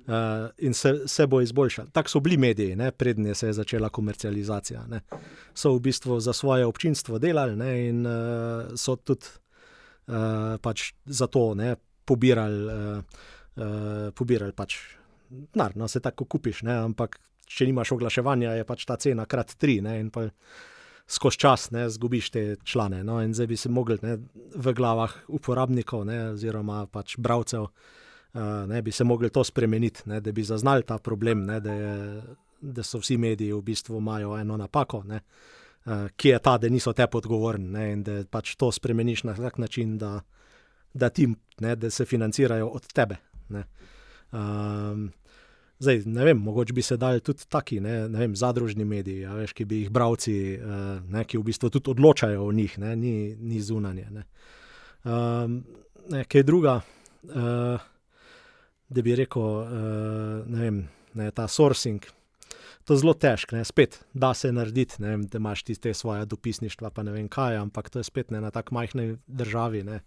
Uh, 0.03 0.49
in 0.57 0.73
se, 0.75 1.07
se 1.07 1.27
bo 1.27 1.39
izboljšal. 1.41 1.85
Tako 1.95 2.09
so 2.09 2.19
bili 2.19 2.37
mediji, 2.37 2.75
prednje 2.97 3.35
se 3.35 3.47
je 3.47 3.53
začela 3.53 3.89
komercializacija. 3.89 4.81
Ne. 4.87 4.99
So 5.55 5.71
v 5.77 5.79
bistvu 5.79 6.19
za 6.19 6.33
svoje 6.33 6.65
občinstvo 6.65 7.19
delali 7.19 7.55
ne, 7.55 7.87
in 7.87 8.05
uh, 8.05 8.75
so 8.75 8.95
tudi 8.95 9.31
uh, 10.07 10.59
pač 10.61 10.91
za 11.05 11.27
to 11.27 11.53
ne, 11.55 11.75
pobirali, 12.05 12.65
uh, 12.65 13.23
uh, 13.55 14.11
pobirali 14.11 14.51
pač 14.51 14.75
denar, 15.29 15.75
no 15.75 15.87
se 15.87 15.99
tako 15.99 16.25
kupiš, 16.25 16.63
ne? 16.67 16.75
ampak 16.89 17.17
če 17.47 17.67
nimaš 17.69 17.93
oglaševanja, 17.95 18.57
je 18.59 18.67
pač 18.67 18.85
ta 18.85 18.97
cena 18.99 19.25
krat 19.25 19.55
tri 19.57 19.79
ne? 19.81 19.97
in 20.01 20.11
pa 20.11 20.27
skozi 21.07 21.37
čas 21.37 21.71
ne 21.71 21.89
zgubiš 21.89 22.29
te 22.29 22.55
člane. 22.63 23.03
No? 23.03 23.21
In 23.21 23.33
zdaj 23.33 23.47
bi 23.47 23.57
se 23.57 23.69
mogli 23.69 23.97
ne, 24.01 24.17
v 24.55 24.73
glavah 24.73 25.13
uporabnikov 25.27 26.05
ne, 26.05 26.19
oziroma 26.33 26.85
pač 26.87 27.17
bralcev. 27.17 27.67
Uh, 28.33 28.65
ne, 28.67 28.81
bi 28.81 28.91
se 28.91 29.03
mogli 29.03 29.29
to 29.29 29.43
spremeniti, 29.43 30.01
ne, 30.09 30.17
da 30.21 30.31
bi 30.31 30.43
zaznali 30.43 30.83
ta 30.83 30.97
problem, 30.97 31.43
ne, 31.45 31.59
da, 31.61 31.73
je, 31.73 32.21
da 32.61 32.83
so 32.83 32.97
vsi 32.97 33.17
mediji 33.21 33.53
v 33.53 33.61
bistvu 33.61 33.99
imajo 34.01 34.31
eno 34.39 34.57
napako, 34.57 35.03
ne, 35.05 35.19
uh, 35.85 36.07
ki 36.17 36.31
je 36.31 36.39
ta, 36.41 36.55
da 36.57 36.71
niso 36.73 36.95
te 36.97 37.05
podgovorni 37.07 37.69
ne, 37.69 37.83
in 37.93 38.01
da 38.03 38.15
pač 38.25 38.55
to 38.57 38.71
spremeniš 38.73 39.23
na 39.29 39.35
tak 39.37 39.61
način, 39.61 39.99
da, 40.01 40.15
da, 40.93 41.11
ti, 41.13 41.27
ne, 41.61 41.75
da 41.75 41.91
se 41.93 42.09
financirajo 42.09 42.71
od 42.73 42.87
tebe. 42.93 43.19
Ne. 43.53 43.67
Um, 44.31 45.11
zdaj, 45.83 46.01
ne 46.05 46.25
vem, 46.25 46.39
mogoče 46.39 46.73
bi 46.73 46.81
se 46.81 46.97
dali 46.97 47.21
tudi 47.21 47.45
taki 47.49 47.79
ne, 47.83 48.07
ne 48.09 48.19
vem, 48.23 48.35
zadružni 48.35 48.85
mediji, 48.85 49.25
ja, 49.25 49.35
veš, 49.37 49.53
ki 49.57 49.65
bi 49.67 49.83
jih 49.83 49.91
bravci, 49.93 50.35
uh, 50.57 50.97
ne, 51.11 51.25
ki 51.27 51.39
v 51.39 51.47
bistvu 51.49 51.69
tudi 51.73 51.91
odločajo 51.91 52.47
o 52.47 52.51
njih, 52.51 52.77
ne, 52.79 52.95
ni, 52.95 53.13
ni 53.39 53.61
zunanje. 53.61 54.07
Ne. 54.11 54.25
Um, 55.03 55.61
ne, 56.09 56.23
kaj 56.29 56.45
druga, 56.47 56.79
uh, 57.29 57.87
da 58.89 59.05
bi 59.05 59.15
rekel, 59.19 59.41
uh, 59.43 60.43
ne 60.47 60.67
vem, 60.67 60.83
ne, 61.19 61.31
ta 61.31 61.47
sourcing. 61.47 62.05
To 62.83 62.95
je 62.95 62.99
zelo 62.99 63.13
težko, 63.15 63.61
spet 63.63 64.01
da 64.13 64.33
se 64.35 64.51
narediti, 64.51 64.99
ne, 65.03 65.17
da 65.31 65.39
imaš 65.39 65.63
tiste 65.63 65.93
svoje 65.93 66.25
dopisništva, 66.25 66.91
pa 66.91 67.03
ne 67.03 67.13
vem 67.15 67.27
kaj, 67.31 67.59
ampak 67.61 67.89
to 67.89 67.99
je 67.99 68.07
spet 68.07 68.31
ne, 68.31 68.41
na 68.43 68.51
tako 68.51 68.75
majhni 68.75 69.17
državi. 69.27 69.83
Ne. 69.83 70.01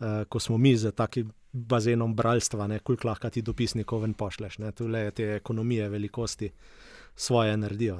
Uh, 0.00 0.24
ko 0.28 0.40
smo 0.40 0.58
mi 0.58 0.76
z 0.76 0.92
takim 0.92 1.32
bazenom 1.52 2.16
bralstva, 2.16 2.68
koliko 2.82 3.08
lahko 3.08 3.30
ti 3.30 3.42
dopisnikov 3.42 4.02
ven 4.02 4.14
pošleš. 4.14 4.56
Tule 4.74 5.10
te 5.10 5.34
ekonomije, 5.36 5.88
velikosti 5.88 6.50
svoje 7.16 7.56
naredijo. 7.56 7.98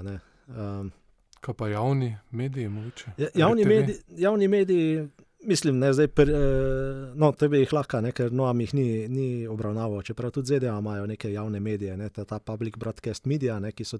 Um, 0.49 0.93
Kaj 1.41 1.55
pa 1.55 1.69
javni 1.69 2.17
mediji? 2.31 2.71
Ja, 3.17 3.29
javni, 3.35 3.65
mediji 3.65 3.97
javni 4.09 4.49
mediji, 4.49 5.09
mislim, 5.43 5.79
ne 5.79 5.93
zdaj, 5.93 6.09
per, 6.09 6.31
uh, 6.31 7.19
no, 7.19 7.33
tebe 7.33 7.59
jih 7.59 7.73
lahko, 7.73 8.01
ne, 8.01 8.13
ker 8.13 8.33
no, 8.33 8.47
jih 8.61 8.75
ni, 8.75 8.87
ni 9.09 9.47
obravnaval. 9.47 10.03
Čeprav 10.03 10.31
tudi 10.31 10.55
ZDA 10.55 10.79
imajo 10.79 11.07
neke 11.07 11.33
javne 11.33 11.61
medije, 11.61 11.97
ne, 11.97 12.09
ta, 12.09 12.25
ta 12.25 12.39
public 12.39 12.79
broadcast 12.79 13.27
media, 13.27 13.59
ne, 13.61 13.73
ki 13.73 13.85
so. 13.85 13.99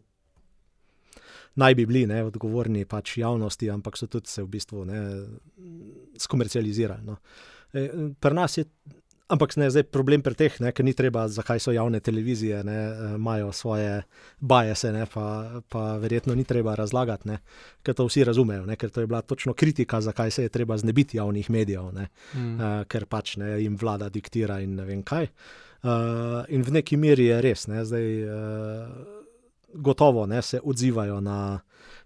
Naj 1.61 1.75
bi 1.75 1.85
bili 1.85 2.07
ne, 2.09 2.23
odgovorni 2.25 2.87
pač 2.89 3.19
javnosti, 3.19 3.69
ampak 3.71 3.99
so 4.01 4.07
tudi 4.09 4.31
se 4.31 4.41
v 4.41 4.49
bistvu 4.49 4.85
ne, 4.89 5.01
skomercializirali. 6.17 7.05
No. 7.05 7.19
E, 7.73 7.83
pri 8.21 8.39
nas 8.39 8.57
je, 8.57 8.65
ampak 9.33 9.57
ne 9.57 9.71
zdaj 9.73 9.87
problem 9.89 10.21
pri 10.21 10.37
teh, 10.37 10.59
ne, 10.61 10.73
ker 10.77 10.85
ni 10.85 10.93
treba, 10.97 11.25
zakaj 11.33 11.63
so 11.65 11.73
javne 11.73 12.03
televizije, 12.05 12.61
ne, 12.69 12.77
e, 12.77 13.09
imajo 13.17 13.53
svoje 13.57 14.03
bajese, 14.41 14.93
ne, 14.93 15.07
pa, 15.09 15.25
pa 15.73 15.97
verjetno 16.03 16.37
ni 16.37 16.45
treba 16.45 16.77
razlagati, 16.77 17.29
ne, 17.33 17.39
ker 17.83 17.97
to 17.97 18.07
vsi 18.11 18.27
razumejo, 18.29 18.67
ne, 18.69 18.77
ker 18.77 18.93
to 18.93 19.05
je 19.05 19.09
bila 19.11 19.23
točno 19.25 19.57
kritika, 19.57 20.01
zakaj 20.05 20.31
se 20.31 20.47
je 20.47 20.53
treba 20.53 20.77
znebiti 20.77 21.17
javnih 21.17 21.51
medijev, 21.51 21.89
ne, 21.97 22.09
mm. 22.35 22.55
uh, 22.55 22.85
ker 22.89 23.09
pač 23.09 23.37
ne, 23.41 23.55
jim 23.63 23.81
vlada 23.81 24.11
diktira 24.13 24.61
in 24.61 24.77
ne 24.77 24.87
vem 24.89 25.03
kaj. 25.03 25.31
Uh, 25.83 26.45
in 26.55 26.63
v 26.63 26.79
neki 26.79 26.97
meri 27.01 27.27
je 27.33 27.41
res, 27.43 27.67
ne, 27.73 27.83
zdaj 27.89 28.09
uh, 28.29 29.23
gotovo 29.75 30.27
ne, 30.27 30.43
se 30.43 30.61
odzivajo 30.63 31.21
na 31.21 31.39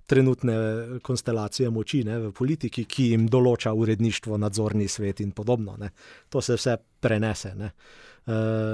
trenutne 0.06 0.54
konstelacije 1.02 1.70
moči 1.70 2.04
ne, 2.06 2.18
v 2.28 2.32
politiki, 2.34 2.84
ki 2.86 3.10
jim 3.12 3.26
določa 3.30 3.72
uredništvo, 3.74 4.38
nadzorni 4.38 4.86
svet 4.88 5.20
in 5.24 5.32
podobno. 5.34 5.76
Ne. 5.80 5.90
To 6.30 6.42
se 6.42 6.56
vse 6.58 6.76
prenese. 7.02 7.52
E, 7.56 7.70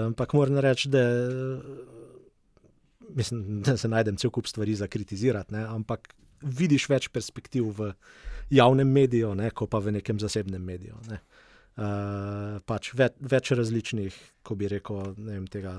ampak 0.08 0.34
moram 0.36 0.60
reči, 0.62 0.90
da, 0.92 1.04
mislim, 3.16 3.62
da 3.64 3.76
se 3.76 3.88
najdem 3.88 4.18
cel 4.20 4.30
kup 4.30 4.46
stvari 4.46 4.76
za 4.76 4.88
kritizirati, 4.92 5.56
ne, 5.56 5.64
ampak 5.68 6.12
vidiš 6.42 6.88
več 6.90 7.08
perspektiv 7.14 7.70
v 7.78 7.92
javnem 8.52 8.88
mediju, 8.92 9.32
ne, 9.38 9.50
kot 9.56 9.70
pa 9.72 9.80
v 9.80 9.96
nekem 9.98 10.20
zasebnem 10.20 10.62
mediju. 10.64 11.00
Ne. 11.08 11.22
E, 11.72 11.88
pač 12.68 12.92
ve, 12.98 13.08
več 13.24 13.54
različnih, 13.56 14.20
ko 14.44 14.58
bi 14.58 14.68
rekel, 14.68 15.14
ne 15.16 15.38
vem, 15.38 15.48
tega. 15.48 15.78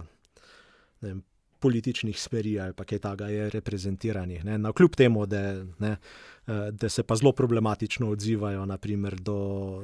Ne 1.04 1.14
vem, 1.14 1.22
političnih 1.64 2.20
smeri 2.20 2.58
ali 2.60 2.76
kaj 2.76 3.00
takega 3.00 3.30
je 3.32 3.50
reprezentiranih. 3.54 4.44
Na 4.46 4.74
kljub 4.76 4.96
temu, 5.00 5.26
da, 5.26 5.42
ne, 5.80 5.96
eh, 5.96 6.72
da 6.72 6.90
se 6.90 7.04
pa 7.04 7.16
zelo 7.16 7.32
problematično 7.32 8.10
odzivajo 8.12 8.66
naprimer, 8.66 9.16
do, 9.20 9.38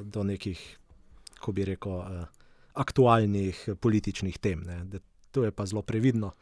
do 0.04 0.24
nekih, 0.24 0.60
ko 1.40 1.52
bi 1.56 1.64
rekel, 1.72 2.02
eh, 2.02 2.26
aktualnih 2.80 3.68
političnih 3.80 4.38
tem. 4.38 4.64
Ne, 4.66 5.00
to 5.30 5.44
je 5.44 5.54
pa 5.54 5.66
zelo 5.66 5.82
previdno. 5.82 6.34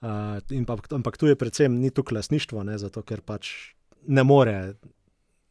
Uh, 0.00 0.64
pa, 0.64 0.78
ampak 0.96 1.18
tu 1.20 1.28
je 1.28 1.36
predvsem 1.36 1.74
ni 1.76 1.90
tukaj 1.92 2.16
lasništvo, 2.16 2.62
ne, 2.64 2.78
zato 2.80 3.02
ker 3.04 3.20
pač 3.20 3.50
ne 4.08 4.22
more 4.24 4.54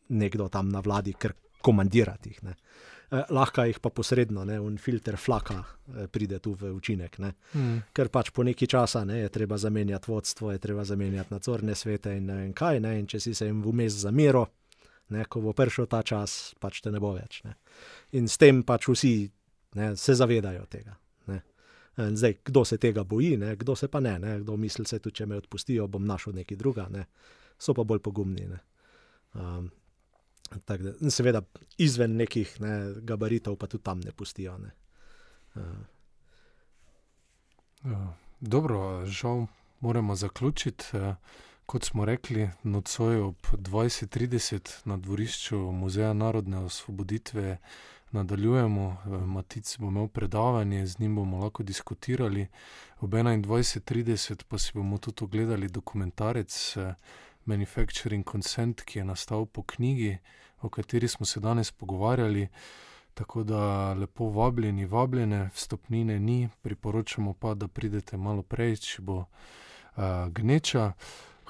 nekdo 0.10 0.48
tam 0.50 0.72
na 0.74 0.82
vladi 0.82 1.14
kar 1.14 1.36
komandirati. 1.62 2.34
Uh, 2.42 2.56
eh, 3.12 3.24
lahko 3.30 3.66
jih 3.68 3.80
pa 3.80 3.90
posredno, 3.90 4.46
ne, 4.46 4.60
in 4.64 4.78
filter 4.78 5.18
flaka 5.18 5.58
eh, 5.62 6.08
pride 6.08 6.40
tu 6.40 6.54
v 6.54 6.72
učinek. 6.76 7.18
Mm. 7.20 7.78
Ker 7.94 8.10
pač 8.14 8.32
po 8.36 8.44
neki 8.44 8.68
časa 8.68 9.04
ne, 9.06 9.20
je 9.24 9.34
treba 9.34 9.58
zamenjati 9.58 10.12
vodstvo, 10.12 10.52
je 10.52 10.60
treba 10.60 10.86
zamenjati 10.86 11.34
nadzorne 11.34 11.76
svete 11.76 12.16
in 12.18 12.30
ne 12.30 12.40
vem 12.44 12.54
kaj. 12.54 12.80
Ne, 12.80 12.96
in 13.00 13.08
če 13.08 13.20
si 13.20 13.34
se 13.36 13.50
jim 13.50 13.62
vmes 13.66 14.02
zamiro, 14.06 14.48
ne, 15.10 15.26
ko 15.26 15.42
bo 15.42 15.54
prišel 15.54 15.90
ta 15.90 16.04
čas, 16.04 16.56
pač 16.60 16.82
te 16.82 16.92
ne 16.92 17.00
bo 17.00 17.14
več. 17.18 17.42
Ne. 17.46 17.58
In 18.20 18.28
s 18.28 18.38
tem 18.38 18.64
pač 18.64 18.90
vsi 18.90 19.14
ne, 19.76 19.94
se 19.98 20.16
zavedajo 20.16 20.66
tega. 20.70 20.98
Zdaj, 22.00 22.38
kdo 22.46 22.62
se 22.66 22.78
tega 22.80 23.04
boji, 23.04 23.34
ne, 23.38 23.58
kdo 23.60 23.76
se 23.76 23.90
pa 23.92 24.00
ne, 24.00 24.14
ne, 24.20 24.38
kdo 24.40 24.56
misli, 24.56 24.86
da 24.88 25.12
če 25.12 25.26
me 25.28 25.36
odpustijo, 25.36 25.88
bom 25.92 26.06
našel 26.08 26.32
nekaj 26.38 26.58
drugega, 26.58 26.88
ne. 26.94 27.06
so 27.60 27.74
pa 27.76 27.84
bolj 27.84 28.00
pogumni. 28.00 28.48
Um, 29.36 29.68
Da, 30.68 30.78
seveda, 31.10 31.42
izven 31.78 32.16
nekih 32.16 32.62
ne, 32.62 32.94
gabaritov, 33.02 33.56
pa 33.56 33.68
tudi 33.68 33.84
tam 33.84 34.00
ne 34.00 34.12
pustijo. 34.12 34.58
Ne. 34.58 34.72
Uh. 35.56 35.64
Dobro, 38.40 39.06
žal 39.06 39.46
moramo 39.80 40.16
zaključiti. 40.16 40.86
kot 41.66 41.84
smo 41.84 42.06
rekli, 42.06 42.50
nocoj 42.64 43.20
ob 43.22 43.36
20:30 43.52 44.86
na 44.86 44.98
dvorišču 44.98 45.58
Muzeja 45.58 46.14
narodne 46.14 46.58
osvoboditve 46.58 47.58
nadaljujemo. 48.12 48.98
Matic 49.26 49.78
bo 49.78 49.88
imel 49.88 50.08
predavanje, 50.08 50.88
z 50.88 51.00
njim 51.00 51.16
bomo 51.16 51.38
lahko 51.38 51.64
diskutirali. 51.64 52.48
Ob 53.00 53.14
21:30 53.14 54.44
pa 54.48 54.58
si 54.58 54.72
bomo 54.74 54.98
tudi 54.98 55.24
ogledali 55.24 55.68
dokumentarec 55.68 56.76
Manufacturing 57.50 58.26
Consent, 58.32 58.82
ki 58.86 59.00
je 59.00 59.06
nastal 59.06 59.46
po 59.46 59.64
knjigi, 59.64 60.18
o 60.62 60.70
kateri 60.70 61.08
smo 61.08 61.26
se 61.26 61.40
danes 61.40 61.72
pogovarjali. 61.72 62.48
Tako 63.14 63.44
da 63.44 63.94
lepo 63.94 64.30
vabljeni, 64.30 64.86
vabljene, 64.86 65.50
vstopnine 65.54 66.20
ni, 66.20 66.50
priporočamo 66.62 67.34
pa, 67.34 67.54
da 67.54 67.68
pridete 67.68 68.18
malo 68.18 68.42
prej, 68.42 68.78
če 68.86 69.02
bo 69.02 69.18
uh, 69.20 69.26
gneča. 70.32 70.94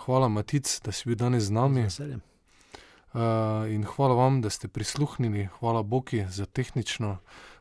Hvala, 0.05 0.29
Matic, 0.29 0.71
da 0.81 0.91
si 0.91 1.09
bil 1.09 1.19
danes 1.19 1.43
z 1.43 1.51
nami. 1.51 1.85
Uh, 1.85 3.67
in 3.69 3.83
hvala 3.83 4.15
vam, 4.15 4.41
da 4.41 4.49
ste 4.49 4.67
prisluhnili, 4.67 5.49
hvala 5.59 5.83
Boki 5.83 6.25
za 6.29 6.45
tehnično 6.45 7.17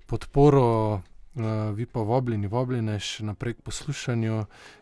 podporo, 0.07 1.01
Eh, 1.39 1.72
vi 1.72 1.86
pa 1.86 2.03
vabljeni, 2.03 2.49
vabljene 2.51 2.97
še 2.99 3.22
naprej 3.28 3.55
k 3.55 3.66
poslušanju 3.68 4.39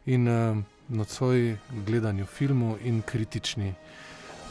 in 0.09 0.29
eh, 0.29 0.63
nocoj 0.89 1.43
gledanju 1.85 2.25
filmov 2.25 2.81
in 2.81 3.03
kritični, 3.05 3.75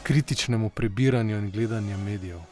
kritičnemu 0.06 0.70
prebiranju 0.70 1.38
in 1.38 1.50
gledanju 1.50 1.98
medijev. 1.98 2.44